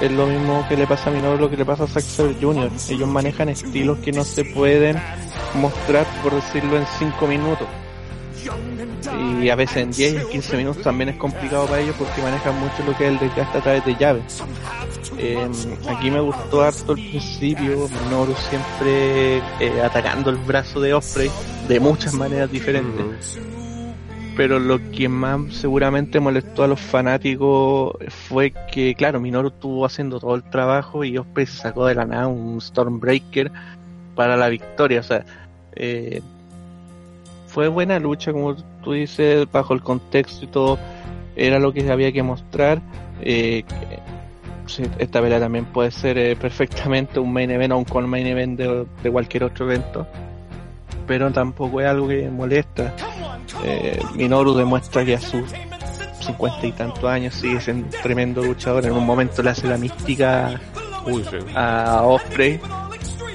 Es 0.02 0.12
lo 0.12 0.28
mismo 0.28 0.66
que 0.70 0.78
le 0.78 0.86
pasa 0.86 1.10
a 1.10 1.14
mi 1.14 1.22
novio, 1.22 1.38
lo 1.38 1.50
que 1.50 1.58
le 1.58 1.66
pasa 1.66 1.86
a 1.86 1.88
Saxer 1.88 2.36
Jr. 2.40 2.72
Ellos 2.90 3.10
manejan 3.10 3.50
estilos 3.50 3.98
que 4.00 4.12
no 4.12 4.24
se 4.24 4.46
pueden 4.46 4.98
mostrar, 5.56 6.06
por 6.22 6.34
decirlo, 6.36 6.78
en 6.78 6.86
5 7.00 7.28
minutos. 7.28 7.68
Y 9.42 9.50
a 9.50 9.56
veces 9.56 9.78
en 9.78 9.92
10 9.92 10.24
y 10.24 10.32
15 10.32 10.58
minutos 10.58 10.84
también 10.84 11.10
es 11.10 11.18
complicado 11.18 11.66
para 11.66 11.82
ellos 11.82 11.96
porque 11.98 12.22
manejan 12.22 12.60
mucho 12.60 12.84
lo 12.86 12.98
que 12.98 13.06
es 13.06 13.12
el 13.12 13.20
desgaste 13.20 13.58
a 13.58 13.62
través 13.62 13.86
de 13.86 13.96
llaves. 13.96 14.44
Em, 15.18 15.52
aquí 15.90 16.12
me 16.12 16.20
gustó 16.20 16.62
harto 16.62 16.94
el 16.94 17.10
principio, 17.10 17.90
Minoru 18.04 18.36
siempre 18.50 19.38
eh, 19.60 19.82
atacando 19.84 20.30
el 20.30 20.38
brazo 20.38 20.80
de 20.80 20.94
Osprey 20.94 21.32
de 21.68 21.80
muchas 21.80 22.14
maneras 22.14 22.52
diferentes. 22.52 23.40
Pero 24.36 24.60
lo 24.60 24.80
que 24.92 25.10
más 25.10 25.54
seguramente 25.56 26.20
molestó 26.20 26.64
a 26.64 26.68
los 26.68 26.80
fanáticos 26.80 27.96
fue 28.28 28.54
que, 28.72 28.94
claro, 28.94 29.20
Minoru 29.20 29.48
estuvo 29.48 29.86
haciendo 29.86 30.20
todo 30.20 30.36
el 30.36 30.44
trabajo 30.44 31.04
y 31.04 31.18
Osprey 31.18 31.48
sacó 31.48 31.88
de 31.88 31.96
la 31.96 32.06
nada 32.06 32.28
un 32.28 32.62
Stormbreaker 32.62 33.52
para 34.14 34.38
la 34.38 34.50
victoria. 34.50 35.00
O 35.00 35.04
sea, 35.04 35.26
eh, 35.76 36.22
fue 37.48 37.68
buena 37.68 38.00
lucha, 38.00 38.32
como 38.32 38.56
tú 38.84 38.94
dices, 38.94 39.48
bajo 39.52 39.74
el 39.74 39.82
contexto 39.82 40.46
y 40.46 40.48
todo, 40.48 40.78
era 41.36 41.60
lo 41.60 41.74
que 41.74 41.90
había 41.90 42.12
que 42.12 42.24
mostrar. 42.24 42.82
Eh, 43.22 43.64
esta 45.00 45.22
pelea 45.22 45.40
también 45.40 45.66
puede 45.66 45.92
ser 45.92 46.18
eh, 46.18 46.36
perfectamente 46.36 47.20
un 47.20 47.32
main 47.32 47.50
event 47.50 47.74
o 47.74 47.78
un 47.78 47.86
con 47.86 48.08
main 48.08 48.28
event 48.28 48.60
de, 48.60 49.12
cualquier 49.12 49.46
otro 49.46 49.66
evento, 49.66 50.06
pero 51.08 51.32
tampoco 51.32 51.80
es 51.82 51.88
algo 51.88 52.08
que 52.08 52.30
molesta. 52.30 52.94
Eh, 53.64 54.00
Minoru 54.16 54.54
demuestra 54.54 55.06
que 55.06 55.16
a 55.16 55.22
sus 55.22 55.50
cincuenta 56.20 56.68
y 56.68 56.74
tantos 56.74 57.06
años 57.06 57.34
sigue 57.34 57.62
siendo 57.62 57.86
un 57.86 57.92
tremendo 58.04 58.44
luchador. 58.44 58.86
En 58.86 58.92
un 58.92 59.06
momento 59.06 59.42
le 59.42 59.52
hace 59.52 59.68
la 59.68 59.78
mística 59.78 60.60
a 61.56 62.02
Osprey. 62.04 62.60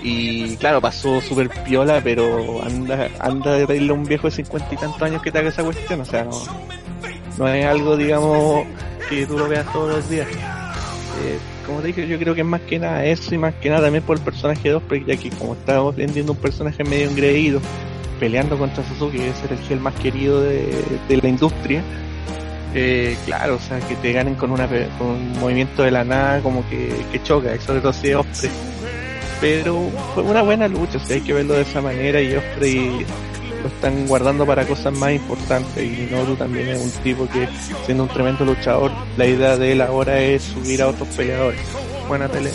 Y 0.03 0.57
claro, 0.57 0.81
pasó 0.81 1.21
súper 1.21 1.49
piola, 1.65 2.01
pero 2.03 2.63
anda, 2.65 3.09
anda 3.21 3.53
de 3.53 3.67
pedirle 3.67 3.91
a 3.91 3.95
un 3.95 4.05
viejo 4.05 4.27
de 4.27 4.33
cincuenta 4.33 4.69
y 4.73 4.77
tantos 4.77 5.01
años 5.03 5.23
que 5.23 5.31
te 5.31 5.39
haga 5.39 5.49
esa 5.49 5.63
cuestión. 5.63 6.01
O 6.01 6.05
sea, 6.05 6.25
no, 6.25 6.43
no 7.39 7.49
es 7.49 7.65
algo, 7.65 7.97
digamos, 7.97 8.67
que 9.09 9.27
tú 9.27 9.39
lo 9.39 9.49
veas 9.49 9.71
todos 9.73 9.97
los 9.97 10.11
días. 10.11 10.27
Eh, 10.29 11.39
como 11.67 11.81
te 11.81 11.89
dije, 11.89 12.09
yo 12.09 12.19
creo 12.19 12.35
que 12.35 12.41
es 12.41 12.47
más 12.47 12.61
que 12.63 12.79
nada 12.79 13.05
eso 13.05 13.35
y 13.35 13.39
más 13.39 13.55
que 13.55 13.69
nada 13.71 13.83
también 13.83 14.03
por 14.03 14.17
el 14.17 14.23
personaje 14.25 14.69
de 14.69 14.75
Osprey, 14.75 15.05
ya 15.07 15.17
que 15.17 15.31
como 15.31 15.55
estábamos 15.55 15.95
vendiendo 15.95 16.33
un 16.33 16.39
personaje 16.39 16.83
medio 16.83 17.09
engreído, 17.09 17.61
peleando 18.19 18.59
contra 18.59 18.85
Suzuki, 18.85 19.19
que 19.19 19.29
es 19.29 19.43
el 19.49 19.59
gel 19.69 19.81
más 19.81 19.95
querido 19.95 20.41
de, 20.41 20.85
la 21.09 21.29
industria, 21.29 21.83
eh, 22.75 23.17
claro, 23.25 23.57
o 23.57 23.59
sea, 23.61 23.79
que 23.81 23.95
te 23.97 24.13
ganen 24.13 24.35
con, 24.35 24.51
una, 24.51 24.67
con 24.99 25.09
un 25.09 25.39
movimiento 25.39 25.83
de 25.85 25.93
la 25.93 26.03
nada 26.03 26.41
como 26.41 26.69
que, 26.69 26.93
que 27.13 27.23
choca, 27.23 27.59
sobre 27.61 27.81
todo 27.81 27.93
si 27.93 28.09
es 28.09 28.17
Osprey. 28.17 28.51
Pero 29.43 29.91
fue 30.15 30.23
una 30.23 30.41
buena 30.43 30.69
lucha, 30.69 31.01
sea, 31.01 31.17
hay 31.17 31.21
que 31.21 31.33
verlo 31.33 31.55
de 31.55 31.63
esa 31.63 31.81
manera 31.81 32.23
y 32.23 32.33
Osprey 32.33 33.05
lo 33.61 33.69
están 33.69 34.07
guardando 34.07 34.47
para 34.47 34.65
cosas 34.65 34.97
más 34.97 35.15
importantes 35.15 35.85
y 35.85 36.09
Noru 36.13 36.37
también 36.37 36.69
es 36.69 36.81
un 36.81 37.03
tipo 37.03 37.29
que 37.29 37.49
siendo 37.85 38.05
un 38.05 38.09
tremendo 38.09 38.45
luchador 38.45 38.93
la 39.17 39.27
idea 39.27 39.57
de 39.57 39.73
él 39.73 39.81
ahora 39.81 40.21
es 40.21 40.45
subir 40.45 40.81
a 40.81 40.89
otros 40.89 41.09
peleadores. 41.09 41.61
Buena 42.07 42.29
pelea. 42.29 42.53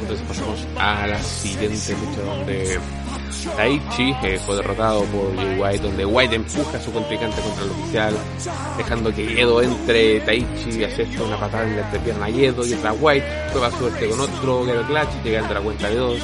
Entonces 0.00 0.26
pasamos 0.26 0.66
a 0.76 1.06
la 1.06 1.22
siguiente 1.22 1.92
lucha 1.92 2.20
donde 2.22 2.80
Taichi 3.50 4.14
eh, 4.22 4.38
fue 4.44 4.56
derrotado 4.56 5.04
por 5.04 5.34
Jay 5.36 5.58
White, 5.58 5.82
donde 5.82 6.04
White 6.04 6.34
empuja 6.36 6.76
a 6.76 6.80
su 6.80 6.92
contrincante 6.92 7.40
contra 7.40 7.64
el 7.64 7.70
oficial, 7.70 8.14
dejando 8.76 9.14
que 9.14 9.40
Edo 9.40 9.62
entre 9.62 10.20
Taichi 10.20 10.80
y 10.80 10.84
acepta 10.84 11.22
una 11.22 11.38
patada 11.38 11.64
en 11.64 11.76
la 11.76 11.90
pierna 11.90 12.26
a 12.26 12.28
Edo 12.28 12.66
y 12.66 12.72
entra 12.72 12.92
White, 12.92 13.26
prueba 13.50 13.70
suerte 13.70 14.08
con 14.08 14.20
otro 14.20 14.64
Gero 14.64 14.82
Clutch, 14.86 15.24
llegando 15.24 15.50
a 15.50 15.54
la 15.54 15.60
cuenta 15.60 15.88
de 15.88 15.96
dos. 15.96 16.20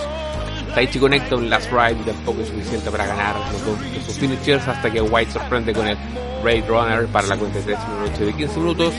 Taichi 0.75 0.99
conecta 0.99 1.37
un 1.37 1.49
last 1.49 1.71
ride 1.71 2.01
y 2.01 2.05
tampoco 2.05 2.43
es 2.43 2.49
suficiente 2.49 2.91
para 2.91 3.07
ganar 3.07 3.35
los 3.53 3.65
dos 3.65 3.79
sus 4.07 4.19
finishers 4.19 4.67
hasta 4.69 4.91
que 4.91 5.01
White 5.01 5.33
sorprende 5.33 5.73
con 5.73 5.89
el 5.89 5.97
Raid 6.43 6.65
Runner 6.69 7.07
para 7.09 7.27
la 7.27 7.37
cuenta 7.37 7.59
de 7.59 7.65
3 7.65 7.79
minutos 7.89 8.19
de 8.21 8.33
15 8.33 8.59
minutos. 8.61 8.95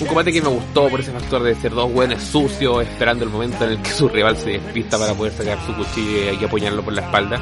Un 0.00 0.06
combate 0.06 0.32
que 0.32 0.42
me 0.42 0.48
gustó 0.48 0.88
por 0.88 1.00
ese 1.00 1.12
factor 1.12 1.42
de 1.42 1.54
ser 1.54 1.72
dos 1.72 1.92
buenos 1.92 2.22
sucios, 2.22 2.82
esperando 2.82 3.24
el 3.24 3.30
momento 3.30 3.64
en 3.64 3.72
el 3.72 3.82
que 3.82 3.90
su 3.90 4.08
rival 4.08 4.36
se 4.36 4.50
despista 4.50 4.98
para 4.98 5.14
poder 5.14 5.32
sacar 5.32 5.58
su 5.64 5.74
cuchillo 5.74 6.32
y 6.40 6.44
apoyarlo 6.44 6.82
por 6.82 6.92
la 6.92 7.02
espalda. 7.02 7.38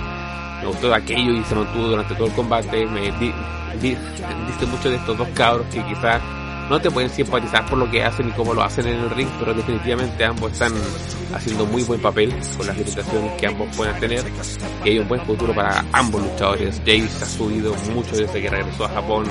Me 0.61 0.67
gustó 0.67 0.93
aquello 0.93 1.33
y 1.33 1.45
se 1.45 1.55
mantuvo 1.55 1.89
durante 1.89 2.15
todo 2.15 2.27
el 2.27 2.33
combate. 2.35 2.87
Me 2.87 3.13
di, 3.13 3.33
mucho 4.67 4.91
de 4.91 4.97
estos 4.97 5.17
dos 5.17 5.29
cabros 5.29 5.67
que 5.73 5.83
quizás 5.85 6.21
no 6.71 6.81
te 6.81 6.89
pueden 6.89 7.11
simpatizar 7.11 7.67
por 7.69 7.79
lo 7.79 7.91
que 7.91 8.03
hacen 8.05 8.29
y 8.29 8.31
cómo 8.31 8.55
lo 8.55 8.63
hacen 8.63 8.87
en 8.87 9.01
el 9.01 9.11
ring, 9.11 9.29
pero 9.41 9.53
definitivamente 9.53 10.25
ambos 10.25 10.53
están 10.53 10.73
haciendo 11.35 11.67
muy 11.67 11.83
buen 11.83 12.01
papel 12.01 12.33
con 12.57 12.65
las 12.65 12.79
limitaciones 12.79 13.33
que 13.41 13.47
ambos 13.49 13.77
pueden 13.77 13.99
tener 13.99 14.25
y 14.85 14.91
hay 14.91 14.99
un 15.01 15.09
buen 15.09 15.21
futuro 15.23 15.53
para 15.53 15.85
ambos 15.93 16.23
luchadores. 16.23 16.79
Jace 16.87 17.25
ha 17.25 17.27
subido 17.27 17.75
mucho 17.93 18.17
desde 18.17 18.41
que 18.41 18.49
regresó 18.49 18.85
a 18.85 18.89
Japón 18.89 19.27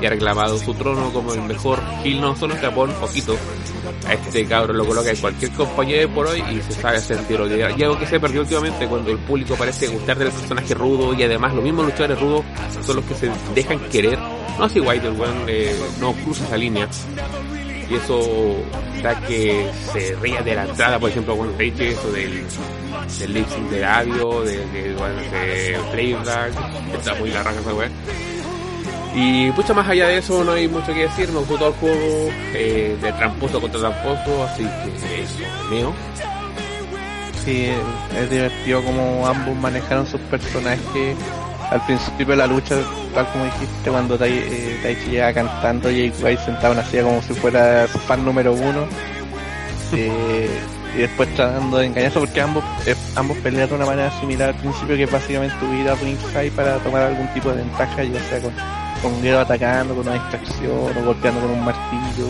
y 0.00 0.06
ha 0.06 0.10
reclamado 0.10 0.56
su 0.56 0.72
trono 0.72 1.12
como 1.12 1.34
el 1.34 1.42
mejor 1.42 1.78
heel 2.02 2.22
no 2.22 2.34
solo 2.34 2.54
en 2.54 2.60
Japón, 2.60 2.90
poquito. 2.98 3.36
A 4.06 4.14
este 4.14 4.46
cabrón 4.46 4.78
lo 4.78 4.86
coloca 4.86 5.10
en 5.10 5.16
cualquier 5.16 5.50
compañía 5.52 6.08
por 6.08 6.26
hoy 6.26 6.42
y 6.50 6.62
se 6.62 6.72
sabe 6.72 6.96
hacer 6.96 7.18
tiro 7.24 7.46
Y 7.46 7.82
algo 7.82 7.98
que 7.98 8.06
se 8.06 8.18
perdió 8.18 8.40
últimamente 8.40 8.86
cuando 8.86 9.10
el 9.10 9.18
público 9.18 9.54
parece 9.56 9.88
gustar 9.88 10.16
del 10.16 10.30
personaje 10.30 10.72
rudo 10.72 11.12
y 11.12 11.22
además 11.22 11.54
los 11.54 11.62
mismos 11.62 11.86
luchadores 11.86 12.18
rudos 12.18 12.44
son 12.82 12.96
los 12.96 13.04
que 13.04 13.14
se 13.14 13.30
dejan 13.54 13.78
querer 13.90 14.18
no 14.58 14.64
así 14.64 14.80
White, 14.80 15.06
el 15.06 15.12
weón 15.12 15.44
eh, 15.46 15.74
no 16.00 16.12
cruza 16.12 16.44
esa 16.44 16.56
línea. 16.56 16.88
Y 17.88 17.94
eso 17.94 18.56
da 19.02 19.18
que 19.20 19.70
se 19.92 20.14
ría 20.16 20.42
de 20.42 20.54
la 20.54 20.64
entrada, 20.64 20.98
por 20.98 21.10
ejemplo, 21.10 21.36
cuando 21.36 21.54
te 21.54 21.92
eso 21.92 22.12
del, 22.12 22.44
del 23.18 23.34
lip 23.34 23.48
sync 23.48 23.70
de 23.70 23.80
radio, 23.80 24.42
de, 24.42 24.66
de, 24.66 24.94
bueno, 24.94 25.16
de 25.32 25.78
está 26.94 27.14
muy 27.14 27.30
la 27.30 27.42
raja 27.42 27.60
esa 27.60 27.74
weón. 27.74 27.92
Y 29.14 29.50
mucho 29.52 29.74
más 29.74 29.88
allá 29.88 30.06
de 30.08 30.18
eso 30.18 30.44
no 30.44 30.52
hay 30.52 30.68
mucho 30.68 30.92
que 30.92 31.00
decir, 31.00 31.28
me 31.32 31.40
gustó 31.40 31.68
el 31.68 31.72
juego 31.74 32.30
eh, 32.54 32.96
de 33.00 33.12
tramposo 33.12 33.60
contra 33.60 33.80
tramposo, 33.80 34.44
así 34.44 34.62
que 34.64 35.22
eso, 35.22 35.38
Neo. 35.70 35.94
Sí, 37.44 37.70
es 38.16 38.30
divertido 38.30 38.82
como 38.84 39.26
ambos 39.26 39.56
manejaron 39.56 40.06
sus 40.06 40.20
personajes 40.22 41.16
al 41.70 41.84
principio 41.84 42.26
de 42.26 42.36
la 42.36 42.46
lucha, 42.46 42.76
tal 43.14 43.26
como 43.32 43.44
dijiste, 43.44 43.90
cuando 43.90 44.16
Tai, 44.16 44.32
eh, 44.32 44.78
Taichi 44.82 45.10
llega 45.10 45.32
cantando 45.34 45.90
y 45.90 46.12
White 46.22 46.42
sentado 46.44 46.72
en 46.72 46.78
una 46.78 46.88
silla 46.88 47.02
como 47.02 47.22
si 47.22 47.34
fuera 47.34 47.86
fan 47.86 48.24
número 48.24 48.52
uno. 48.52 48.86
Eh, 49.92 50.48
y 50.94 50.98
después 50.98 51.32
tratando 51.34 51.78
de 51.78 51.86
engañarse 51.86 52.18
porque 52.18 52.40
ambos 52.40 52.64
eh, 52.86 52.94
ambos 53.14 53.36
pelean 53.38 53.68
de 53.68 53.74
una 53.74 53.86
manera 53.86 54.10
similar 54.20 54.50
al 54.50 54.54
principio 54.54 54.96
que 54.96 55.04
es 55.04 55.10
básicamente 55.10 55.54
ir 55.78 55.88
a 55.88 55.94
ringside 55.94 56.50
para 56.52 56.78
tomar 56.78 57.02
algún 57.02 57.26
tipo 57.34 57.50
de 57.50 57.56
ventaja 57.56 58.02
ya 58.04 58.20
sea 58.24 58.40
con, 58.40 58.52
con 59.02 59.12
un 59.14 59.34
atacando 59.34 59.94
con 59.94 60.06
una 60.06 60.14
distracción 60.14 60.70
o 60.70 61.04
golpeando 61.04 61.40
con 61.40 61.50
un 61.50 61.64
martillo 61.64 62.26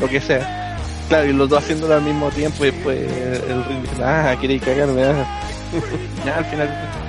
lo 0.00 0.08
que 0.08 0.20
sea 0.20 0.76
claro 1.08 1.26
y 1.26 1.32
los 1.32 1.48
dos 1.48 1.62
haciéndolo 1.62 1.94
al 1.94 2.02
mismo 2.02 2.30
tiempo 2.30 2.64
y 2.64 2.70
después 2.70 2.98
el 2.98 3.64
ring 3.64 3.82
dice 3.82 4.04
ah 4.04 4.36
queréis 4.40 4.62
cagarme 4.62 5.02
ya 6.24 6.36
al 6.36 6.44
final 6.44 7.05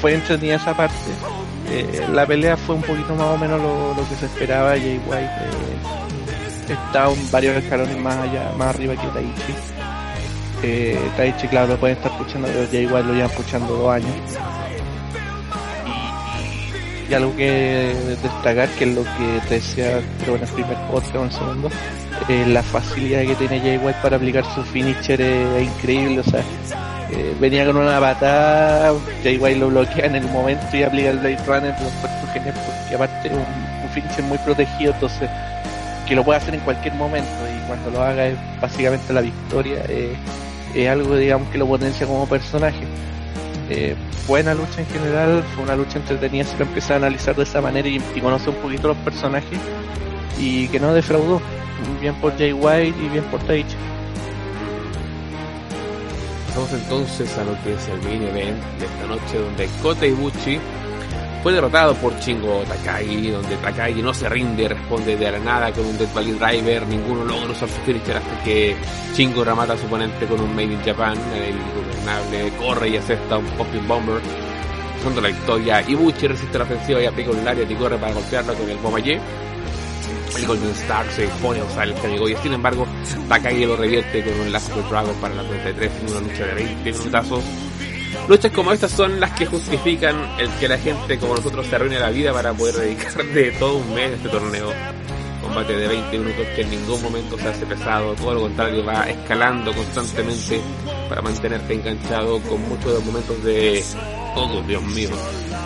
fue 0.00 0.14
entretenida 0.14 0.56
esa 0.56 0.76
parte. 0.76 0.94
Eh, 1.70 2.06
la 2.12 2.26
pelea 2.26 2.56
fue 2.56 2.76
un 2.76 2.82
poquito 2.82 3.14
más 3.14 3.26
o 3.26 3.38
menos 3.38 3.60
lo, 3.60 4.08
que 4.08 4.14
se 4.14 4.26
esperaba. 4.26 4.70
Jay 4.70 5.00
White 5.06 5.24
eh, 5.24 6.72
está 6.72 7.08
varios 7.30 7.56
escalones 7.56 7.98
más 7.98 8.16
allá 8.16 8.52
más 8.56 8.74
arriba 8.74 8.94
que 8.94 9.06
Taichi. 9.08 9.54
Eh, 10.62 11.10
Taichi, 11.16 11.48
claro, 11.48 11.68
lo 11.68 11.76
pueden 11.76 11.96
estar 11.96 12.12
escuchando, 12.12 12.48
pero 12.48 12.70
ya 12.70 12.80
igual 12.80 13.06
lo 13.06 13.14
llevan 13.14 13.30
escuchando 13.30 13.76
dos 13.76 13.94
años. 13.94 14.10
Y, 17.08 17.14
algo 17.14 17.36
que 17.36 17.94
destacar, 18.22 18.68
que 18.70 18.84
es 18.84 18.94
lo 18.94 19.04
que 19.04 19.40
te 19.48 19.54
decía, 19.56 20.00
creo 20.22 20.36
en 20.36 20.42
el 20.42 20.48
primer 20.48 20.76
podcast 20.90 21.14
o 21.14 21.18
en 21.18 21.24
el 21.24 21.32
segundo, 21.32 21.70
eh, 22.28 22.44
la 22.48 22.62
facilidad 22.62 23.22
que 23.22 23.36
tiene 23.36 23.60
Jay 23.60 23.78
White 23.78 23.98
para 24.02 24.16
aplicar 24.16 24.44
su 24.54 24.62
finisher 24.64 25.20
es, 25.20 25.62
increíble, 25.62 26.20
o 26.20 26.24
sea, 26.24 26.42
eh, 27.12 27.36
venía 27.40 27.66
con 27.66 27.76
una 27.76 28.00
patada, 28.00 28.92
Jay 29.22 29.38
White 29.38 29.58
lo 29.58 29.68
bloquea 29.68 30.06
en 30.06 30.16
el 30.16 30.24
momento 30.28 30.64
y 30.76 30.82
aplica 30.82 31.10
el 31.10 31.18
Blade 31.18 31.38
Runner, 31.46 31.74
lo 31.80 32.32
genial 32.32 32.54
porque 32.54 32.94
aparte 32.94 33.28
es 33.28 33.34
un, 33.34 33.40
un 33.40 33.88
finisher 33.94 34.24
muy 34.24 34.38
protegido, 34.38 34.92
entonces 34.92 35.30
que 36.06 36.14
lo 36.14 36.24
puede 36.24 36.38
hacer 36.38 36.54
en 36.54 36.60
cualquier 36.60 36.94
momento 36.94 37.30
y 37.54 37.66
cuando 37.66 37.90
lo 37.90 38.02
haga 38.02 38.26
es 38.26 38.38
básicamente 38.60 39.12
la 39.12 39.20
victoria. 39.20 39.84
Eh, 39.88 40.14
es 40.74 40.88
algo, 40.88 41.16
digamos, 41.16 41.48
que 41.48 41.58
lo 41.58 41.66
potencia 41.66 42.06
como 42.06 42.26
personaje. 42.28 42.84
Eh, 43.68 43.96
buena 44.28 44.54
lucha 44.54 44.80
en 44.80 44.86
general, 44.86 45.42
fue 45.54 45.64
una 45.64 45.74
lucha 45.74 45.98
entretenida 45.98 46.44
si 46.44 46.56
lo 46.56 46.64
empecé 46.64 46.92
a 46.92 46.96
analizar 46.96 47.34
de 47.34 47.42
esa 47.42 47.60
manera 47.60 47.88
y, 47.88 47.98
conoce 48.20 48.50
un 48.50 48.56
poquito 48.56 48.88
los 48.88 48.96
personajes 48.98 49.58
y 50.38 50.68
que 50.68 50.78
no 50.78 50.94
defraudó, 50.94 51.40
bien 52.00 52.14
por 52.16 52.36
Jay 52.38 52.52
White 52.52 52.94
y 53.02 53.08
bien 53.08 53.24
por 53.24 53.40
Taichi. 53.40 53.74
Vamos 56.56 56.72
entonces 56.72 57.36
a 57.36 57.44
lo 57.44 57.52
que 57.62 57.74
es 57.74 57.86
el 57.88 58.00
main 58.00 58.22
event 58.22 58.62
de 58.78 58.86
esta 58.86 59.06
noche 59.06 59.38
donde 59.38 59.68
Kota 59.82 60.06
Ibuchi 60.06 60.58
fue 61.42 61.52
derrotado 61.52 61.94
por 61.96 62.18
Chingo 62.18 62.62
Takagi, 62.66 63.30
donde 63.30 63.56
Takagi 63.56 64.00
no 64.00 64.14
se 64.14 64.26
rinde, 64.30 64.66
responde 64.66 65.18
de 65.18 65.30
la 65.32 65.38
nada 65.38 65.70
con 65.70 65.84
un 65.84 65.98
Dead 65.98 66.08
Valley 66.14 66.32
Driver, 66.32 66.86
ninguno 66.86 67.24
logra 67.24 67.52
usar 67.52 67.68
su 67.68 67.78
finisher 67.82 68.16
hasta 68.16 68.42
que 68.42 68.74
Chingo 69.12 69.44
remata 69.44 69.74
a 69.74 69.76
su 69.76 69.84
oponente 69.84 70.24
con 70.26 70.40
un 70.40 70.56
Made 70.56 70.72
in 70.72 70.82
Japan, 70.82 71.18
el 71.34 71.56
ingobernable 71.56 72.56
corre 72.58 72.88
y 72.88 72.96
acepta 72.96 73.36
un 73.36 73.44
Popping 73.44 73.86
Bomber, 73.86 74.22
dando 75.04 75.20
la 75.20 75.28
victoria. 75.28 75.84
Ibuchi 75.86 76.26
resiste 76.26 76.56
la 76.56 76.64
ofensiva 76.64 77.02
y 77.02 77.04
aplica 77.04 77.32
un 77.32 77.44
Lariat 77.44 77.70
y 77.70 77.74
corre 77.74 77.98
para 77.98 78.14
golpearlo 78.14 78.54
con 78.54 78.70
el 78.70 78.78
Bombaye. 78.78 79.20
El 80.36 80.70
Star 80.70 81.10
se 81.10 81.26
pone 81.42 81.60
a 81.60 81.64
usar 81.64 81.88
el 81.88 82.30
y 82.30 82.36
sin 82.36 82.52
embargo 82.52 82.86
Takagi 83.28 83.64
lo 83.64 83.76
revierte 83.76 84.22
con 84.22 84.40
un 84.40 84.52
Last 84.52 84.70
Dragon 84.70 85.14
para 85.16 85.34
la 85.34 85.42
33 85.42 85.92
en 86.00 86.10
una 86.10 86.20
lucha 86.20 86.46
de 86.46 86.54
20 86.54 86.92
minutazos 86.92 87.44
Luchas 88.28 88.50
como 88.50 88.72
estas 88.72 88.90
son 88.90 89.20
las 89.20 89.30
que 89.32 89.46
justifican 89.46 90.16
el 90.40 90.50
que 90.58 90.66
la 90.66 90.78
gente 90.78 91.16
como 91.16 91.36
nosotros 91.36 91.64
se 91.66 91.76
arruine 91.76 92.00
la 92.00 92.10
vida 92.10 92.32
para 92.32 92.52
poder 92.52 92.74
dedicar 92.74 93.24
de 93.24 93.52
todo 93.52 93.76
un 93.76 93.94
mes 93.94 94.10
a 94.10 94.14
este 94.14 94.28
torneo. 94.28 94.72
Combate 95.40 95.76
de 95.76 95.86
20 95.86 96.18
minutos 96.18 96.46
que 96.56 96.62
en 96.62 96.70
ningún 96.70 97.00
momento 97.02 97.38
se 97.38 97.46
hace 97.46 97.64
pesado, 97.66 98.14
todo 98.14 98.34
lo 98.34 98.40
contrario 98.40 98.84
va 98.84 99.08
escalando 99.08 99.72
constantemente 99.72 100.60
para 101.08 101.22
mantenerte 101.22 101.74
enganchado 101.74 102.40
con 102.40 102.60
muchos 102.68 102.86
de 102.86 102.94
los 102.94 103.04
momentos 103.04 103.44
de 103.44 103.84
oh 104.34 104.62
Dios 104.66 104.82
mío. 104.82 105.10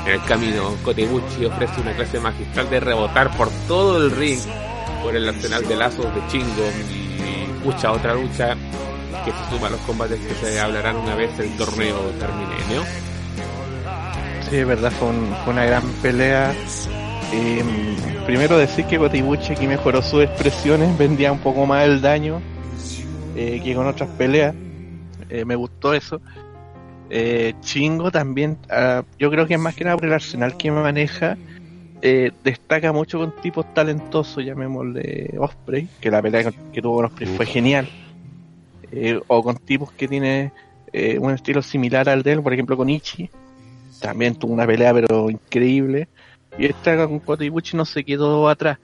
En 0.06 0.12
el 0.12 0.22
camino, 0.24 0.74
Kotebuchi 0.82 1.44
ofrece 1.44 1.80
una 1.80 1.92
clase 1.92 2.18
magistral 2.20 2.70
de 2.70 2.80
rebotar 2.80 3.36
por 3.36 3.50
todo 3.68 4.04
el 4.04 4.10
ring 4.10 4.40
por 5.02 5.14
el 5.14 5.28
arsenal 5.28 5.66
de 5.66 5.76
lazos 5.76 6.06
de 6.14 6.26
Chingo 6.28 6.70
y 6.90 7.64
mucha 7.64 7.92
otra 7.92 8.14
lucha 8.14 8.56
que 9.24 9.30
se 9.32 9.50
suma 9.50 9.66
a 9.66 9.70
los 9.70 9.80
combates 9.80 10.18
que 10.20 10.34
se 10.34 10.60
hablarán 10.60 10.96
una 10.96 11.14
vez 11.14 11.38
el 11.38 11.54
torneo 11.56 11.96
termine, 12.18 12.54
¿no? 12.74 13.10
Sí, 14.48 14.56
es 14.56 14.66
verdad, 14.66 14.90
fue, 14.92 15.08
una 15.52 15.64
gran 15.64 15.82
pelea. 16.02 16.54
Eh, 17.32 17.62
primero 18.26 18.58
decir 18.58 18.86
que 18.86 18.98
Gotibuchi 18.98 19.52
aquí 19.52 19.66
mejoró 19.66 20.02
sus 20.02 20.24
expresiones, 20.24 20.96
vendía 20.98 21.30
un 21.30 21.38
poco 21.38 21.66
más 21.66 21.84
el 21.84 22.00
daño 22.00 22.40
eh, 23.36 23.60
que 23.62 23.74
con 23.74 23.86
otras 23.86 24.08
peleas. 24.10 24.54
Eh, 25.28 25.44
me 25.44 25.54
gustó 25.54 25.94
eso. 25.94 26.20
Chingo 27.60 28.10
también, 28.10 28.56
ah, 28.70 29.02
yo 29.18 29.30
creo 29.30 29.46
que 29.46 29.54
es 29.54 29.60
más 29.60 29.74
que 29.74 29.84
nada 29.84 29.96
por 29.96 30.06
el 30.06 30.12
arsenal 30.12 30.56
que 30.56 30.70
maneja. 30.70 31.36
destaca 32.00 32.92
mucho 32.92 33.18
con 33.18 33.34
tipos 33.42 33.72
talentosos, 33.74 34.44
llamémosle 34.44 35.34
Osprey, 35.38 35.88
que 36.00 36.10
la 36.10 36.22
pelea 36.22 36.52
que 36.72 36.80
tuvo 36.80 36.96
con 36.96 37.04
Osprey 37.06 37.36
fue 37.36 37.46
genial. 37.46 37.88
Eh, 38.92 39.20
o 39.28 39.42
con 39.42 39.56
tipos 39.56 39.92
que 39.92 40.08
tiene 40.08 40.52
eh, 40.92 41.16
un 41.18 41.32
estilo 41.32 41.62
similar 41.62 42.08
al 42.08 42.22
de 42.22 42.32
él, 42.32 42.42
por 42.42 42.52
ejemplo 42.52 42.76
con 42.76 42.90
Ichi, 42.90 43.30
también 44.00 44.34
tuvo 44.34 44.52
una 44.52 44.66
pelea 44.66 44.92
pero 44.92 45.30
increíble, 45.30 46.08
y 46.58 46.66
esta 46.66 47.06
con 47.06 47.20
Kotibuchi 47.20 47.76
no 47.76 47.84
se 47.84 48.02
quedó 48.02 48.48
atrás, 48.48 48.78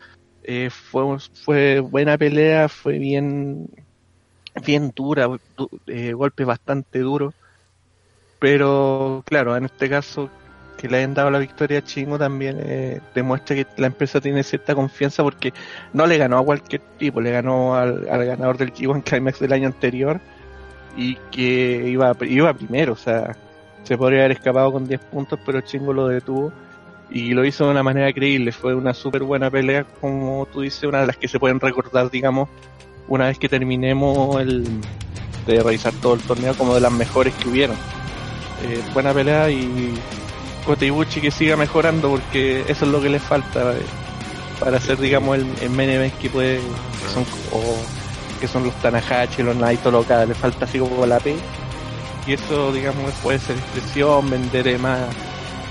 eh, 0.45 0.70
fue, 0.70 1.03
fue 1.45 1.81
buena 1.81 2.16
pelea, 2.16 2.68
fue 2.68 2.99
bien, 2.99 3.66
bien 4.64 4.93
dura, 4.95 5.29
golpe 6.14 6.45
bastante 6.45 7.01
duro 7.01 7.33
pero 8.39 9.22
claro, 9.26 9.57
en 9.57 9.64
este 9.64 9.89
caso 9.89 10.30
que 10.76 10.89
le 10.89 10.99
hayan 10.99 11.14
dado 11.14 11.30
la 11.30 11.39
victoria 11.39 11.78
a 11.78 11.82
Chingo 11.82 12.18
también 12.18 12.59
eh, 12.61 13.01
demuestra 13.14 13.57
que 13.57 13.66
la 13.78 13.87
empresa 13.87 14.20
tiene 14.20 14.43
cierta 14.43 14.74
confianza 14.74 15.22
porque 15.22 15.53
no 15.93 16.07
le 16.07 16.18
ganó 16.18 16.39
a 16.39 16.45
cualquier 16.45 16.82
tipo, 16.99 17.20
le 17.20 17.30
ganó 17.30 17.74
al, 17.74 18.05
ganador 18.05 18.59
del 18.59 18.72
G1 18.72 19.03
Climax 19.03 19.41
del 19.41 19.53
año 19.53 19.68
anterior 19.68 20.20
y 20.97 21.16
que 21.30 21.89
iba, 21.89 22.14
iba 22.22 22.53
primero, 22.55 22.93
o 22.93 22.97
sea, 22.97 23.37
se 23.84 23.97
podría 23.97 24.20
haber 24.20 24.32
escapado 24.32 24.72
con 24.72 24.87
10 24.87 25.01
puntos, 25.07 25.39
pero 25.45 25.61
Chingo 25.61 25.93
lo 25.93 26.09
detuvo 26.09 26.53
y 27.09 27.32
lo 27.32 27.45
hizo 27.45 27.64
de 27.64 27.70
una 27.70 27.82
manera 27.82 28.12
creíble, 28.12 28.53
fue 28.53 28.74
una 28.74 28.93
súper 28.93 29.22
buena 29.22 29.51
pelea, 29.51 29.84
como 30.01 30.47
tú 30.53 30.62
dices, 30.62 30.84
una 30.84 31.01
de 31.01 31.07
las 31.07 31.16
que 31.16 31.28
se 31.28 31.39
pueden 31.39 31.61
recordar, 31.61 32.11
digamos, 32.11 32.49
una 33.09 33.26
vez 33.26 33.39
que 33.39 33.49
terminemos 33.49 34.41
el, 34.41 34.64
de 35.47 35.62
realizar 35.62 35.93
todo 36.03 36.14
el 36.14 36.20
torneo 36.20 36.55
como 36.55 36.74
de 36.74 36.80
las 36.80 36.93
mejores 36.93 37.32
que 37.34 37.49
hubieron. 37.49 37.76
Eh, 38.62 38.82
buena 38.94 39.12
pelea 39.12 39.50
y 39.50 39.94
Kotibuchi 40.64 41.20
que 41.20 41.30
siga 41.30 41.57
mejorando 41.57 42.11
porque 42.11 42.62
eso 42.62 42.84
es 42.84 42.90
lo 42.90 43.00
que 43.00 43.11
le 43.11 43.18
falta 43.18 43.72
eh, 43.72 43.82
para 44.59 44.78
hacer 44.78 44.98
digamos 44.98 45.36
el, 45.36 45.46
el 45.61 45.70
main 45.70 45.90
event 45.90 46.14
que 46.18 46.30
puede 46.30 46.57
que 46.57 47.12
son, 47.12 47.24
o, 47.52 47.76
que 48.40 48.48
son 48.48 48.64
los 48.64 48.74
Tanahashi, 48.76 49.42
los 49.42 49.57
Naito 49.57 49.90
locales, 49.90 50.28
le 50.28 50.34
falta 50.34 50.64
así 50.64 50.78
como 50.78 51.04
la 51.04 51.20
P 51.20 51.36
y 52.26 52.32
eso 52.32 52.72
digamos 52.72 53.12
puede 53.22 53.38
ser 53.38 53.57
expresión, 53.57 54.28
vender 54.30 54.78
más 54.78 55.00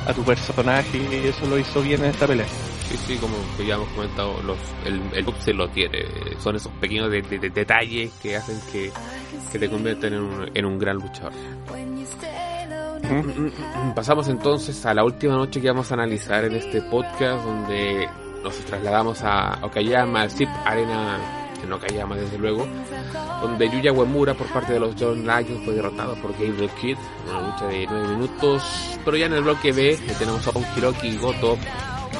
a 0.08 0.14
tu 0.14 0.24
personaje 0.24 0.98
y 0.98 1.28
eso 1.28 1.46
lo 1.48 1.58
hizo 1.58 1.82
bien 1.82 2.04
en 2.04 2.12
esta 2.12 2.28
pelea. 2.28 2.46
Sí, 2.90 2.98
sí, 3.08 3.18
como 3.18 3.36
ya 3.66 3.76
hemos 3.76 3.90
comentado, 3.90 4.42
los, 4.44 4.58
el, 4.86 5.02
el 5.14 5.26
se 5.40 5.54
lo 5.54 5.68
tiene. 5.70 6.06
Son 6.40 6.56
esos 6.56 6.72
pequeños 6.74 7.10
detalles 7.10 8.12
que 8.22 8.38
hacen 8.38 8.60
que, 8.72 8.92
que 9.52 9.60
te 9.60 9.70
convierten 9.70 10.14
en 10.14 10.20
un, 10.20 10.52
en 10.54 10.66
un 10.66 10.78
gran 10.78 10.98
luchador. 10.98 11.34
Pasamos 13.96 14.28
entonces 14.28 14.86
a 14.86 14.94
la 14.94 15.04
última 15.04 15.34
noche 15.36 15.62
que 15.62 15.68
vamos 15.68 15.92
a 15.92 15.96
analizar 15.96 16.46
en 16.46 16.56
este 16.56 16.82
podcast 16.82 17.44
donde 17.44 18.08
nos 18.44 18.56
trasladamos 18.66 19.22
a 19.24 19.60
Okayama, 19.64 20.22
al 20.22 20.32
Zip 20.32 20.50
Arena 20.66 21.18
en 21.64 21.74
Okayama 21.74 22.16
desde 22.16 22.38
luego, 22.38 22.68
donde 23.42 23.70
Yuya 23.70 23.92
Uemura 23.92 24.34
por 24.34 24.48
parte 24.48 24.74
de 24.74 24.80
los 24.80 24.96
John 25.00 25.24
Lions 25.24 25.66
fue 25.66 25.74
derrotado 25.74 26.16
por 26.16 26.32
Gabriel 26.34 26.70
Kid, 26.80 26.98
una 27.30 27.42
lucha 27.42 27.66
de 27.68 27.88
9 27.90 28.08
minutos, 28.10 28.64
pero 29.04 29.18
ya 29.18 29.26
en 29.26 29.34
el 29.34 29.44
bloque 29.44 29.72
B 29.72 29.98
tenemos 30.20 30.48
a 30.48 30.52
un 30.58 30.66
Hiroki 30.76 31.18
Goto 31.18 31.58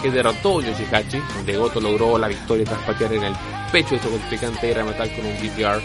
que 0.02 0.12
derrotó 0.12 0.60
a 0.60 0.64
Yoshihachi, 0.64 1.20
donde 1.36 1.58
Goto 1.58 1.80
logró 1.80 2.18
la 2.18 2.28
victoria 2.28 2.66
tras 2.66 2.82
patear 2.82 3.14
en 3.14 3.24
el 3.24 3.34
pecho 3.72 3.96
de 3.96 4.02
su 4.02 4.10
complicante 4.10 4.70
y 4.70 4.74
rematar 4.74 5.10
con 5.16 5.26
un 5.26 5.36
GTR, 5.38 5.82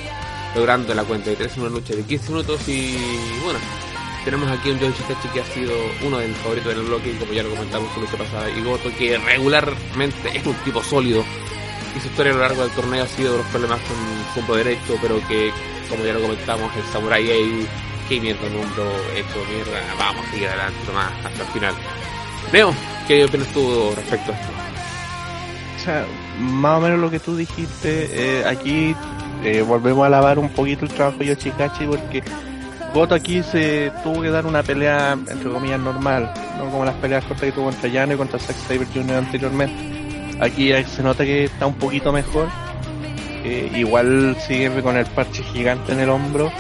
logrando 0.57 0.95
la 0.95 1.05
cuenta 1.05 1.31
de 1.31 1.37
3 1.37 1.57
en 1.57 1.63
una 1.63 1.71
lucha 1.71 1.95
de 1.95 2.03
15 2.03 2.33
minutos 2.33 2.69
y 2.69 2.97
bueno, 3.45 3.59
tenemos 4.25 4.51
aquí 4.51 4.71
un 4.71 4.79
Joe 4.79 4.91
Shikachi 4.91 5.29
que 5.29 5.41
ha 5.41 5.45
sido 5.45 5.73
uno 6.05 6.19
de 6.19 6.29
mis 6.29 6.37
favoritos 6.39 6.75
del 6.75 6.85
bloque, 6.85 7.17
como 7.19 7.33
ya 7.33 7.43
lo 7.43 7.51
comentamos 7.51 7.89
en 7.97 8.05
la 8.05 8.11
pasada, 8.11 8.51
y 8.51 8.63
Goto, 8.63 8.91
que 8.97 9.19
regularmente 9.19 10.31
es 10.35 10.47
un 10.47 10.55
tipo 10.65 10.83
sólido. 10.83 11.25
Y 11.97 12.01
su 12.01 12.07
historia 12.09 12.33
a 12.33 12.35
lo 12.37 12.41
largo 12.43 12.63
del 12.63 12.71
torneo 12.73 13.05
ha 13.05 13.09
sido 13.09 13.33
de 13.33 13.39
los 13.39 13.47
problemas 13.49 13.81
con 13.81 14.35
punto 14.35 14.57
derecho, 14.57 14.97
pero 15.03 15.21
que, 15.27 15.51
como 15.89 16.05
ya 16.05 16.13
lo 16.13 16.21
comentamos, 16.21 16.71
el 16.77 16.85
Samurai 16.93 17.27
qué 18.09 18.21
mierda, 18.21 18.47
un 18.47 18.57
hecho 19.17 19.45
mierda, 19.49 19.81
vamos 19.97 20.27
a 20.27 20.31
seguir 20.33 20.49
adelante 20.49 20.79
nomás 20.87 21.13
hasta 21.25 21.43
el 21.43 21.49
final. 21.51 21.75
Neo, 22.53 22.75
¿qué 23.07 23.25
opinas 23.25 23.49
tú 23.49 23.93
respecto 23.95 24.33
a 24.33 24.35
esto? 24.35 24.53
O 25.77 25.83
sea, 25.83 26.07
más 26.41 26.79
o 26.79 26.81
menos 26.81 26.99
lo 26.99 27.11
que 27.11 27.21
tú 27.21 27.37
dijiste, 27.37 28.09
eh, 28.13 28.45
aquí 28.45 28.95
eh, 29.45 29.63
volvemos 29.63 30.03
a 30.03 30.07
alabar 30.09 30.39
un 30.41 30.49
poquito 30.51 30.85
el 30.85 30.91
trabajo 30.91 31.19
de 31.19 31.27
Yoshikachi 31.27 31.87
porque 31.87 32.23
Goto 32.93 33.15
aquí 33.15 33.41
se 33.45 33.93
tuvo 34.03 34.21
que 34.21 34.31
dar 34.31 34.47
una 34.47 34.65
pelea, 34.65 35.13
entre 35.13 35.49
comillas, 35.49 35.79
normal, 35.79 36.33
no 36.59 36.71
como 36.71 36.85
las 36.85 36.97
peleas 36.97 37.25
cortas 37.25 37.45
que 37.45 37.53
tuvo 37.53 37.67
contra 37.67 37.89
Yano 37.89 38.15
y 38.15 38.17
contra 38.17 38.39
Zack 38.41 38.57
Saber 38.57 38.87
Jr. 38.93 39.17
anteriormente. 39.17 40.01
Aquí 40.41 40.73
se 40.85 41.03
nota 41.03 41.25
que 41.25 41.45
está 41.45 41.67
un 41.67 41.75
poquito 41.75 42.13
mejor. 42.13 42.49
Igual 43.45 44.37
sigue 44.47 44.83
con 44.83 44.97
el 44.97 45.07
parche 45.07 45.43
gigante 45.45 45.93
en 45.93 46.01
el 46.01 46.11
hombro. 46.11 46.51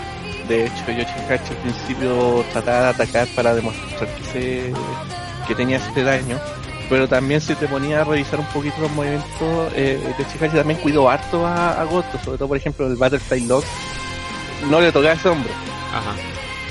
De 0.48 0.66
hecho, 0.66 0.84
Yoshikachi 0.86 1.50
al 1.50 1.56
principio 1.62 2.44
trataba 2.52 2.80
de 2.80 2.88
atacar 2.88 3.26
para 3.34 3.54
demostrar 3.54 4.08
que, 4.14 4.72
se, 5.46 5.54
tenía 5.54 5.78
este 5.78 6.04
daño. 6.04 6.38
Pero 6.88 7.08
también 7.08 7.40
si 7.40 7.54
te 7.54 7.66
ponía 7.66 8.02
a 8.02 8.04
revisar 8.04 8.38
un 8.38 8.46
poquito 8.46 8.80
los 8.80 8.90
movimientos, 8.92 9.72
eh, 9.74 10.00
también 10.52 10.78
cuidó 10.80 11.08
harto 11.08 11.46
a, 11.46 11.80
a 11.80 11.84
Goto, 11.84 12.18
sobre 12.24 12.38
todo 12.38 12.48
por 12.48 12.56
ejemplo 12.56 12.86
el 12.86 12.96
Butterfly 12.96 13.46
Lock. 13.46 13.64
No 14.68 14.80
le 14.80 14.92
tocaba 14.92 15.14
ese 15.14 15.28
hombro 15.28 15.69
Ajá. 15.92 16.14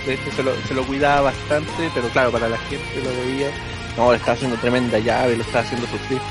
De 0.05 0.13
hecho 0.13 0.31
se 0.35 0.43
lo, 0.43 0.55
se 0.67 0.73
lo 0.73 0.83
cuidaba 0.85 1.21
bastante, 1.21 1.91
pero 1.93 2.07
claro, 2.09 2.31
para 2.31 2.47
la 2.47 2.57
gente 2.57 3.01
lo 3.03 3.09
veía, 3.09 3.49
no, 3.97 4.11
le 4.11 4.17
estaba 4.17 4.33
haciendo 4.33 4.57
tremenda 4.57 4.99
llave, 4.99 5.35
lo 5.35 5.43
estaba 5.43 5.63
haciendo 5.65 5.87
sufrir. 5.87 6.21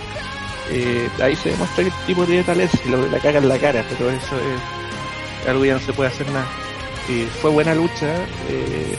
Eh, 0.71 1.09
ahí 1.23 1.35
se 1.37 1.51
demuestra 1.51 1.85
el 1.85 1.93
tipo 2.07 2.25
tiene 2.25 2.43
talento 2.43 2.79
y 2.85 2.89
lo, 2.89 3.07
la 3.09 3.19
caga 3.19 3.39
en 3.39 3.49
la 3.49 3.59
cara, 3.59 3.85
pero 3.89 4.11
eso 4.11 4.37
es 4.37 5.49
algo 5.49 5.65
ya 5.65 5.75
no 5.75 5.81
se 5.81 5.93
puede 5.93 6.11
hacer 6.11 6.27
nada. 6.31 6.47
Eh, 7.09 7.27
fue 7.41 7.51
buena 7.51 7.75
lucha, 7.75 8.15
eh, 8.49 8.97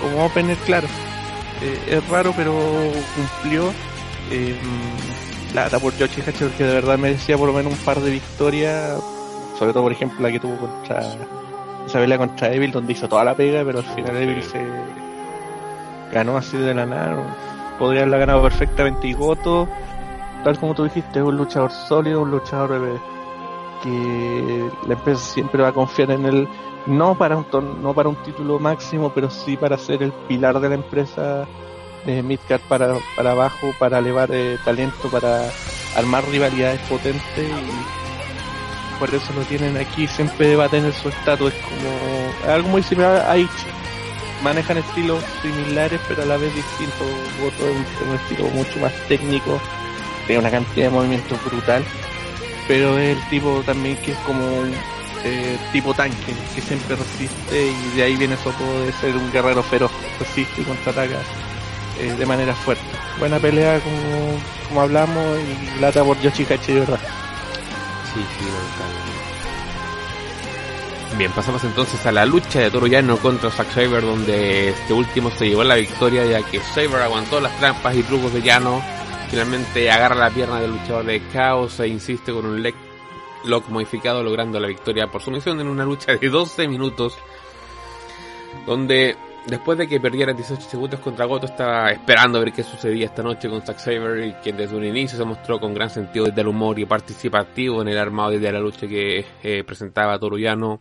como 0.00 0.26
opener, 0.26 0.56
claro. 0.58 0.88
Eh, 1.62 1.96
es 1.96 2.08
raro, 2.08 2.32
pero 2.36 2.54
cumplió. 3.14 3.72
Eh, 4.30 4.54
la 5.54 5.68
por 5.68 5.96
Yoshi 5.96 6.22
Hacher 6.22 6.50
que 6.50 6.64
de 6.64 6.74
verdad 6.74 6.96
merecía 6.96 7.36
por 7.36 7.48
lo 7.48 7.52
menos 7.52 7.72
un 7.72 7.78
par 7.80 8.00
de 8.00 8.10
victorias, 8.10 9.00
sobre 9.58 9.72
todo 9.72 9.82
por 9.82 9.92
ejemplo 9.92 10.20
la 10.20 10.30
que 10.30 10.38
tuvo 10.38 10.56
contra 10.56 11.00
esa 11.90 11.98
pelea 11.98 12.18
contra 12.18 12.52
Evil 12.52 12.70
donde 12.70 12.92
hizo 12.92 13.08
toda 13.08 13.24
la 13.24 13.34
pega, 13.34 13.64
pero 13.64 13.80
al 13.80 13.84
final 13.84 14.16
Evil 14.16 14.42
se 14.42 14.64
ganó 16.12 16.36
así 16.36 16.56
de 16.56 16.72
la 16.72 16.86
nada. 16.86 17.76
Podría 17.78 18.02
haberla 18.02 18.18
ganado 18.18 18.42
perfectamente. 18.42 19.08
Y 19.08 19.12
Goto, 19.12 19.68
tal 20.44 20.58
como 20.58 20.74
tú 20.74 20.84
dijiste, 20.84 21.18
es 21.18 21.24
un 21.24 21.36
luchador 21.36 21.70
sólido, 21.70 22.22
un 22.22 22.30
luchador 22.30 23.00
que 23.82 24.70
la 24.86 24.94
empresa 24.94 25.20
siempre 25.20 25.62
va 25.62 25.68
a 25.68 25.72
confiar 25.72 26.10
en 26.12 26.26
él, 26.26 26.48
no 26.86 27.16
para 27.16 27.36
un 27.36 27.46
no 27.82 27.92
para 27.94 28.08
un 28.08 28.16
título 28.16 28.58
máximo, 28.58 29.10
pero 29.14 29.30
sí 29.30 29.56
para 29.56 29.76
ser 29.76 30.02
el 30.02 30.12
pilar 30.28 30.60
de 30.60 30.68
la 30.68 30.74
empresa 30.76 31.46
de 32.06 32.22
Midcard 32.22 32.60
para, 32.68 32.94
para 33.16 33.32
abajo, 33.32 33.72
para 33.78 33.98
elevar 33.98 34.30
eh, 34.32 34.58
talento, 34.64 35.08
para 35.10 35.50
armar 35.96 36.24
rivalidades 36.28 36.80
potentes 36.82 37.22
y 37.38 37.99
por 39.00 39.12
eso 39.14 39.32
lo 39.32 39.40
tienen 39.42 39.78
aquí, 39.78 40.06
siempre 40.06 40.54
va 40.54 40.66
a 40.66 40.68
tener 40.68 40.92
su 40.92 41.08
estatus, 41.08 41.54
es 41.54 41.60
como 41.64 42.52
algo 42.52 42.68
muy 42.68 42.82
similar 42.82 43.26
a 43.28 43.36
Ichi. 43.36 43.66
Manejan 44.42 44.78
estilos 44.78 45.24
similares 45.42 46.00
pero 46.06 46.22
a 46.22 46.26
la 46.26 46.36
vez 46.36 46.54
distintos, 46.54 47.06
Goto 47.40 47.68
es 47.68 48.06
un, 48.06 48.14
estilo 48.14 48.48
mucho 48.50 48.78
más 48.78 48.92
técnico, 49.08 49.60
tiene 50.26 50.40
una 50.40 50.50
cantidad 50.50 50.86
de 50.86 50.90
movimientos 50.90 51.42
brutal, 51.44 51.82
pero 52.68 52.98
es 52.98 53.16
el 53.16 53.28
tipo 53.30 53.62
también 53.64 53.96
que 53.98 54.12
es 54.12 54.18
como 54.18 54.46
un 54.46 54.72
eh, 55.24 55.58
tipo 55.72 55.94
tanque, 55.94 56.34
que 56.54 56.60
siempre 56.60 56.94
resiste 56.96 57.72
y 57.72 57.96
de 57.96 58.02
ahí 58.02 58.16
viene 58.16 58.36
su 58.36 58.50
de 58.84 58.92
ser 58.92 59.16
un 59.16 59.32
guerrero 59.32 59.62
feroz, 59.62 59.90
resiste 60.18 60.60
y 60.60 60.64
contraataca 60.64 61.20
eh, 61.98 62.14
de 62.18 62.26
manera 62.26 62.54
fuerte. 62.54 62.84
Buena 63.18 63.38
pelea 63.38 63.80
como, 63.80 64.40
como 64.68 64.80
hablamos 64.82 65.38
y 65.38 65.80
lata 65.80 66.04
por 66.04 66.18
Yoshihachi 66.20 66.72
de 66.72 66.86
Bien, 71.16 71.32
pasamos 71.32 71.62
entonces 71.64 72.04
a 72.06 72.12
la 72.12 72.24
lucha 72.24 72.60
de 72.60 72.70
Toro 72.70 72.86
Llano 72.86 73.16
contra 73.18 73.50
Zack 73.50 73.70
Saber, 73.72 74.02
donde 74.02 74.70
este 74.70 74.92
último 74.92 75.30
se 75.30 75.48
llevó 75.48 75.64
la 75.64 75.74
victoria 75.74 76.24
ya 76.24 76.42
que 76.42 76.60
Saber 76.60 77.02
aguantó 77.02 77.40
las 77.40 77.56
trampas 77.58 77.96
y 77.96 78.02
trucos 78.02 78.32
de 78.32 78.42
Llano. 78.42 78.80
Finalmente 79.28 79.90
agarra 79.90 80.14
la 80.14 80.30
pierna 80.30 80.60
del 80.60 80.72
luchador 80.72 81.04
de 81.04 81.20
Caos 81.32 81.78
e 81.80 81.88
insiste 81.88 82.32
con 82.32 82.46
un 82.46 82.62
leg 82.62 82.74
lock 83.44 83.68
modificado, 83.68 84.22
logrando 84.22 84.58
la 84.60 84.68
victoria 84.68 85.08
por 85.08 85.22
sumisión 85.22 85.60
en 85.60 85.68
una 85.68 85.84
lucha 85.84 86.16
de 86.16 86.28
12 86.28 86.68
minutos, 86.68 87.16
donde 88.66 89.16
después 89.46 89.78
de 89.78 89.88
que 89.88 90.00
perdiera 90.00 90.32
18 90.32 90.62
segundos 90.62 91.00
contra 91.00 91.24
Goto, 91.24 91.46
estaba 91.46 91.90
esperando 91.90 92.38
a 92.38 92.42
ver 92.42 92.52
qué 92.52 92.62
sucedía 92.62 93.06
esta 93.06 93.22
noche 93.22 93.48
con 93.48 93.62
Zack 93.62 93.78
Saber, 93.78 94.36
quien 94.42 94.56
desde 94.56 94.76
un 94.76 94.84
inicio 94.84 95.18
se 95.18 95.24
mostró 95.24 95.58
con 95.58 95.74
gran 95.74 95.90
sentido 95.90 96.26
del 96.26 96.48
humor 96.48 96.78
y 96.78 96.84
participativo 96.84 97.82
en 97.82 97.88
el 97.88 97.98
armado 97.98 98.30
de 98.30 98.52
la 98.52 98.60
lucha 98.60 98.86
que 98.86 99.24
eh, 99.42 99.64
presentaba 99.64 100.18
Toruyano. 100.18 100.80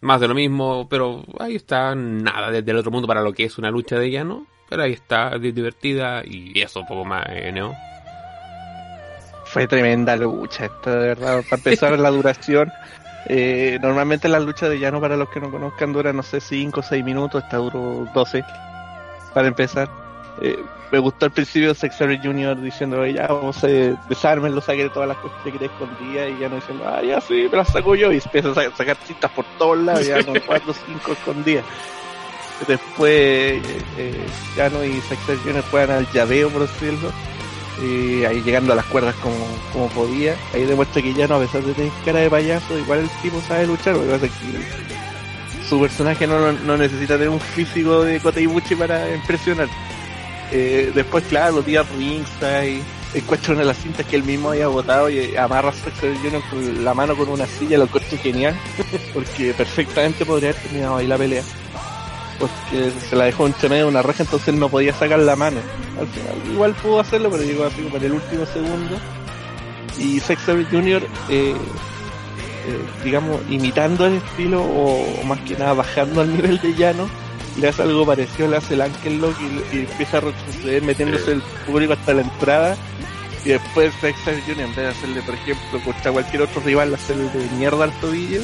Más 0.00 0.20
de 0.20 0.28
lo 0.28 0.34
mismo, 0.34 0.86
pero 0.88 1.24
ahí 1.38 1.56
está, 1.56 1.94
nada 1.94 2.50
desde 2.50 2.70
el 2.70 2.76
otro 2.76 2.90
mundo 2.90 3.08
para 3.08 3.22
lo 3.22 3.32
que 3.32 3.44
es 3.44 3.56
una 3.56 3.70
lucha 3.70 3.98
de 3.98 4.10
llano, 4.10 4.46
pero 4.68 4.82
ahí 4.82 4.92
está, 4.92 5.30
divertida 5.38 6.22
y 6.24 6.60
eso, 6.60 6.80
un 6.80 6.86
poco 6.86 7.04
más, 7.06 7.24
eh, 7.30 7.52
¿no? 7.52 7.74
Fue 9.46 9.66
tremenda 9.66 10.16
lucha, 10.16 10.66
esta 10.66 10.90
de 10.90 11.08
verdad, 11.08 11.42
para 11.48 11.56
empezar 11.56 11.98
la 11.98 12.10
duración. 12.10 12.72
Eh, 13.26 13.78
normalmente 13.80 14.28
la 14.28 14.40
lucha 14.40 14.68
de 14.68 14.78
llano, 14.78 15.00
para 15.00 15.16
los 15.16 15.28
que 15.28 15.40
no 15.40 15.50
conozcan, 15.50 15.92
dura, 15.92 16.12
no 16.12 16.22
sé, 16.22 16.40
5 16.40 16.80
o 16.80 16.82
6 16.82 17.04
minutos, 17.04 17.42
esta 17.42 17.56
duró 17.56 18.06
12, 18.14 18.44
para 19.32 19.48
empezar. 19.48 19.88
Eh, 20.40 20.58
me 20.90 20.98
gustó 20.98 21.26
al 21.26 21.32
principio 21.32 21.74
Sexer 21.74 22.20
Junior 22.22 22.60
diciendo, 22.60 23.04
ya 23.06 23.26
vamos 23.28 23.62
a 23.64 23.68
desarme, 23.68 24.50
lo 24.50 24.60
saqué 24.60 24.84
de 24.84 24.90
todas 24.90 25.08
las 25.08 25.16
cosas 25.18 25.38
que 25.42 25.52
quería 25.52 25.68
escondía 25.68 26.28
y 26.28 26.38
ya 26.38 26.48
no 26.48 26.56
diciendo, 26.56 26.84
ah, 26.86 27.02
ya 27.02 27.20
sí, 27.20 27.48
me 27.50 27.56
las 27.56 27.68
saco 27.68 27.94
yo 27.94 28.12
y 28.12 28.16
empieza 28.16 28.50
a 28.50 28.76
sacar 28.76 28.96
citas 29.04 29.30
por 29.30 29.44
todos 29.58 29.78
lados, 29.78 30.06
ya 30.06 30.22
con 30.24 30.38
4 30.38 30.70
o 30.70 30.74
5 30.74 31.12
escondidas. 31.12 31.64
Después, 32.68 33.12
eh, 33.12 33.62
eh, 33.98 34.26
Llano 34.56 34.84
y 34.84 35.00
Sexer 35.00 35.38
Junior 35.38 35.64
juegan 35.70 35.98
al 35.98 36.12
llaveo, 36.12 36.50
por 36.50 36.62
decirlo 36.62 37.10
y 37.82 38.24
ahí 38.24 38.42
llegando 38.42 38.72
a 38.72 38.76
las 38.76 38.84
cuerdas 38.86 39.14
como, 39.16 39.36
como 39.72 39.88
podía. 39.88 40.36
Ahí 40.52 40.64
demuestra 40.64 41.02
que 41.02 41.14
ya 41.14 41.26
no, 41.26 41.36
a 41.36 41.40
pesar 41.40 41.62
de 41.62 41.74
tener 41.74 41.92
cara 42.04 42.20
de 42.20 42.30
payaso, 42.30 42.78
igual 42.78 43.00
el 43.00 43.10
tipo 43.22 43.40
sabe 43.42 43.66
luchar, 43.66 43.96
porque 43.96 44.28
que 44.28 45.68
su 45.68 45.80
personaje 45.80 46.26
no, 46.26 46.52
no 46.52 46.76
necesita 46.76 47.14
tener 47.14 47.30
un 47.30 47.40
físico 47.40 48.02
de 48.02 48.20
Kota 48.20 48.40
Ibuchi 48.40 48.74
para 48.74 49.14
impresionar. 49.14 49.68
Eh, 50.52 50.92
después, 50.94 51.24
claro, 51.24 51.56
los 51.56 51.66
días 51.66 51.86
ringside, 51.96 52.82
encuentra 53.14 53.54
las 53.54 53.78
cintas 53.78 54.06
que 54.06 54.16
él 54.16 54.24
mismo 54.24 54.50
había 54.50 54.68
botado 54.68 55.08
y 55.08 55.34
amarra 55.36 55.70
a 55.70 56.50
con 56.50 56.84
la 56.84 56.94
mano 56.94 57.16
con 57.16 57.28
una 57.28 57.46
silla, 57.46 57.78
lo 57.78 57.84
encuentro 57.84 58.18
genial, 58.18 58.54
porque 59.14 59.54
perfectamente 59.54 60.24
podría 60.24 60.50
haber 60.50 60.62
terminado 60.62 60.96
ahí 60.96 61.06
la 61.06 61.16
pelea 61.16 61.42
porque 62.38 62.90
se 63.08 63.16
la 63.16 63.24
dejó 63.24 63.46
entre 63.46 63.68
medio 63.68 63.84
de 63.84 63.90
una 63.90 64.02
reja, 64.02 64.22
entonces 64.22 64.54
no 64.54 64.68
podía 64.68 64.94
sacar 64.94 65.18
la 65.18 65.36
mano. 65.36 65.60
Al 65.98 66.06
final, 66.08 66.52
igual 66.52 66.74
pudo 66.74 67.00
hacerlo, 67.00 67.30
pero 67.30 67.42
llegó 67.42 67.64
así 67.64 67.82
como 67.82 67.96
en 67.96 68.04
el 68.04 68.12
último 68.12 68.46
segundo. 68.46 68.96
Y 69.98 70.20
Sex 70.20 70.42
Junior, 70.70 71.02
eh, 71.28 71.54
eh, 71.54 71.54
digamos, 73.04 73.40
imitando 73.48 74.06
el 74.06 74.14
estilo, 74.14 74.62
o, 74.62 75.24
más 75.24 75.40
que 75.40 75.56
nada 75.56 75.74
bajando 75.74 76.22
al 76.22 76.34
nivel 76.34 76.60
de 76.60 76.74
llano, 76.74 77.08
le 77.58 77.68
hace 77.68 77.82
algo 77.82 78.04
parecido, 78.04 78.48
le 78.48 78.56
hace 78.56 78.74
el 78.74 78.82
Ankle 78.82 79.18
Lock 79.18 79.36
y, 79.72 79.78
empieza 79.80 80.18
a 80.18 80.20
retroceder 80.20 80.82
metiéndose 80.82 81.32
el 81.32 81.42
público 81.66 81.92
hasta 81.92 82.14
la 82.14 82.22
entrada. 82.22 82.76
Y 83.44 83.50
después 83.50 83.92
Sex 84.00 84.16
Junior, 84.24 84.60
en 84.60 84.74
vez 84.74 84.76
de 84.76 84.88
hacerle, 84.88 85.22
por 85.22 85.34
ejemplo, 85.34 85.80
contra 85.84 86.10
cualquier 86.10 86.42
otro 86.42 86.62
rival, 86.62 86.94
hacerle 86.94 87.24
de 87.24 87.48
mierda 87.56 87.84
al 87.84 87.92
tobillo, 88.00 88.40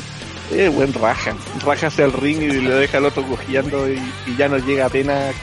eh, 0.51 0.69
buen 0.69 0.93
raja. 0.93 1.35
Raja 1.65 1.89
hacia 1.89 2.05
el 2.05 2.13
ring 2.13 2.43
y 2.43 2.61
le 2.61 2.75
deja 2.75 2.99
al 2.99 3.07
otro 3.07 3.23
cogiendo 3.23 3.89
y, 3.89 4.01
ya 4.37 4.49
no 4.49 4.59
llega 4.59 4.87
apenas 4.87 5.35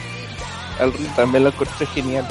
al 0.80 0.92
ring. 0.92 1.08
También 1.16 1.44
lo 1.44 1.50
encontré 1.50 1.86
genial. 1.86 2.26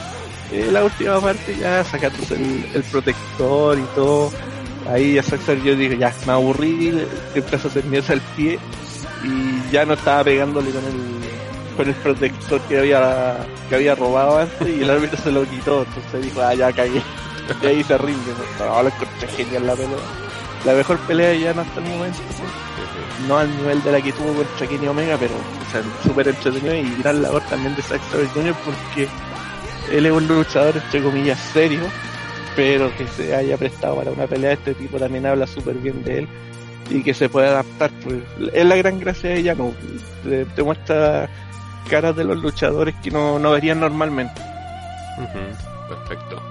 Eh, 0.51 0.69
la 0.71 0.83
última 0.83 1.19
parte 1.19 1.55
ya 1.57 1.83
sacándose 1.83 2.35
el, 2.35 2.83
protector 2.83 3.77
y 3.77 3.83
todo. 3.95 4.31
Ahí 4.89 5.15
ya 5.15 5.23
yo 5.55 5.75
dije, 5.75 5.97
ya 5.97 6.13
me 6.25 6.33
aburrí, 6.33 7.05
empezó 7.35 7.67
a 7.67 7.71
hacer 7.71 7.83
mierda 7.85 8.13
al 8.13 8.21
pie 8.37 8.57
y 9.23 9.71
ya 9.71 9.85
no 9.85 9.95
estaba 9.95 10.23
pegándole 10.23 10.71
con 10.71 10.85
el 10.85 11.17
con 11.75 11.87
el 11.89 11.95
protector 11.95 12.59
que 12.61 12.79
había 12.79 13.37
que 13.69 13.75
había 13.75 13.95
robado 13.95 14.39
antes 14.39 14.67
y 14.67 14.81
el 14.81 14.89
árbitro 14.89 15.21
se 15.21 15.31
lo 15.31 15.43
quitó, 15.43 15.83
entonces 15.83 16.23
dijo, 16.23 16.41
ah 16.41 16.53
ya 16.53 16.71
cagué. 16.71 17.01
Y 17.61 17.65
ahí 17.65 17.81
se 17.81 17.97
rinde, 17.97 18.33
¿no? 18.59 18.83
lo 18.83 18.89
encontré 18.89 19.27
genial 19.29 19.67
la 19.67 19.73
pelota 19.73 20.26
la 20.67 20.73
mejor 20.73 20.99
pelea 20.99 21.33
ya 21.33 21.53
no 21.53 21.61
hasta 21.61 21.79
el 21.79 21.85
momento. 21.87 22.19
No 23.25 23.37
al 23.37 23.49
nivel 23.55 23.81
de 23.83 23.91
la 23.93 24.01
que 24.01 24.11
tuvo 24.11 24.33
contra 24.33 24.67
Kenny 24.67 24.87
Omega, 24.87 25.17
pero 25.17 25.33
o 25.33 26.07
súper 26.07 26.27
entretenido 26.27 26.75
y 26.75 27.01
gran 27.01 27.21
labor 27.21 27.41
también 27.49 27.73
de 27.75 27.81
Zack 27.81 28.01
Jr. 28.33 28.53
porque 28.65 29.07
él 29.91 30.05
es 30.05 30.11
un 30.11 30.27
luchador 30.27 30.75
entre 30.75 31.01
comillas 31.01 31.39
serio, 31.39 31.79
pero 32.55 32.95
que 32.97 33.07
se 33.07 33.33
haya 33.33 33.57
prestado 33.57 33.95
para 33.95 34.11
una 34.11 34.27
pelea 34.27 34.49
de 34.49 34.55
este 34.55 34.73
tipo 34.73 34.99
también 34.99 35.25
habla 35.25 35.47
súper 35.47 35.75
bien 35.75 36.03
de 36.03 36.19
él. 36.19 36.27
y 36.89 37.01
que 37.01 37.13
se 37.13 37.29
puede 37.29 37.47
adaptar. 37.47 37.89
Pues 38.03 38.17
es 38.53 38.65
la 38.65 38.75
gran 38.75 38.99
gracia 38.99 39.29
de 39.29 39.37
ella, 39.37 39.55
no 39.55 39.73
te, 40.53 40.63
muestra 40.63 41.29
caras 41.89 42.13
de 42.17 42.25
los 42.25 42.37
luchadores 42.37 42.93
que 43.01 43.09
no, 43.09 43.39
no 43.39 43.51
verían 43.51 43.79
normalmente. 43.79 44.41
Perfecto. 45.87 46.46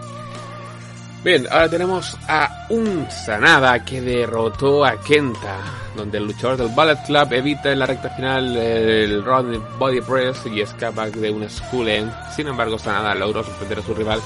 Bien, 1.27 1.45
ahora 1.51 1.69
tenemos 1.69 2.17
a 2.29 2.69
un 2.69 3.11
Sanada 3.11 3.85
que 3.85 4.01
derrotó 4.01 4.85
a 4.85 4.97
Kenta, 5.01 5.57
donde 5.97 6.19
el 6.19 6.27
luchador 6.27 6.57
del 6.57 6.69
Ballet 6.69 7.05
Club 7.05 7.33
evita 7.33 7.73
en 7.73 7.81
la 7.81 7.87
recta 7.87 8.11
final 8.11 8.57
el 8.57 9.25
Rodney 9.25 9.61
Body 9.77 10.03
Press 10.03 10.47
y 10.47 10.61
escapa 10.61 11.11
de 11.11 11.29
un 11.29 11.51
School 11.51 11.89
End. 11.89 12.13
Sin 12.31 12.47
embargo, 12.47 12.79
Sanada 12.79 13.13
logró 13.17 13.43
sorprender 13.43 13.81
a 13.81 13.83
su 13.83 13.93
rival 13.93 14.21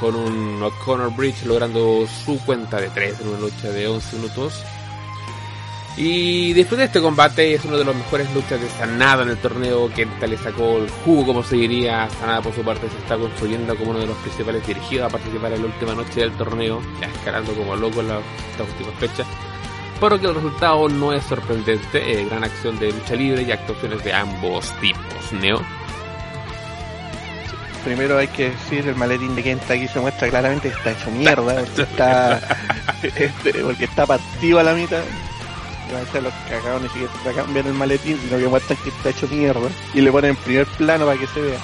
con 0.00 0.16
un 0.16 0.60
O'Connor 0.60 1.14
Bridge, 1.14 1.44
logrando 1.44 2.04
su 2.08 2.36
cuenta 2.44 2.80
de 2.80 2.88
3 2.88 3.20
en 3.20 3.28
una 3.28 3.38
lucha 3.38 3.68
de 3.70 3.86
11 3.86 4.16
minutos. 4.16 4.64
Y 6.00 6.52
después 6.52 6.78
de 6.78 6.84
este 6.84 7.00
combate 7.00 7.54
es 7.54 7.64
uno 7.64 7.76
de 7.76 7.84
los 7.84 7.94
mejores 7.94 8.32
luchas 8.32 8.60
de 8.60 8.68
Sanada 8.70 9.24
en 9.24 9.30
el 9.30 9.36
torneo. 9.38 9.90
que 9.92 10.06
le 10.28 10.38
sacó 10.38 10.78
el 10.78 10.88
jugo, 11.04 11.26
como 11.26 11.42
se 11.42 11.56
diría. 11.56 12.08
Sanada 12.20 12.40
por 12.40 12.54
su 12.54 12.62
parte 12.62 12.88
se 12.88 12.98
está 12.98 13.18
construyendo 13.18 13.74
como 13.74 13.90
uno 13.90 13.98
de 13.98 14.06
los 14.06 14.16
principales 14.18 14.64
dirigidos 14.64 15.06
a 15.06 15.08
participar 15.08 15.52
en 15.54 15.62
la 15.62 15.66
última 15.66 15.94
noche 15.94 16.20
del 16.20 16.30
torneo, 16.36 16.80
ya 17.00 17.08
escalando 17.08 17.52
como 17.52 17.74
loco 17.74 18.00
en 18.00 18.08
las, 18.08 18.22
estas 18.52 18.68
últimas 18.68 18.94
fechas. 19.00 19.26
Por 19.98 20.12
lo 20.12 20.20
que 20.20 20.26
el 20.28 20.34
resultado 20.36 20.88
no 20.88 21.12
es 21.12 21.24
sorprendente. 21.24 22.20
Eh, 22.20 22.24
gran 22.26 22.44
acción 22.44 22.78
de 22.78 22.92
lucha 22.92 23.16
libre 23.16 23.42
y 23.42 23.50
actuaciones 23.50 24.04
de 24.04 24.12
ambos 24.12 24.72
tipos. 24.80 25.32
Neo. 25.32 25.60
Primero 27.82 28.18
hay 28.18 28.28
que 28.28 28.50
decir, 28.50 28.86
el 28.86 28.94
maletín 28.94 29.34
de 29.34 29.42
Kenta 29.42 29.74
aquí 29.74 29.88
se 29.88 29.98
muestra 29.98 30.28
claramente 30.28 30.68
que 30.68 30.76
está 30.76 30.92
hecho 30.92 31.10
mierda, 31.10 31.64
porque 31.64 31.82
está, 31.82 32.40
este, 33.02 33.64
porque 33.64 33.84
está 33.84 34.06
partido 34.06 34.60
a 34.60 34.62
la 34.62 34.74
mitad 34.74 35.02
a 35.94 36.20
los 36.20 36.32
cagados 36.48 36.82
ni 36.82 36.88
siquiera 36.88 37.10
cambian 37.34 37.66
el 37.66 37.74
maletín, 37.74 38.18
sino 38.22 38.38
que 38.38 38.48
muestran 38.48 38.78
que 38.82 38.90
está 38.90 39.10
hecho 39.10 39.28
mierda 39.28 39.68
y 39.94 40.00
le 40.00 40.12
ponen 40.12 40.30
en 40.30 40.36
primer 40.36 40.66
plano 40.66 41.06
para 41.06 41.18
que 41.18 41.26
se 41.26 41.40
vea. 41.40 41.58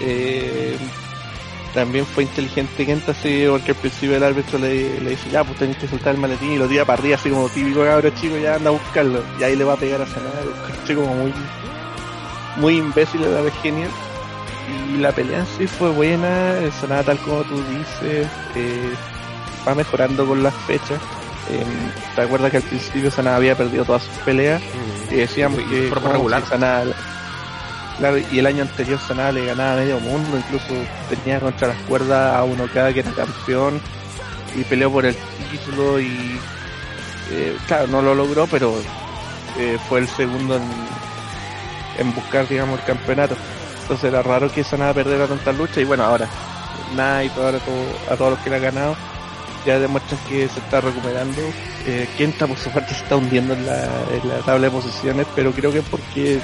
Eh, 0.00 0.76
también 1.74 2.04
fue 2.04 2.24
inteligente 2.24 2.84
Kenta 2.84 3.12
así, 3.12 3.46
porque 3.48 3.70
al 3.70 3.76
principio 3.76 4.16
el 4.16 4.22
árbitro 4.22 4.58
le, 4.58 5.00
dice, 5.00 5.30
ya 5.30 5.42
pues 5.42 5.58
tenés 5.58 5.78
que 5.78 5.88
soltar 5.88 6.14
el 6.14 6.20
maletín 6.20 6.52
y 6.52 6.58
lo 6.58 6.68
tira 6.68 6.84
para 6.84 7.00
arriba 7.00 7.16
así 7.16 7.30
como 7.30 7.48
típico 7.48 7.82
cabrón 7.82 8.14
chico, 8.14 8.36
ya 8.36 8.56
anda 8.56 8.70
a 8.70 8.72
buscarlo. 8.72 9.22
Y 9.40 9.42
ahí 9.42 9.56
le 9.56 9.64
va 9.64 9.74
a 9.74 9.76
pegar 9.76 10.02
a 10.02 10.06
sanar, 10.06 10.32
así 10.82 10.94
como 10.94 11.14
muy, 11.14 11.32
muy 12.56 12.76
imbécil, 12.76 13.22
la 13.22 13.40
vez 13.40 13.54
genial. 13.62 13.90
Y 14.92 14.98
la 14.98 15.12
pelea 15.12 15.40
en 15.40 15.46
sí 15.46 15.66
fue 15.66 15.90
buena, 15.90 16.56
sonaba 16.80 17.04
tal 17.04 17.18
como 17.18 17.42
tú 17.44 17.56
dices, 17.56 18.28
eh, 18.54 18.92
va 19.66 19.74
mejorando 19.74 20.26
con 20.26 20.42
las 20.42 20.54
fechas. 20.66 21.00
Eh, 21.50 21.64
¿Te 22.14 22.22
acuerdas 22.22 22.50
que 22.50 22.58
al 22.58 22.62
principio 22.62 23.10
Sanada 23.10 23.36
había 23.36 23.56
perdido 23.56 23.84
todas 23.84 24.02
sus 24.02 24.14
peleas? 24.18 24.60
Mm. 24.62 25.14
Y 25.14 25.16
decíamos 25.16 25.60
que 25.60 25.90
regular. 25.90 26.42
claro, 27.98 28.18
y 28.30 28.38
el 28.38 28.46
año 28.46 28.62
anterior 28.62 28.98
Sanada 29.00 29.32
le 29.32 29.46
ganaba 29.46 29.74
a 29.74 29.76
medio 29.76 30.00
mundo, 30.00 30.36
incluso 30.36 30.74
tenía 31.08 31.40
contra 31.40 31.68
las 31.68 31.76
cuerdas 31.82 32.36
a 32.36 32.44
uno 32.44 32.66
cada 32.72 32.92
que 32.92 33.00
era 33.00 33.10
campeón 33.12 33.80
y 34.54 34.64
peleó 34.64 34.90
por 34.90 35.04
el 35.06 35.16
título 35.50 36.00
y 36.00 36.38
eh, 37.30 37.56
claro, 37.66 37.86
no 37.88 38.02
lo 38.02 38.14
logró, 38.14 38.46
pero 38.46 38.74
eh, 39.58 39.78
fue 39.88 40.00
el 40.00 40.08
segundo 40.08 40.56
en, 40.56 40.62
en 41.98 42.14
buscar, 42.14 42.48
digamos, 42.48 42.78
el 42.80 42.86
campeonato. 42.86 43.36
Entonces 43.82 44.04
era 44.04 44.22
raro 44.22 44.50
que 44.50 44.62
Sanada 44.64 44.94
perdiera 44.94 45.26
tantas 45.26 45.56
luchas 45.56 45.78
y 45.78 45.84
bueno, 45.84 46.04
ahora 46.04 46.28
nada 46.94 47.24
y 47.24 47.28
todo, 47.30 47.48
a 47.48 48.16
todos 48.16 48.30
los 48.32 48.38
que 48.40 48.50
le 48.50 48.56
ha 48.56 48.60
ganado 48.60 48.96
ya 49.64 49.78
demuestran 49.78 50.20
que 50.28 50.48
se 50.48 50.60
está 50.60 50.80
recuperando. 50.80 51.40
Eh, 51.86 52.08
Kenta 52.16 52.46
por 52.46 52.56
su 52.56 52.70
parte 52.70 52.94
se 52.94 53.02
está 53.02 53.16
hundiendo 53.16 53.54
en 53.54 53.66
la, 53.66 53.88
tabla 54.44 54.66
de 54.66 54.70
posiciones, 54.70 55.26
pero 55.34 55.52
creo 55.52 55.72
que 55.72 55.78
es 55.78 55.84
porque 55.90 56.40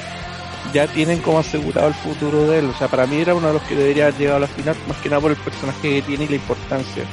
ya 0.72 0.86
tienen 0.86 1.20
como 1.20 1.38
asegurado 1.38 1.88
el 1.88 1.94
futuro 1.94 2.46
de 2.48 2.60
él. 2.60 2.66
O 2.66 2.78
sea, 2.78 2.88
para 2.88 3.06
mí 3.06 3.20
era 3.20 3.34
uno 3.34 3.48
de 3.48 3.54
los 3.54 3.62
que 3.62 3.74
debería 3.74 4.04
haber 4.04 4.18
llegado 4.18 4.36
a 4.38 4.40
la 4.40 4.46
final, 4.46 4.76
más 4.86 4.96
que 4.98 5.08
nada 5.08 5.20
por 5.20 5.30
el 5.30 5.36
personaje 5.36 5.80
que 5.80 6.02
tiene 6.02 6.24
y 6.24 6.28
la 6.28 6.36
importancia. 6.36 7.04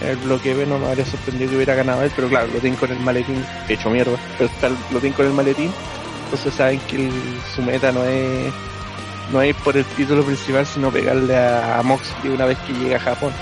El 0.00 0.16
bloque 0.16 0.54
B 0.54 0.64
no 0.64 0.78
me 0.78 0.86
habría 0.86 1.04
sorprendido 1.04 1.50
que 1.50 1.56
hubiera 1.56 1.74
ganado 1.74 2.02
él, 2.04 2.12
pero 2.14 2.28
claro, 2.28 2.46
lo 2.46 2.60
tienen 2.60 2.78
con 2.78 2.90
el 2.92 3.00
maletín, 3.00 3.44
hecho 3.68 3.90
mierda, 3.90 4.16
pero 4.38 4.48
está, 4.48 4.68
lo 4.68 5.00
tienen 5.00 5.12
con 5.12 5.26
el 5.26 5.32
maletín, 5.32 5.72
entonces 6.24 6.54
saben 6.54 6.78
que 6.80 7.10
su 7.52 7.62
meta 7.62 7.90
no 7.90 8.04
es 8.04 8.52
no 9.32 9.42
es 9.42 9.54
por 9.56 9.76
el 9.76 9.84
título 9.84 10.22
principal, 10.24 10.66
sino 10.66 10.90
pegarle 10.90 11.36
a, 11.36 11.78
a 11.78 11.82
Moxley 11.82 12.32
una 12.32 12.46
vez 12.46 12.58
que 12.66 12.72
llega 12.72 12.96
a 12.96 13.00
Japón. 13.00 13.32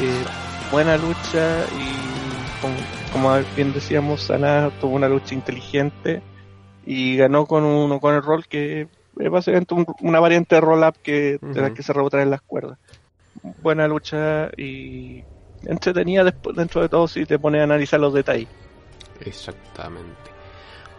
Eh, 0.00 0.24
buena 0.70 0.96
lucha 0.96 1.64
y 1.72 1.88
como, 3.12 3.38
bien 3.56 3.72
decíamos, 3.72 4.22
Sana 4.22 4.70
tuvo 4.80 4.94
una 4.94 5.08
lucha 5.08 5.34
inteligente 5.34 6.22
y 6.84 7.16
ganó 7.16 7.46
con 7.46 7.64
uno 7.64 8.00
con 8.00 8.14
el 8.14 8.22
rol 8.22 8.46
que 8.46 8.88
es 9.18 9.30
básicamente 9.30 9.74
una 10.00 10.20
variante 10.20 10.54
de 10.54 10.60
roll 10.60 10.84
up 10.84 10.94
que 11.02 11.38
de 11.40 11.60
la 11.60 11.74
que 11.74 11.82
se 11.82 11.92
rebota 11.92 12.22
en 12.22 12.30
las 12.30 12.42
cuerdas. 12.42 12.78
Buena 13.62 13.88
lucha 13.88 14.50
y 14.56 15.24
entretenida 15.62 16.24
después, 16.24 16.56
dentro 16.56 16.82
de 16.82 16.88
todo 16.88 17.08
si 17.08 17.24
te 17.24 17.38
pones 17.38 17.60
a 17.60 17.64
analizar 17.64 18.00
los 18.00 18.14
detalles. 18.14 18.48
Exactamente. 19.20 20.27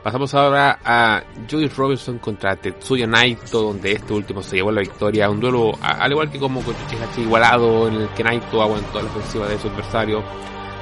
Pasamos 0.04 0.34
ahora 0.34 0.80
a 0.86 1.22
Joey 1.50 1.68
Robinson 1.68 2.20
contra 2.20 2.56
Tetsuya 2.56 3.06
Naito, 3.06 3.64
donde 3.64 3.92
este 3.92 4.14
último 4.14 4.42
se 4.42 4.56
llevó 4.56 4.72
la 4.72 4.80
victoria. 4.80 5.30
Un 5.30 5.42
duelo, 5.42 5.74
al 5.82 6.10
igual 6.10 6.32
que 6.32 6.40
como 6.40 6.62
con 6.62 6.74
Chichihachi 6.74 7.22
igualado, 7.22 7.90
en 7.90 7.96
el 7.96 8.10
que 8.10 8.24
Naito 8.24 8.62
aguantó 8.62 9.02
la 9.02 9.10
ofensiva 9.10 9.48
de 9.48 9.60
su 9.60 9.68
adversario. 9.68 10.24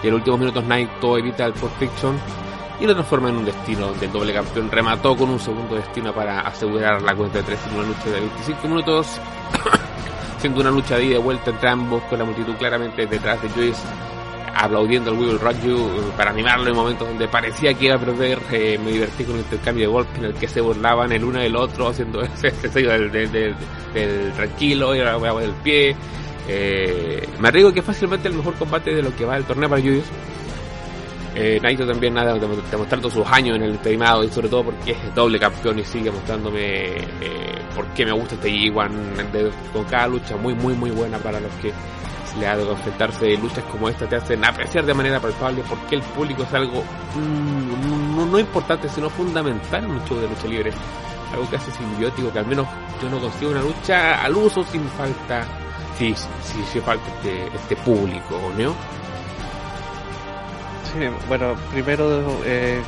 Y 0.03 0.07
en 0.07 0.11
los 0.11 0.20
últimos 0.20 0.39
minutos 0.39 0.63
Naito 0.65 1.18
evita 1.18 1.45
el 1.45 1.53
Perfection 1.53 2.15
y 2.80 2.86
lo 2.86 2.93
transforma 2.93 3.30
en 3.30 3.38
un 3.38 3.45
destino 3.45 3.88
donde 3.88 4.05
el 4.05 4.11
doble 4.11 4.34
campeón 4.34 4.70
remató 4.70 5.18
con 5.18 5.32
un 5.32 5.39
segundo 5.39 5.74
destino 5.74 6.13
para 6.13 6.41
asegurar 6.41 7.01
la 7.01 7.15
cuenta 7.15 7.39
de 7.39 7.43
3 7.43 7.59
en 7.72 7.80
una 7.80 7.88
lucha 7.88 8.05
de 8.05 8.20
25 8.20 8.68
minutos. 8.68 9.20
siendo 10.38 10.61
una 10.61 10.70
lucha 10.70 10.97
de 10.97 11.05
ida 11.05 11.15
y 11.15 11.22
vuelta 11.22 11.49
entre 11.49 11.70
ambos, 11.70 12.03
con 12.03 12.20
la 12.20 12.26
multitud 12.26 12.53
claramente 12.55 13.07
detrás 13.07 13.41
de 13.41 13.49
Joyce 13.49 13.82
aplaudiendo 14.57 15.11
al 15.11 15.17
Will 15.17 15.39
Rock 15.39 15.55
You 15.63 15.89
para 16.17 16.31
animarlo 16.31 16.69
en 16.69 16.75
momentos 16.75 17.07
donde 17.07 17.27
parecía 17.27 17.73
que 17.73 17.85
iba 17.85 17.95
a 17.95 17.99
perder. 17.99 18.39
Eh, 18.51 18.79
me 18.83 18.91
divertí 18.91 19.23
con 19.23 19.35
el 19.35 19.41
intercambio 19.41 19.87
de 19.87 19.93
golpes 19.93 20.17
en 20.17 20.25
el 20.25 20.33
que 20.33 20.47
se 20.47 20.61
burlaban 20.61 21.11
el 21.11 21.23
uno 21.23 21.39
del 21.39 21.55
otro, 21.55 21.87
haciendo 21.89 22.21
ese, 22.43 22.51
sello 22.51 22.91
del, 22.91 23.31
del, 23.31 24.33
tranquilo 24.33 24.95
y 24.95 24.99
la 24.99 25.17
del 25.17 25.51
pie. 25.63 25.95
Eh, 26.47 27.27
me 27.39 27.49
arriesgo 27.49 27.73
que 27.73 27.79
es 27.79 27.85
fácilmente 27.85 28.27
el 28.27 28.35
mejor 28.35 28.55
combate 28.55 28.95
de 28.95 29.01
lo 29.01 29.15
que 29.15 29.25
va 29.25 29.37
el 29.37 29.43
torneo 29.43 29.69
para 29.69 29.81
Julius. 29.81 30.05
Eh, 31.39 31.59
Naito 31.61 31.85
también 31.85 32.15
nada 32.15 32.33
demostrando 32.33 33.11
sus 33.11 33.27
años 33.27 33.57
en 33.57 33.61
el 33.61 33.77
terminado 33.77 34.23
y 34.23 34.29
sobre 34.29 34.49
todo 34.49 34.63
porque 34.63 34.93
es 34.93 35.13
doble 35.13 35.37
campeón 35.37 35.77
y 35.77 35.83
sigue 35.83 36.09
mostrándome 36.09 36.95
eh, 36.95 37.61
por 37.75 37.85
qué 37.89 38.05
me 38.05 38.11
gusta 38.11 38.33
este 38.33 38.49
G1 38.49 39.51
con 39.71 39.83
cada 39.83 40.07
lucha 40.07 40.35
muy 40.35 40.55
muy 40.55 40.73
muy 40.73 40.89
buena 40.89 41.19
para 41.19 41.39
los 41.39 41.51
que 41.61 41.71
de 42.39 42.71
enfrentarse 42.71 43.25
de 43.25 43.38
luchas 43.38 43.63
como 43.65 43.89
esta 43.89 44.07
te 44.07 44.15
hacen 44.15 44.43
apreciar 44.45 44.85
de 44.85 44.93
manera 44.93 45.19
palpable 45.19 45.63
porque 45.67 45.95
el 45.95 46.01
público 46.01 46.43
es 46.43 46.53
algo 46.53 46.83
mm, 47.15 48.31
no, 48.31 48.39
importante 48.39 48.88
sino 48.89 49.09
fundamental 49.09 49.83
en 49.83 49.91
un 49.91 50.05
show 50.05 50.17
de 50.19 50.27
lucha 50.27 50.47
libre 50.47 50.71
algo 51.33 51.45
casi 51.49 51.71
simbiótico 51.71 52.31
que 52.31 52.39
al 52.39 52.45
menos 52.45 52.67
yo 53.01 53.09
no 53.09 53.19
consigo 53.19 53.51
una 53.51 53.61
lucha 53.61 54.23
al 54.23 54.35
uso 54.35 54.63
sin 54.63 54.88
falta 54.89 55.45
si 55.97 56.13
sí, 56.13 56.79
falta 56.79 57.05
este, 57.17 57.47
este 57.55 57.75
público 57.77 58.39
¿no? 58.57 58.75
Sí, 60.93 61.05
bueno, 61.27 61.55
primero 61.71 62.23
eh, 62.45 62.81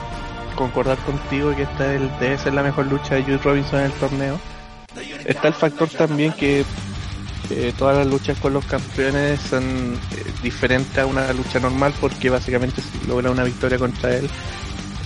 concordar 0.55 0.97
contigo 0.99 1.55
que 1.55 1.63
esta 1.63 1.85
debe 1.85 2.37
ser 2.37 2.53
la 2.53 2.63
mejor 2.63 2.85
lucha 2.87 3.15
de 3.15 3.23
Jude 3.23 3.39
Robinson 3.39 3.79
en 3.79 3.85
el 3.85 3.91
torneo. 3.93 4.39
Está 5.25 5.49
el 5.49 5.53
factor 5.53 5.89
también 5.89 6.33
que 6.33 6.65
todas 7.77 7.97
las 7.97 8.07
luchas 8.07 8.37
con 8.39 8.53
los 8.53 8.65
campeones 8.65 9.39
son 9.41 9.63
eh, 10.11 10.31
diferentes 10.43 10.97
a 10.97 11.05
una 11.05 11.31
lucha 11.33 11.59
normal 11.59 11.93
porque 11.99 12.29
básicamente 12.29 12.81
si 12.81 13.07
logra 13.07 13.31
una 13.31 13.43
victoria 13.43 13.77
contra 13.77 14.15
él 14.15 14.29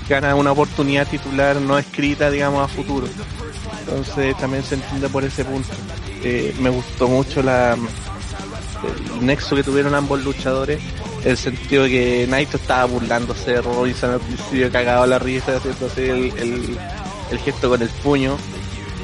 gana 0.09 0.35
una 0.35 0.51
oportunidad 0.51 1.07
titular 1.07 1.55
no 1.57 1.77
escrita 1.77 2.29
digamos 2.29 2.63
a 2.63 2.67
futuro. 2.67 3.07
Entonces 3.79 4.35
también 4.37 4.63
se 4.63 4.75
entiende 4.75 5.09
por 5.09 5.23
ese 5.23 5.45
punto. 5.45 5.69
Eh, 6.23 6.55
me 6.59 6.69
gustó 6.69 7.07
mucho 7.07 7.41
la 7.41 7.77
el 9.17 9.25
nexo 9.25 9.55
que 9.55 9.63
tuvieron 9.63 9.95
ambos 9.95 10.23
luchadores 10.23 10.81
el 11.23 11.37
sentido 11.37 11.83
de 11.83 11.89
que 11.89 12.27
Naito 12.27 12.57
estaba 12.57 12.83
burlándose 12.85 13.51
de 13.51 13.61
Robinson 13.61 14.11
al 14.11 14.19
principio 14.19 14.69
cagado 14.71 15.05
la 15.05 15.19
risa 15.19 15.55
haciendo 15.55 15.89
el, 15.95 16.37
el, 16.37 16.77
el 17.31 17.39
gesto 17.39 17.69
con 17.69 17.81
el 17.81 17.87
puño 17.87 18.35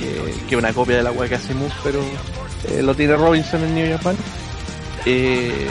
eh, 0.01 0.35
que 0.49 0.57
una 0.57 0.73
copia 0.73 0.97
de 0.97 1.03
la 1.03 1.13
que 1.13 1.35
hace 1.35 1.53
Moose 1.53 1.75
pero 1.83 2.01
eh, 2.67 2.81
lo 2.81 2.95
tiene 2.95 3.15
Robinson 3.15 3.63
en 3.63 3.75
New 3.75 3.97
Japan. 3.97 4.15
Eh, 5.05 5.69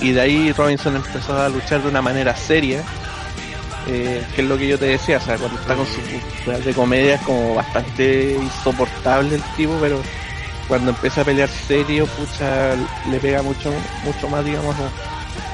y 0.00 0.12
de 0.12 0.20
ahí 0.20 0.52
Robinson 0.52 0.96
empezó 0.96 1.40
a 1.40 1.48
luchar 1.48 1.82
de 1.82 1.88
una 1.88 2.02
manera 2.02 2.36
seria, 2.36 2.82
eh, 3.88 4.24
que 4.34 4.42
es 4.42 4.48
lo 4.48 4.56
que 4.56 4.68
yo 4.68 4.78
te 4.78 4.86
decía, 4.86 5.16
o 5.16 5.20
sea, 5.20 5.36
cuando 5.36 5.58
está 5.58 5.74
con 5.74 5.86
su 5.86 6.62
de 6.64 6.74
comedia 6.74 7.14
es 7.14 7.22
como 7.22 7.54
bastante 7.54 8.36
insoportable 8.40 9.36
el 9.36 9.42
tipo, 9.56 9.76
pero 9.80 10.00
cuando 10.68 10.90
empieza 10.90 11.22
a 11.22 11.24
pelear 11.24 11.48
serio, 11.48 12.06
pucha, 12.06 12.74
le 13.10 13.18
pega 13.18 13.42
mucho, 13.42 13.72
mucho 14.04 14.28
más, 14.28 14.44
digamos, 14.44 14.76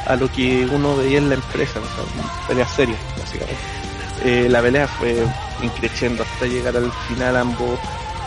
a 0.07 0.17
lo 0.17 0.31
que 0.31 0.67
uno 0.67 0.97
veía 0.97 1.19
en 1.19 1.29
la 1.29 1.37
empresa, 1.37 1.79
o 1.79 1.83
sea, 1.83 2.47
pelea 2.49 2.67
seria, 2.67 2.97
básicamente. 3.19 4.49
La 4.49 4.63
pelea 4.63 4.89
fue 4.89 5.17
increciendo 5.63 6.23
hasta 6.23 6.47
llegar 6.47 6.77
al 6.77 6.91
final 7.09 7.37
ambos 7.37 7.79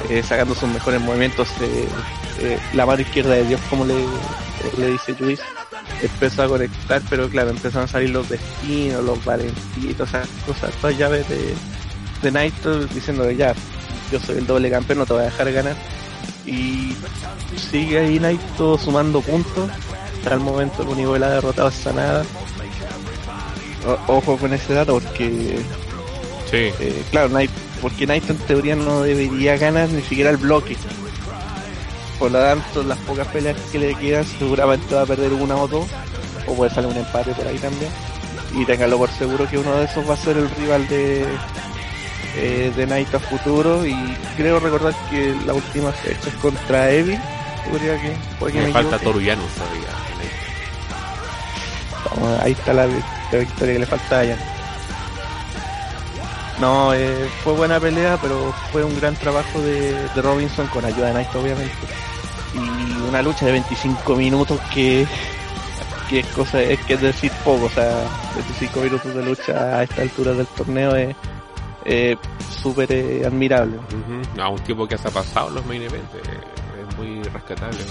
eh, 0.10 0.24
sacando 0.24 0.56
sus 0.56 0.70
mejores 0.70 1.02
movimientos. 1.02 1.50
Eh, 1.62 2.60
la 2.74 2.86
mano 2.86 3.02
izquierda 3.02 3.34
de 3.34 3.44
Dios, 3.46 3.60
como 3.70 3.86
le, 3.86 3.96
le 4.78 4.92
dice 4.92 5.16
Luis, 5.20 5.40
empezó 6.02 6.44
a 6.44 6.48
conectar, 6.48 7.02
pero 7.10 7.30
claro, 7.30 7.50
empezaron 7.50 7.86
a 7.86 7.88
salir 7.88 8.12
los 8.12 8.30
destinos, 8.30 9.04
los 9.04 9.24
valentitos, 9.26 10.10
esas 10.10 10.28
cosas, 10.46 10.72
todas 10.76 10.98
llaves 10.98 11.28
de, 11.30 11.54
de 12.22 12.32
Naito 12.32 12.86
diciendo 12.86 13.30
ya, 13.32 13.54
yo 14.12 14.20
soy 14.20 14.38
el 14.38 14.48
doble 14.48 14.70
campeón, 14.70 15.00
no 15.00 15.06
te 15.06 15.14
voy 15.14 15.24
a 15.24 15.26
dejar 15.26 15.52
ganar. 15.52 15.76
Y 16.46 16.96
sigue 17.72 18.00
ahí 18.00 18.20
Naito 18.20 18.78
sumando 18.78 19.22
puntos. 19.22 19.70
Hasta 20.18 20.34
el 20.34 20.40
momento 20.40 20.82
el 20.84 20.90
único 20.90 21.14
que 21.14 21.20
la 21.20 21.28
ha 21.28 21.32
derrotado 21.32 21.70
es 21.70 21.76
Sanada. 21.76 22.24
ojo 24.08 24.38
con 24.38 24.54
ese 24.54 24.74
dato 24.74 24.94
porque... 24.94 25.60
Sí. 26.50 26.72
Eh, 26.80 27.04
claro, 27.12 27.30
Naito, 27.30 27.54
porque 27.82 28.08
Naito 28.08 28.34
en 28.34 28.40
teoría 28.40 28.76
no 28.76 29.02
debería 29.02 29.58
ganar 29.58 29.90
ni 29.90 30.02
siquiera 30.02 30.30
el 30.30 30.38
bloque. 30.38 30.78
Por 32.20 32.32
lo 32.32 32.40
tanto, 32.40 32.84
las 32.84 32.98
pocas 33.00 33.28
peleas 33.28 33.58
que 33.72 33.80
le 33.80 33.94
quedan 33.96 34.26
seguramente 34.26 34.96
va 34.96 35.04
a 35.04 35.06
perder 35.06 35.34
una 35.34 35.56
o 35.56 35.68
dos. 35.68 35.88
O 36.48 36.54
puede 36.54 36.74
salir 36.74 36.90
un 36.90 36.98
empate 36.98 37.32
por 37.34 37.46
ahí 37.48 37.58
también. 37.58 37.92
Y 38.54 38.66
téngalo 38.66 38.98
por 38.98 39.10
seguro 39.12 39.48
que 39.50 39.58
uno 39.58 39.76
de 39.76 39.86
esos 39.86 40.10
va 40.10 40.14
a 40.14 40.18
ser 40.18 40.38
el 40.38 40.50
rival 40.52 40.88
de, 40.88 41.26
eh, 42.38 42.72
de 42.76 42.88
Night 42.88 43.14
a 43.14 43.20
futuro 43.20 43.86
y 43.86 43.96
creo 44.36 44.60
recordar 44.60 44.94
que 45.10 45.36
la 45.46 45.54
última 45.54 45.92
fecha 45.92 46.30
es 46.30 46.36
contra 46.36 46.92
Evil. 46.92 47.20
Podría 47.70 48.00
que, 48.02 48.14
que 48.54 48.62
me, 48.62 48.72
falta 48.72 48.98
Toruyano 49.00 49.44
todavía. 49.58 49.90
ahí 52.42 52.54
está 52.54 52.74
la, 52.74 52.86
victoria 52.86 53.74
que 53.74 53.80
le 53.80 53.86
falta 53.86 54.22
a 54.22 54.26
Jan. 54.26 54.57
No, 56.60 56.94
eh, 56.94 57.30
fue 57.44 57.54
buena 57.54 57.80
pelea, 57.80 58.18
pero 58.22 58.54
fue 58.72 58.84
un 58.84 58.96
gran 59.00 59.16
trabajo 59.16 59.62
de, 59.62 59.92
de 59.94 60.22
Robinson 60.22 60.68
con 60.68 60.84
ayuda 60.84 61.08
de 61.08 61.14
Night 61.14 61.36
obviamente. 61.36 61.74
Y 62.54 63.08
una 63.08 63.22
lucha 63.22 63.46
de 63.46 63.52
25 63.54 64.16
minutos 64.16 64.60
que 64.74 65.06
que 66.10 66.20
es 66.20 66.28
cosa 66.28 66.62
es 66.62 66.80
que 66.86 66.94
es 66.94 67.02
decir 67.02 67.32
poco, 67.44 67.66
o 67.66 67.70
sea, 67.70 68.08
25 68.36 68.80
minutos 68.80 69.14
de 69.14 69.24
lucha 69.24 69.78
a 69.78 69.84
esta 69.84 70.02
altura 70.02 70.34
del 70.34 70.48
torneo 70.48 70.96
es 70.96 71.16
eh, 71.86 72.18
súper 72.62 72.92
eh, 72.92 73.26
admirable. 73.26 73.78
A 74.40 74.50
un 74.50 74.60
tiempo 74.60 74.88
que 74.88 74.98
se 74.98 75.08
ha 75.08 75.12
pasado 75.12 75.50
los 75.50 75.66
main 75.66 75.82
events, 75.82 76.14
eh, 76.16 76.88
es 76.90 76.98
muy 76.98 77.24
rescatable. 77.24 77.84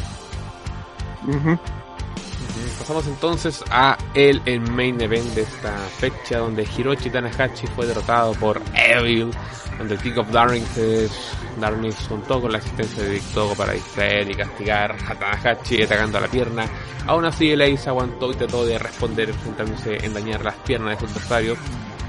Pasamos 2.79 3.07
entonces 3.07 3.65
a 3.71 3.97
el, 4.15 4.61
main 4.61 5.01
event 5.01 5.35
de 5.35 5.43
esta 5.43 5.77
fecha 5.99 6.39
donde 6.39 6.65
Hiroshi 6.65 7.11
Tanahashi 7.11 7.67
fue 7.69 7.87
derrotado 7.87 8.33
por 8.35 8.61
Evil, 8.75 9.31
donde 9.79 9.95
el 9.95 10.01
King 10.01 10.19
of 10.19 10.31
Darkness, 10.31 11.11
Darkness 11.59 11.97
contó 12.09 12.41
con 12.41 12.53
la 12.53 12.59
asistencia 12.59 13.03
de 13.03 13.11
Victogo 13.11 13.55
para 13.55 13.73
distraer 13.73 14.31
y 14.31 14.35
castigar 14.35 14.93
a 14.93 15.15
Tanahashi 15.15 15.83
atacando 15.83 16.19
a 16.19 16.23
la 16.23 16.29
pierna. 16.29 16.67
Aún 17.07 17.25
así 17.25 17.51
el 17.51 17.63
Ace 17.63 17.89
aguantó 17.89 18.31
y 18.31 18.35
trató 18.35 18.65
de 18.65 18.79
responder 18.79 19.31
enfrentándose 19.31 20.05
en 20.05 20.15
dañar 20.15 20.45
las 20.45 20.57
piernas 20.57 21.01
de 21.01 21.07
su 21.07 21.13
adversario 21.13 21.57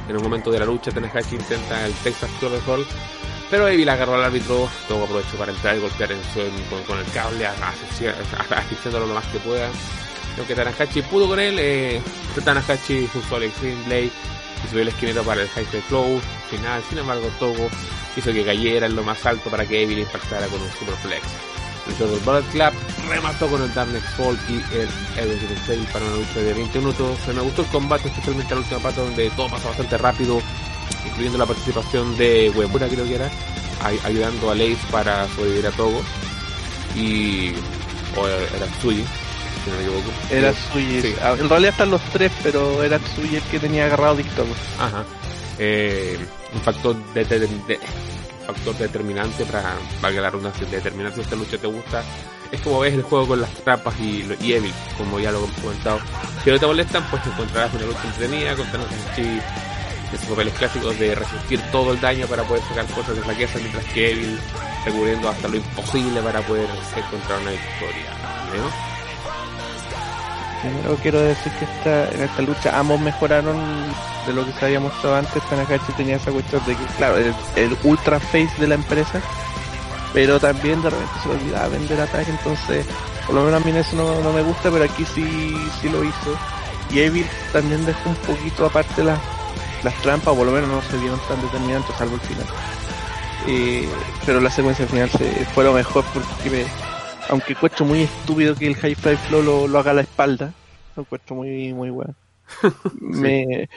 en 0.08 0.16
un 0.16 0.24
momento 0.24 0.52
de 0.52 0.60
la 0.60 0.66
lucha, 0.66 0.92
Tanahashi 0.92 1.36
intenta 1.36 1.86
el 1.86 1.94
Texas 1.96 2.30
Curl 2.40 2.86
pero 3.50 3.68
Evil 3.68 3.88
agarró 3.88 4.16
al 4.16 4.26
árbitro, 4.26 4.70
todo 4.88 5.06
aprovechó 5.06 5.38
para 5.38 5.54
entrar 5.54 5.78
y 5.78 5.80
golpear 5.80 6.12
en 6.12 6.22
su, 6.34 6.40
con, 6.86 7.00
el 7.00 7.06
cable, 7.12 7.48
asfixiándolo 7.48 9.08
lo 9.08 9.14
más 9.14 9.26
que 9.28 9.40
pueda. 9.40 9.70
Aunque 10.38 10.56
Tanahashi 10.56 11.02
pudo 11.04 11.28
con 11.28 11.40
él, 11.40 11.58
eh, 11.60 12.02
Tanahashi 12.44 13.10
usó 13.14 13.38
el 13.38 13.44
Extreme 13.44 13.84
Blade 13.86 14.12
y 14.64 14.68
subió 14.70 14.82
el 14.84 14.88
esquinero 14.90 15.24
para 15.24 15.42
el 15.42 15.50
High 15.50 15.66
Flow 15.88 16.22
final. 16.50 16.84
Sin 16.90 17.00
embargo, 17.00 17.30
Togo 17.40 17.70
hizo 18.16 18.32
que 18.32 18.46
cayera 18.46 18.86
en 18.86 18.96
lo 18.96 19.04
más 19.04 19.26
alto 19.26 19.50
para 19.50 19.66
que 19.66 19.84
Evil 19.84 20.00
impactara 20.00 20.48
con 20.48 20.62
un 20.62 20.70
Superflex. 20.72 21.24
El 21.88 22.20
Bullet 22.20 22.44
Club 22.52 22.74
remató 23.10 23.48
con 23.48 23.62
el 23.62 23.74
Darkness 23.74 24.04
Fall 24.16 24.38
y 24.50 24.56
el 24.76 24.90
Evolution 25.16 25.58
Sale 25.66 25.88
para 25.92 26.06
una 26.06 26.16
lucha 26.18 26.40
de 26.42 26.54
20 26.54 26.80
minutos. 26.80 27.20
Me 27.34 27.42
gustó 27.42 27.62
el 27.62 27.68
combate, 27.70 28.10
especialmente 28.10 28.54
la 28.54 28.62
última 28.62 28.80
parte 28.80 29.02
donde 29.02 29.30
todo 29.32 29.50
pasó 29.50 29.70
bastante 29.70 29.98
rápido, 29.98 30.40
incluyendo 31.06 31.38
la 31.38 31.46
participación 31.46 32.16
de 32.18 32.52
Webura, 32.54 32.88
creo 32.88 33.06
que 33.06 33.16
era, 33.16 33.32
ayudando 34.04 34.52
a 34.52 34.56
Lace 34.56 34.78
para 34.92 35.28
sobrevivir 35.30 35.68
a 35.68 35.72
Togo. 35.72 36.02
Y. 36.96 37.54
o 38.16 38.28
era 38.28 38.66
Tsuji, 38.80 39.04
si 39.68 39.72
no 39.72 39.78
me 39.78 39.84
equivoco. 39.84 40.12
Era 40.32 40.52
Tsuji, 40.54 41.16
ah, 41.22 41.36
en 41.40 41.50
realidad 41.50 41.72
están 41.72 41.92
los 41.92 42.02
tres, 42.12 42.32
pero 42.44 42.84
era 42.84 43.00
Tsuji 43.00 43.36
el 43.36 43.44
que 43.44 43.60
tenía 43.60 43.86
agarrado 43.86 44.16
Dictogo. 44.16 44.54
Ajá. 44.80 45.04
Eh, 45.60 46.18
un 46.54 46.62
factor 46.62 46.96
de, 47.14 47.26
de, 47.26 47.40
de 47.40 47.80
factor 48.46 48.78
determinante 48.78 49.46
para, 49.46 49.76
valga 50.02 50.22
la 50.22 50.30
redundancia, 50.30 50.66
determinante 50.68 51.18
si 51.18 51.22
esta 51.22 51.36
lucha 51.36 51.58
te 51.58 51.68
gusta. 51.68 52.04
Es 52.52 52.62
como 52.62 52.80
ves 52.80 52.94
el 52.94 53.02
juego 53.02 53.28
con 53.28 53.42
las 53.42 53.50
trampas 53.56 53.94
y, 54.00 54.26
y 54.40 54.54
Evil, 54.54 54.74
como 54.98 55.20
ya 55.20 55.32
lo 55.32 55.40
hemos 55.40 55.52
comentado. 55.58 56.00
Si 56.44 56.50
no 56.50 56.58
te 56.58 56.66
molestan, 56.66 57.04
pues 57.10 57.26
encontrarás 57.26 57.74
una 57.74 57.86
lucha 57.86 58.04
entretenida, 58.06 58.56
con 58.56 58.68
de 58.72 60.16
esos 60.16 60.30
papeles 60.30 60.54
clásicos 60.54 60.98
de 60.98 61.16
resistir 61.16 61.60
todo 61.72 61.92
el 61.92 62.00
daño 62.00 62.26
para 62.28 62.44
poder 62.44 62.64
sacar 62.64 62.86
cosas 62.86 63.18
de 63.18 63.24
flaqueza, 63.24 63.60
mientras 63.60 63.84
que 63.86 64.12
Evil 64.12 64.40
recubriendo 64.86 65.28
hasta 65.28 65.50
lo 65.50 65.58
imposible 65.58 66.22
para 66.22 66.40
poder 66.42 66.70
encontrar 66.96 67.42
una 67.42 67.52
victoria. 67.52 68.97
Primero 70.62 70.96
quiero 71.02 71.22
decir 71.22 71.52
que 71.54 71.66
esta, 71.66 72.10
en 72.12 72.24
esta 72.24 72.42
lucha 72.42 72.78
ambos 72.78 73.00
mejoraron 73.00 73.58
de 74.26 74.34
lo 74.34 74.46
que 74.46 74.52
se 74.54 74.66
había 74.66 74.80
mostrado 74.80 75.16
antes. 75.18 75.44
Tanahashi 75.44 75.92
tenía 75.96 76.16
esa 76.16 76.32
cuestión 76.32 76.62
de 76.66 76.76
que, 76.76 76.86
claro, 76.98 77.18
el, 77.18 77.34
el 77.56 77.78
ultra 77.84 78.20
face 78.20 78.52
de 78.60 78.68
la 78.68 78.76
empresa, 78.76 79.22
pero 80.14 80.40
también 80.40 80.82
de 80.82 80.90
repente 80.90 81.14
se 81.24 81.30
olvidaba 81.30 81.68
vender 81.68 82.02
ataque, 82.02 82.32
entonces, 82.32 82.86
por 83.26 83.36
lo 83.36 83.44
menos 83.44 83.62
a 83.62 83.66
mí 83.66 83.78
eso 83.78 83.96
no, 83.96 84.22
no 84.22 84.34
me 84.34 84.42
gusta, 84.42 84.72
pero 84.72 84.84
aquí 84.84 85.06
sí, 85.06 85.56
sí 85.80 85.90
lo 85.90 86.04
hizo. 86.04 86.38
Y 86.92 87.00
Evil 87.00 87.28
también 87.52 87.86
dejó 87.86 88.10
un 88.10 88.16
poquito 88.16 88.66
aparte 88.66 89.04
las, 89.04 89.20
las 89.84 89.94
trampas, 90.02 90.34
por 90.34 90.46
lo 90.46 90.52
menos 90.52 90.70
no 90.70 90.82
se 90.82 90.98
vieron 90.98 91.20
tan 91.28 91.42
determinantes, 91.42 91.96
salvo 91.98 92.16
el 92.16 92.22
final. 92.22 92.46
Eh, 93.48 93.88
pero 94.26 94.42
la 94.42 94.50
secuencia 94.50 94.88
final 94.88 95.10
se, 95.12 95.30
fue 95.54 95.64
lo 95.64 95.74
mejor 95.74 96.04
porque 96.14 96.50
me, 96.50 96.66
aunque 97.30 97.54
encuentro 97.54 97.86
muy 97.86 98.04
estúpido 98.04 98.56
que 98.56 98.68
el 98.68 98.76
High 98.76 98.96
Fly 98.96 99.18
Flow 99.18 99.42
lo, 99.42 99.68
lo 99.68 99.80
haga 99.80 99.92
a 99.92 99.96
la 99.96 100.02
espalda, 100.02 100.54
lo 100.96 101.04
encuentro 101.04 101.36
muy, 101.36 101.74
muy 101.74 101.90
bueno. 101.90 102.14
me, 103.02 103.70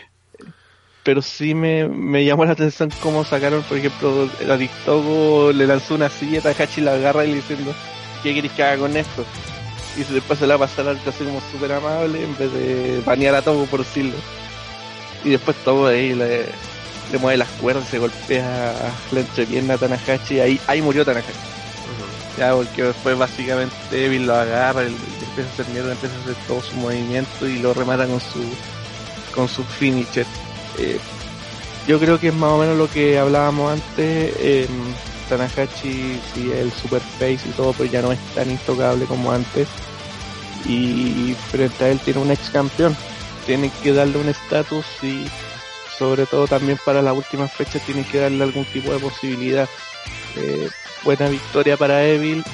pero 1.03 1.23
sí 1.23 1.55
me, 1.55 1.89
me 1.89 2.25
llamó 2.25 2.45
la 2.45 2.53
atención 2.53 2.91
cómo 3.03 3.25
sacaron, 3.25 3.63
por 3.63 3.79
ejemplo, 3.79 4.29
el 4.41 4.51
Adictogo 4.51 5.53
le 5.53 5.67
lanzó 5.67 5.95
una 5.95 6.09
silla 6.09 6.41
a 6.41 6.43
Takahashi 6.43 6.81
la 6.81 6.95
agarra 6.95 7.25
y 7.25 7.29
le 7.29 7.37
diciendo, 7.37 7.75
¿qué 8.23 8.35
querés 8.35 8.53
que 8.53 8.63
haga 8.63 8.79
con 8.79 8.97
esto? 8.97 9.25
Y 9.97 10.05
después 10.13 10.39
se 10.39 10.47
la 10.47 10.57
pasa 10.57 10.83
al 10.83 10.89
alto 10.89 11.11
así 11.11 11.25
como 11.25 11.41
súper 11.53 11.73
amable 11.73 12.23
en 12.23 12.37
vez 12.37 12.53
de 12.53 13.03
banear 13.05 13.35
a 13.35 13.43
Togo 13.43 13.65
por 13.67 13.81
decirlo. 13.81 14.17
Y 15.25 15.31
después 15.31 15.57
Togo 15.65 15.87
ahí 15.87 16.15
le, 16.15 16.47
le 17.11 17.19
mueve 17.19 17.39
las 17.39 17.49
cuerdas, 17.49 17.89
se 17.89 17.99
golpea 17.99 18.75
la 19.11 19.21
entrepierna 19.21 19.75
a 19.75 19.79
Tanahashi 19.79 20.35
y 20.35 20.41
ahí, 20.41 20.61
ahí 20.67 20.83
murió 20.83 21.05
Tanahashi. 21.05 21.60
Porque 22.49 22.83
después 22.83 23.19
básicamente 23.19 23.75
Evil 23.93 24.27
lo 24.27 24.35
agarra, 24.35 24.85
y 24.85 24.87
empieza 24.87 25.51
a 25.51 25.53
hacer 25.53 25.69
mierda, 25.69 25.93
empieza 25.93 26.17
a 26.17 26.21
hacer 26.21 26.35
todo 26.49 26.63
su 26.63 26.75
movimiento 26.77 27.47
y 27.47 27.59
lo 27.59 27.75
remata 27.75 28.07
con 28.07 28.21
su 28.21 28.43
con 29.35 29.47
su 29.47 29.63
finisher. 29.63 30.27
Eh, 30.79 30.99
yo 31.87 31.99
creo 31.99 32.19
que 32.19 32.29
es 32.29 32.35
más 32.35 32.51
o 32.51 32.59
menos 32.59 32.79
lo 32.79 32.89
que 32.89 33.19
hablábamos 33.19 33.73
antes. 33.73 34.35
Eh, 34.39 34.67
Tanahashi, 35.29 36.21
sí, 36.35 36.51
el 36.53 36.73
super 36.73 37.01
face 37.19 37.41
y 37.47 37.53
todo, 37.57 37.73
pero 37.73 37.91
ya 37.91 38.03
no 38.03 38.11
es 38.11 38.19
tan 38.35 38.51
intocable 38.51 39.05
como 39.05 39.33
antes. 39.33 39.69
Y 40.67 41.35
frente 41.51 41.85
a 41.85 41.89
él 41.89 42.01
tiene 42.01 42.21
un 42.21 42.31
ex 42.31 42.51
campeón. 42.51 42.97
Tienen 43.47 43.71
que 43.83 43.93
darle 43.93 44.19
un 44.19 44.29
estatus 44.29 44.85
y 45.03 45.27
sobre 45.99 46.27
todo 46.27 46.47
también 46.47 46.79
para 46.85 47.03
la 47.03 47.13
última 47.13 47.47
fecha 47.49 47.79
tienen 47.81 48.05
que 48.05 48.19
darle 48.19 48.43
algún 48.43 48.65
tipo 48.67 48.93
de 48.93 48.99
posibilidad. 48.99 49.69
Eh, 50.37 50.69
buena 51.05 51.29
victoria 51.29 51.77
para 51.77 52.05
Evil. 52.05 52.45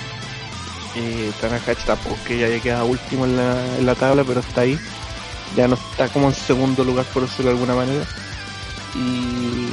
Eh, 0.97 1.31
Tanahashi 1.41 1.85
tampoco 1.87 2.17
que 2.27 2.39
ya 2.39 2.47
haya 2.47 2.61
quedado 2.61 2.87
último 2.87 3.27
en 3.27 3.37
la, 3.37 3.77
en 3.79 3.87
la 3.87 3.95
tabla, 3.95 4.25
pero 4.25 4.41
está 4.41 4.63
ahí. 4.63 4.79
Ya 5.55 5.69
no 5.69 5.75
está 5.75 6.09
como 6.09 6.29
en 6.29 6.35
segundo 6.35 6.85
lugar, 6.85 7.05
por 7.07 7.23
decirlo 7.23 7.51
de 7.51 7.59
alguna 7.59 7.75
manera. 7.75 8.05
Y. 8.95 9.73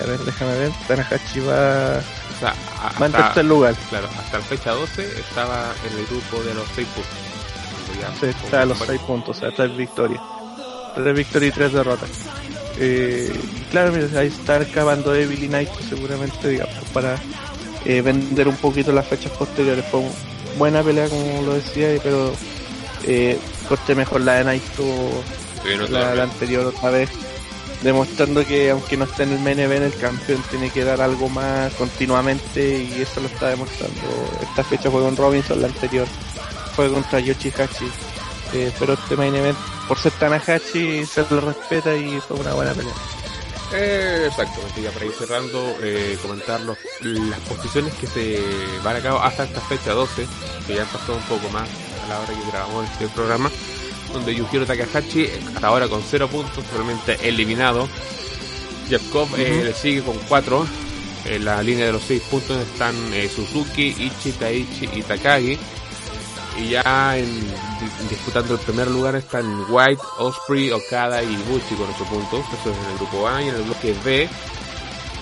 a 0.00 0.06
ver, 0.06 0.18
déjame 0.20 0.58
ver. 0.58 0.72
Tanahashi 0.86 1.40
va. 1.40 1.98
O 1.98 2.40
sea, 2.40 2.54
hasta, 2.82 3.06
en 3.06 3.12
tercer 3.12 3.44
lugar. 3.44 3.74
Claro, 3.88 4.08
hasta 4.18 4.38
la 4.38 4.44
fecha 4.44 4.70
12 4.72 5.20
estaba 5.20 5.72
en 5.90 5.98
el 5.98 6.06
grupo 6.06 6.42
de 6.42 6.54
los 6.54 6.68
6 6.74 6.88
puntos. 6.88 8.22
Ya, 8.22 8.28
está 8.28 8.62
a 8.62 8.66
los 8.66 8.78
6 8.78 9.00
puntos, 9.02 9.36
o 9.36 9.40
sea, 9.40 9.50
3 9.50 9.76
victorias. 9.76 10.22
3 10.94 11.14
victorias 11.14 11.52
y 11.52 11.54
3 11.54 11.72
derrotas. 11.72 12.10
Eh, 12.78 13.30
claro, 13.70 13.92
mira, 13.92 14.20
ahí 14.20 14.28
está 14.28 14.56
acabando 14.56 15.14
Evil 15.14 15.44
y 15.44 15.48
Knight 15.48 15.68
seguramente, 15.88 16.48
digamos, 16.48 16.74
para 16.94 17.16
eh, 17.84 18.00
vender 18.02 18.48
un 18.48 18.56
poquito 18.56 18.92
las 18.92 19.06
fechas 19.06 19.32
posteriores. 19.32 19.84
Fue 19.90 20.02
buena 20.58 20.82
pelea, 20.82 21.08
como 21.08 21.42
lo 21.42 21.54
decía, 21.54 21.88
pero 22.02 22.32
eh, 23.04 23.38
encontré 23.64 23.94
mejor 23.94 24.20
la 24.22 24.34
de 24.34 24.44
Naito, 24.44 24.84
la, 25.90 26.14
la 26.14 26.22
anterior 26.24 26.66
otra 26.66 26.90
vez 26.90 27.10
demostrando 27.82 28.44
que 28.44 28.70
aunque 28.70 28.96
no 28.96 29.04
esté 29.04 29.22
en 29.24 29.32
el 29.32 29.38
main 29.40 29.58
event, 29.58 29.84
el 29.84 29.98
campeón 29.98 30.42
tiene 30.50 30.70
que 30.70 30.84
dar 30.84 31.00
algo 31.00 31.28
más 31.28 31.72
continuamente 31.74 32.82
y 32.82 33.00
eso 33.00 33.20
lo 33.20 33.26
está 33.26 33.48
demostrando. 33.48 34.00
Esta 34.42 34.64
fecha 34.64 34.90
fue 34.90 35.00
con 35.00 35.16
Robinson, 35.16 35.60
la 35.60 35.68
anterior 35.68 36.06
fue 36.74 36.92
contra 36.92 37.20
Yoshihachi. 37.20 37.86
Eh, 38.52 38.72
pero 38.78 38.94
este 38.94 39.16
main 39.16 39.34
event, 39.34 39.56
por 39.86 39.98
ser 39.98 40.12
Tanahashi, 40.12 41.06
se 41.06 41.24
lo 41.30 41.40
respeta 41.40 41.94
y 41.94 42.20
fue 42.20 42.38
una 42.38 42.52
buena 42.52 42.72
pelea. 42.72 42.92
Eh, 43.72 44.24
exactamente, 44.26 44.82
ya 44.82 44.90
para 44.90 45.06
ir 45.06 45.12
cerrando, 45.12 45.76
eh, 45.82 46.18
comentar 46.20 46.60
los, 46.62 46.76
las 47.02 47.38
posiciones 47.40 47.94
que 47.94 48.06
se 48.06 48.40
van 48.82 48.96
a 48.96 49.00
cabo 49.00 49.20
hasta 49.20 49.44
esta 49.44 49.60
fecha 49.60 49.92
12, 49.92 50.26
que 50.66 50.74
ya 50.74 50.84
pasó 50.86 51.14
un 51.14 51.22
poco 51.22 51.48
más 51.50 51.68
a 52.04 52.08
la 52.08 52.20
hora 52.20 52.28
que 52.28 52.50
grabamos 52.50 52.90
este 52.90 53.08
programa 53.08 53.50
donde 54.12 54.34
Yukiro 54.34 54.66
Takahashi 54.66 55.26
hasta 55.54 55.66
ahora 55.66 55.88
con 55.88 56.02
0 56.02 56.28
puntos, 56.28 56.64
realmente 56.72 57.16
eliminado. 57.22 57.88
Jeff 58.88 59.02
eh, 59.38 59.62
le 59.64 59.72
sigue 59.72 60.02
con 60.02 60.16
4. 60.28 60.66
En 61.26 61.44
la 61.44 61.62
línea 61.62 61.86
de 61.86 61.92
los 61.92 62.02
6 62.04 62.22
puntos 62.30 62.56
están 62.56 62.94
eh, 63.12 63.28
Suzuki, 63.28 63.94
Ichi, 63.98 64.32
Taichi 64.32 64.88
y 64.92 65.02
Takagi. 65.02 65.58
Y 66.60 66.70
ya 66.70 67.16
en, 67.16 67.26
disputando 68.08 68.54
el 68.54 68.60
primer 68.60 68.88
lugar 68.88 69.16
están 69.16 69.64
White, 69.70 70.02
Osprey, 70.18 70.70
Okada 70.70 71.22
y 71.22 71.36
Buchi 71.48 71.74
con 71.74 71.88
8 71.88 72.04
puntos. 72.04 72.44
Eso 72.52 72.70
es 72.70 72.76
en 72.76 72.92
el 72.92 72.98
grupo 72.98 73.26
A 73.26 73.42
y 73.42 73.48
en 73.48 73.54
el 73.54 73.62
bloque 73.62 73.94
B. 74.04 74.28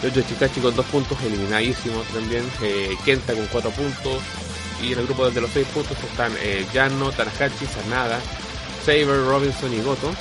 Yojo 0.03 0.28
Chikachi 0.28 0.61
con 0.61 0.74
2 0.74 0.86
puntos, 0.86 1.18
eliminadísimo 1.22 2.01
también. 2.12 2.45
Eh, 2.62 2.97
Kenta 3.05 3.34
con 3.34 3.47
4 3.47 3.70
puntos. 3.70 4.22
Y 4.82 4.93
en 4.93 4.99
el 4.99 5.07
grupo 5.07 5.30
de 5.30 5.41
los 5.41 5.51
6 5.51 5.66
puntos 5.68 5.97
están 6.11 6.32
eh, 6.41 6.66
Yano, 6.72 7.11
Tanahashi, 7.12 7.66
Sanada, 7.66 8.20
Saber, 8.84 9.24
Robinson 9.26 9.72
y 9.72 9.80
Goto. 9.80 10.12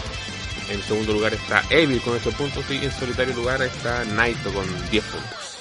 En 0.69 0.81
segundo 0.83 1.13
lugar 1.13 1.33
está 1.33 1.63
Evil 1.69 2.01
con 2.01 2.15
8 2.15 2.31
puntos 2.31 2.63
y 2.69 2.83
en 2.83 2.91
solitario 2.91 3.33
lugar 3.33 3.61
está 3.61 4.03
Naito 4.05 4.51
con 4.53 4.65
10 4.91 5.03
puntos. 5.03 5.57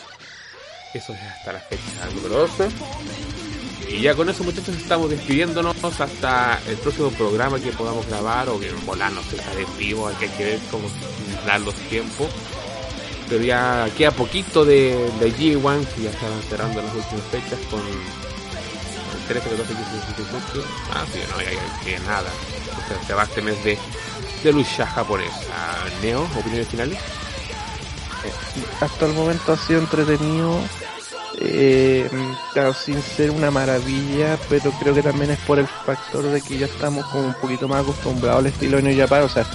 Eso 0.93 1.13
es 1.13 1.21
hasta 1.21 1.53
la 1.53 1.61
fecha 1.61 2.11
número 2.15 2.47
12. 2.47 3.46
Y 3.89 4.01
ya 4.01 4.14
con 4.14 4.28
eso 4.28 4.45
muchachos 4.45 4.76
estamos 4.76 5.11
despidiéndonos 5.11 5.76
hasta 5.84 6.61
el 6.66 6.76
próximo 6.76 7.11
programa 7.11 7.61
que 7.61 7.72
podamos 7.72 8.07
grabar 8.07 8.49
o 8.49 8.59
que 8.59 8.68
en 8.68 8.87
volar 8.87 9.12
no 9.12 9.22
sé, 9.22 9.37
de 9.37 9.66
vivo, 9.78 10.09
hay 10.09 10.28
que 10.28 10.45
ver 10.45 10.61
cómo 10.70 10.89
dar 11.47 11.61
los 11.61 11.74
tiempos. 11.89 12.28
Pero 13.28 13.43
ya 13.43 13.89
queda 13.97 14.11
poquito 14.11 14.64
de, 14.64 15.11
de 15.20 15.32
G1 15.32 15.87
que 15.95 16.03
ya 16.03 16.11
estaban 16.11 16.41
cerrando 16.43 16.82
las 16.82 16.95
últimas 16.95 17.24
fechas 17.30 17.59
con 17.70 17.80
13, 19.28 19.49
14, 19.51 19.74
15, 19.74 19.93
16, 19.93 20.16
18. 20.53 20.68
Ah, 20.93 21.05
sí, 21.12 21.20
no, 21.30 21.91
ya, 21.91 21.99
nada 22.07 22.30
se 23.07 23.14
va 23.14 23.24
este 23.24 23.43
mes 23.43 23.62
de, 23.64 23.78
de 24.43 24.53
lucha 24.53 24.87
japonesa. 24.87 25.41
Neo, 26.03 26.22
opiniones 26.37 26.68
finales. 26.68 26.99
Hasta 28.80 29.07
el 29.07 29.12
momento 29.12 29.53
ha 29.53 29.57
sido 29.57 29.80
entretenido, 29.80 30.61
eh, 31.39 32.09
claro, 32.53 32.74
sin 32.74 33.01
ser 33.03 33.30
una 33.30 33.51
maravilla, 33.51 34.39
pero 34.49 34.70
creo 34.80 34.95
que 34.95 35.03
también 35.03 35.30
es 35.30 35.39
por 35.41 35.59
el 35.59 35.66
factor 35.66 36.24
de 36.24 36.41
que 36.41 36.59
ya 36.59 36.66
estamos 36.66 37.05
como 37.07 37.26
un 37.26 37.34
poquito 37.34 37.68
más 37.68 37.82
acostumbrados 37.82 38.41
al 38.41 38.47
estilo 38.47 38.78
de 38.78 38.84
New 38.84 38.99
Japan, 38.99 39.22
o 39.22 39.28
sea, 39.28 39.47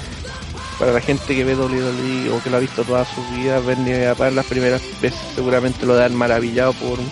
para 0.77 0.93
la 0.93 1.01
gente 1.01 1.35
que 1.35 1.43
ve 1.43 1.55
WWE 1.55 2.31
o 2.31 2.41
que 2.41 2.49
lo 2.49 2.57
ha 2.57 2.59
visto 2.59 2.83
toda 2.83 3.05
su 3.05 3.23
vida, 3.35 3.59
ver 3.59 3.77
New 3.79 4.03
Japan 4.03 4.35
las 4.35 4.45
primeras 4.45 4.81
veces 5.01 5.19
seguramente 5.35 5.85
lo 5.85 5.95
dan 5.95 6.15
maravillado 6.15 6.73
por 6.73 6.99
un 6.99 7.09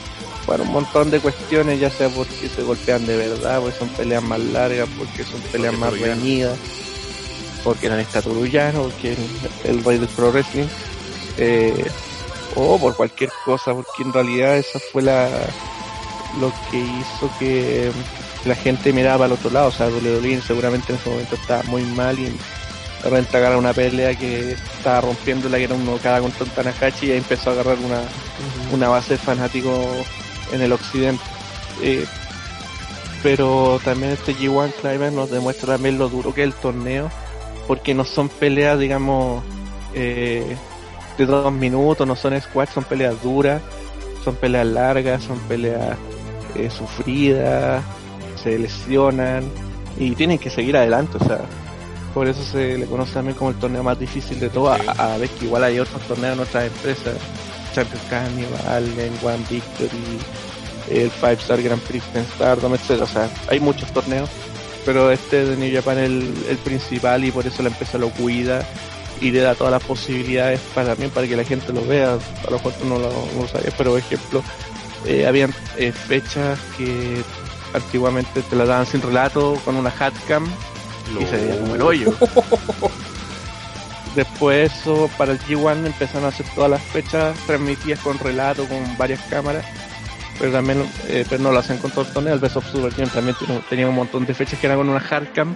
bueno, 0.49 0.63
un 0.63 0.71
montón 0.71 1.11
de 1.11 1.19
cuestiones, 1.19 1.79
ya 1.79 1.91
sea 1.91 2.09
porque 2.09 2.49
se 2.49 2.63
golpean 2.63 3.05
de 3.05 3.15
verdad, 3.15 3.61
porque 3.61 3.77
son 3.77 3.87
peleas 3.89 4.23
más 4.23 4.39
largas, 4.39 4.89
porque 4.97 5.23
son 5.23 5.39
peleas 5.51 5.77
más 5.77 5.93
reñidas, 5.99 6.57
porque 7.63 7.85
eran 7.85 7.99
estaturullanos, 7.99 8.87
porque 8.87 9.15
el, 9.65 9.83
rey 9.83 9.99
del 9.99 10.07
pro 10.07 10.31
wrestling, 10.31 10.65
eh, 11.37 11.85
o 12.55 12.79
por 12.79 12.95
cualquier 12.95 13.31
cosa, 13.45 13.73
porque 13.73 14.03
en 14.03 14.13
realidad 14.13 14.57
esa 14.57 14.79
fue 14.91 15.01
la 15.01 15.29
lo 16.39 16.51
que 16.69 16.77
hizo 16.77 17.29
que 17.39 17.91
la 18.45 18.55
gente 18.55 18.93
miraba 18.93 19.25
al 19.25 19.31
otro 19.31 19.49
lado, 19.49 19.67
o 19.67 19.71
sea, 19.71 19.87
WWE 19.87 20.41
seguramente 20.41 20.93
en 20.93 20.99
ese 20.99 21.09
momento 21.09 21.35
estaba 21.35 21.63
muy 21.63 21.83
mal 21.83 22.17
y 22.19 22.25
de 22.25 23.09
repente 23.09 23.37
agarra 23.37 23.57
una 23.57 23.73
pelea 23.73 24.15
que 24.15 24.51
estaba 24.51 25.01
rompiendo 25.01 25.49
la 25.49 25.57
que 25.57 25.63
era 25.65 25.75
uno 25.75 25.97
cada 26.01 26.21
contra 26.21 26.43
un 26.43 26.51
Tanahashi 26.51 27.07
y 27.07 27.11
empezó 27.13 27.49
a 27.49 27.53
agarrar 27.53 27.77
una, 27.79 28.01
una 28.71 28.89
base 28.89 29.13
de 29.13 29.17
fanáticos 29.19 30.05
en 30.51 30.61
el 30.61 30.71
occidente. 30.71 31.23
Eh, 31.81 32.05
pero 33.23 33.79
también 33.83 34.13
este 34.13 34.35
G1 34.35 34.73
Climax 34.81 35.13
nos 35.13 35.29
demuestra 35.29 35.73
también 35.73 35.97
lo 35.97 36.09
duro 36.09 36.33
que 36.33 36.41
es 36.41 36.47
el 36.47 36.53
torneo, 36.53 37.09
porque 37.67 37.93
no 37.93 38.05
son 38.05 38.29
peleas, 38.29 38.79
digamos, 38.79 39.43
eh, 39.93 40.55
de 41.25 41.33
dos 41.33 41.53
minutos, 41.53 42.07
no 42.07 42.15
son 42.15 42.39
squads, 42.39 42.71
son 42.71 42.83
peleas 42.83 43.21
duras, 43.21 43.61
son 44.23 44.35
peleas 44.35 44.67
largas, 44.67 45.23
son 45.23 45.39
peleas 45.39 45.97
eh, 46.55 46.69
sufridas, 46.69 47.83
se 48.41 48.57
lesionan 48.57 49.43
y 49.97 50.15
tienen 50.15 50.37
que 50.37 50.49
seguir 50.49 50.77
adelante, 50.77 51.17
o 51.19 51.25
sea, 51.25 51.41
por 52.13 52.27
eso 52.27 52.43
se 52.43 52.77
le 52.77 52.85
conoce 52.85 53.13
también 53.13 53.37
como 53.37 53.51
el 53.51 53.57
torneo 53.57 53.83
más 53.83 53.99
difícil 53.99 54.39
de 54.39 54.49
todo, 54.49 54.71
a, 54.71 55.17
ver 55.17 55.29
que 55.29 55.45
igual 55.45 55.63
hay 55.63 55.79
otros 55.79 56.01
torneos 56.03 56.33
en 56.33 56.39
otras 56.39 56.65
empresas 56.65 57.15
Champions 57.73 58.05
Carnival, 58.09 58.99
en 58.99 59.13
One 59.23 59.45
Victory, 59.49 60.19
el 60.89 61.11
Five 61.11 61.33
Star 61.33 61.61
Grand 61.61 61.81
Prix 61.81 62.03
en 62.15 62.25
Stardom, 62.25 62.73
etc. 62.73 63.01
O 63.01 63.07
sea, 63.07 63.29
hay 63.47 63.59
muchos 63.59 63.91
torneos, 63.93 64.29
pero 64.85 65.11
este 65.11 65.45
de 65.45 65.55
New 65.55 65.73
Japan 65.73 65.99
es 65.99 66.09
el, 66.49 66.57
principal 66.63 67.23
y 67.23 67.31
por 67.31 67.45
eso 67.45 67.61
la 67.61 67.69
empresa 67.69 67.97
lo 67.97 68.09
cuida 68.09 68.65
y 69.21 69.31
le 69.31 69.39
da 69.41 69.55
todas 69.55 69.71
las 69.71 69.83
posibilidades 69.83 70.59
para 70.73 70.89
también 70.89 71.11
para 71.11 71.27
que 71.27 71.35
la 71.35 71.43
gente 71.43 71.73
lo 71.73 71.85
vea. 71.85 72.13
A 72.13 72.49
lo 72.49 72.57
mejor 72.57 72.73
no 72.85 72.99
lo, 72.99 73.09
no 73.35 73.41
lo 73.41 73.47
sabía, 73.47 73.71
pero 73.77 73.91
por 73.91 73.99
ejemplo, 73.99 74.43
eh, 75.05 75.25
habían 75.27 75.53
eh, 75.77 75.91
fechas 75.91 76.59
que 76.77 77.21
antiguamente 77.73 78.41
te 78.41 78.55
las 78.55 78.67
daban 78.67 78.85
sin 78.85 79.01
relato 79.01 79.59
con 79.65 79.75
una 79.75 79.91
hatcam 79.91 80.47
y 81.19 81.25
se 81.25 81.37
veía 81.37 81.59
como 81.59 81.75
el 81.75 81.81
hoyo. 81.81 82.13
Después 84.15 84.71
eso, 84.73 85.09
para 85.17 85.33
el 85.33 85.39
G1 85.39 85.85
empezaron 85.85 86.25
a 86.25 86.27
hacer 86.29 86.45
todas 86.55 86.71
las 86.71 86.81
fechas 86.81 87.37
transmitidas 87.45 87.99
con 87.99 88.17
relato, 88.17 88.67
con 88.67 88.97
varias 88.97 89.21
cámaras, 89.29 89.63
pero 90.39 90.51
también 90.51 90.83
eh, 91.07 91.25
pero 91.29 91.43
no 91.43 91.51
lo 91.51 91.59
hacen 91.59 91.77
con 91.77 91.91
todo 91.91 92.05
el 92.27 92.39
Best 92.39 92.57
of 92.57 92.69
Super 92.71 92.91
también 92.93 93.35
tenía 93.69 93.87
un 93.87 93.95
montón 93.95 94.25
de 94.25 94.33
fechas 94.33 94.59
que 94.59 94.65
eran 94.65 94.79
con 94.79 94.89
una 94.89 94.99
hardcam 94.99 95.55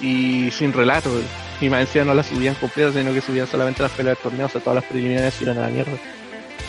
y 0.00 0.50
sin 0.50 0.72
relato. 0.72 1.10
Y 1.60 1.68
más 1.68 1.82
encima 1.82 2.04
no 2.06 2.14
las 2.14 2.26
subían 2.26 2.54
completas, 2.56 2.94
sino 2.94 3.12
que 3.12 3.20
subían 3.20 3.46
solamente 3.46 3.82
las 3.82 3.92
peleas 3.92 4.16
del 4.16 4.22
torneo, 4.22 4.46
o 4.46 4.48
sea, 4.48 4.60
todas 4.60 4.76
las 4.76 4.84
preliminares 4.84 5.40
iban 5.40 5.58
a 5.58 5.62
la 5.62 5.68
mierda. 5.68 5.96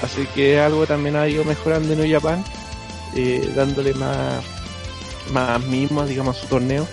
Así 0.01 0.27
que 0.35 0.59
algo 0.59 0.85
también 0.85 1.15
ha 1.15 1.27
ido 1.27 1.43
mejorando 1.43 1.93
en 1.93 1.99
New 1.99 2.11
Japan, 2.11 2.43
eh, 3.15 3.51
dándole 3.55 3.93
más, 3.93 4.43
más 5.31 5.61
mismo, 5.65 6.05
digamos, 6.05 6.37
a 6.37 6.41
su 6.41 6.47
torneo 6.47 6.87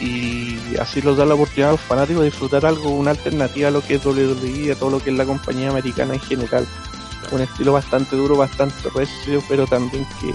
y 0.00 0.76
así 0.80 1.00
los 1.00 1.16
da 1.16 1.24
la 1.24 1.34
oportunidad 1.34 1.70
a 1.70 1.72
los 1.72 1.80
fanáticos 1.80 2.22
de 2.22 2.30
disfrutar 2.30 2.66
algo, 2.66 2.90
una 2.90 3.12
alternativa 3.12 3.68
a 3.68 3.70
lo 3.70 3.80
que 3.80 3.94
es 3.94 4.04
WWE, 4.04 4.72
a 4.72 4.76
todo 4.76 4.90
lo 4.90 5.00
que 5.00 5.10
es 5.10 5.16
la 5.16 5.24
compañía 5.24 5.70
americana 5.70 6.14
en 6.14 6.20
general. 6.20 6.66
Un 7.30 7.40
estilo 7.40 7.72
bastante 7.72 8.16
duro, 8.16 8.36
bastante 8.36 8.88
recio, 8.94 9.42
pero 9.48 9.66
también 9.66 10.06
que 10.20 10.34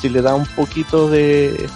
si 0.00 0.08
le 0.08 0.20
da 0.20 0.34
un 0.34 0.46
poquito 0.46 1.08
de, 1.08 1.68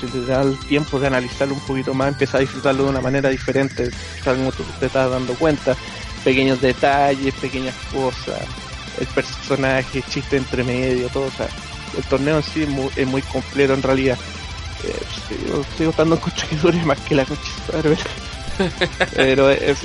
si 0.00 0.18
le 0.18 0.26
da 0.26 0.42
el 0.42 0.58
tiempo 0.58 0.98
de 0.98 1.06
analizarlo 1.06 1.54
un 1.54 1.60
poquito 1.60 1.94
más, 1.94 2.08
empieza 2.08 2.38
a 2.38 2.40
disfrutarlo 2.40 2.84
de 2.84 2.90
una 2.90 3.00
manera 3.00 3.28
diferente, 3.28 3.90
tal 4.24 4.36
como 4.36 4.52
tú 4.52 4.64
te 4.78 4.86
estás 4.86 5.10
dando 5.10 5.34
cuenta, 5.34 5.76
pequeños 6.24 6.60
detalles, 6.60 7.34
pequeñas 7.34 7.74
cosas, 7.92 8.42
el 9.00 9.06
personaje, 9.08 10.02
chiste 10.08 10.36
entre 10.36 10.64
medio, 10.64 11.08
todo, 11.08 11.26
o 11.26 11.30
sea, 11.30 11.48
el 11.96 12.04
torneo 12.04 12.36
en 12.38 12.42
sí 12.42 12.62
es 12.62 12.68
muy, 12.68 12.90
es 12.96 13.06
muy 13.06 13.22
completo 13.22 13.74
en 13.74 13.82
realidad. 13.82 14.18
Eh, 14.84 15.02
sigo, 15.28 15.64
sigo 15.76 15.90
estando 15.90 16.20
con 16.20 16.32
que 16.70 16.84
más 16.84 16.98
que 17.00 17.14
la 17.16 17.24
noche 17.24 17.52
pero 19.14 19.50
es 19.50 19.78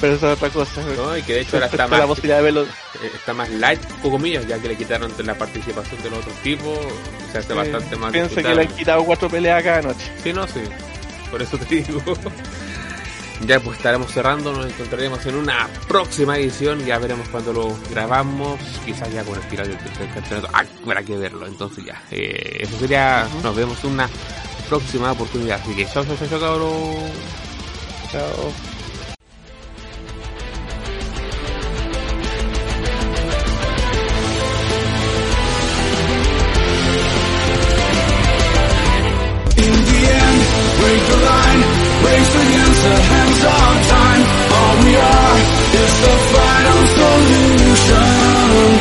pero 0.00 0.14
es 0.14 0.22
otra 0.22 0.50
cosa 0.50 0.82
no, 0.96 1.16
y 1.16 1.22
que 1.22 1.34
de 1.34 1.40
hecho 1.40 1.56
ahora 1.56 1.66
está 1.70 1.86
más 1.88 1.98
la 2.00 2.06
posibilidad 2.06 2.36
de 2.38 2.42
verlo. 2.42 2.62
eh, 2.62 3.10
está 3.14 3.34
más 3.34 3.50
light 3.50 3.80
poco 4.02 4.10
comillas 4.12 4.46
ya 4.46 4.58
que 4.58 4.68
le 4.68 4.76
quitaron 4.76 5.12
la 5.24 5.34
participación 5.34 6.02
de 6.02 6.10
los 6.10 6.18
otros 6.20 6.34
tipos 6.42 6.78
se 7.32 7.38
hace 7.38 7.52
bastante 7.54 7.96
más 7.96 8.12
pienso 8.12 8.36
que 8.36 8.54
le 8.54 8.62
han 8.62 8.68
quitado 8.68 9.04
cuatro 9.04 9.28
peleas 9.28 9.62
cada 9.62 9.82
noche 9.82 10.10
sí 10.22 10.32
no 10.32 10.46
sí. 10.46 10.60
Por 11.30 11.40
eso 11.40 11.56
te 11.58 11.76
digo. 11.76 12.02
Ya 13.46 13.58
pues 13.58 13.78
estaremos 13.78 14.12
cerrando, 14.12 14.52
nos 14.52 14.66
encontraremos 14.66 15.24
en 15.24 15.34
una 15.34 15.66
próxima 15.88 16.36
edición, 16.36 16.84
ya 16.84 16.98
veremos 16.98 17.26
cuando 17.30 17.54
lo 17.54 17.74
grabamos, 17.90 18.60
quizás 18.84 19.10
ya 19.10 19.24
con 19.24 19.34
el 19.34 19.42
final 19.44 19.66
del 19.66 19.78
tercer 19.78 20.08
campeonato, 20.12 20.48
ah, 20.52 20.62
habrá 20.84 21.02
que 21.02 21.16
verlo, 21.16 21.46
entonces 21.46 21.82
ya, 21.86 22.02
eh, 22.10 22.58
eso 22.60 22.78
sería, 22.78 23.26
nos 23.42 23.56
vemos 23.56 23.82
en 23.82 23.92
una 23.92 24.10
próxima 24.68 25.12
oportunidad, 25.12 25.58
así 25.62 25.74
que 25.74 25.86
chao, 25.86 26.04
chao, 26.04 26.16
chao, 26.18 26.28
chao, 26.28 26.40
cabrón. 26.40 27.12
Chao. 28.12 28.69
zone. 47.90 48.74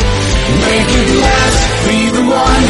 Make 0.65 0.91
it 1.02 1.10
last, 1.23 1.61
be 1.86 1.99
the 2.18 2.26
one, 2.26 2.64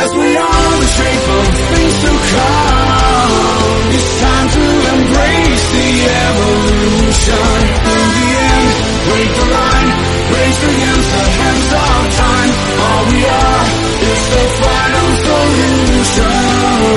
as 0.00 0.08
we 0.20 0.28
all 0.36 0.72
retreat 0.82 1.20
from 1.28 1.44
things 1.72 1.96
to 2.04 2.12
come. 2.32 3.72
It's 3.96 4.10
time 4.20 4.48
to 4.56 4.64
embrace 4.94 5.64
the 5.76 5.90
evolution. 6.26 7.56
In 7.92 8.08
the 8.16 8.28
end, 8.52 8.68
break 9.08 9.30
the 9.40 9.48
line, 9.58 9.90
raise 10.32 10.58
the 10.64 10.72
hands, 10.82 11.06
the 11.16 11.24
hands 11.40 11.68
of 11.84 12.02
time. 12.24 12.50
All 12.84 13.02
we 13.12 13.20
are 13.44 13.64
is 14.12 14.22
the 14.34 14.44
final 14.62 15.08
solution. 15.28 16.96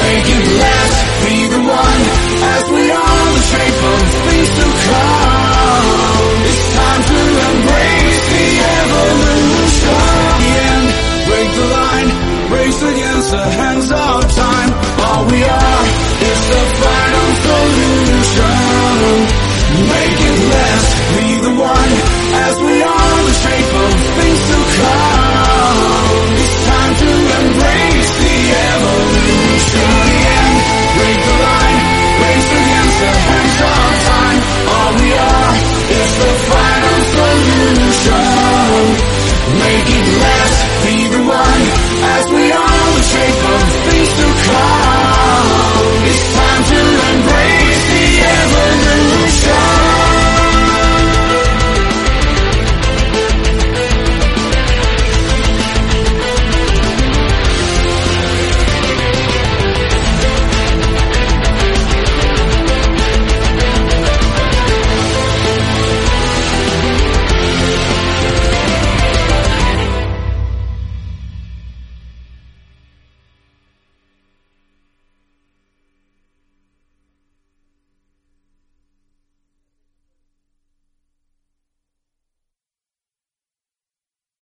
Make 0.00 0.26
it 0.36 0.44
last. 0.60 0.89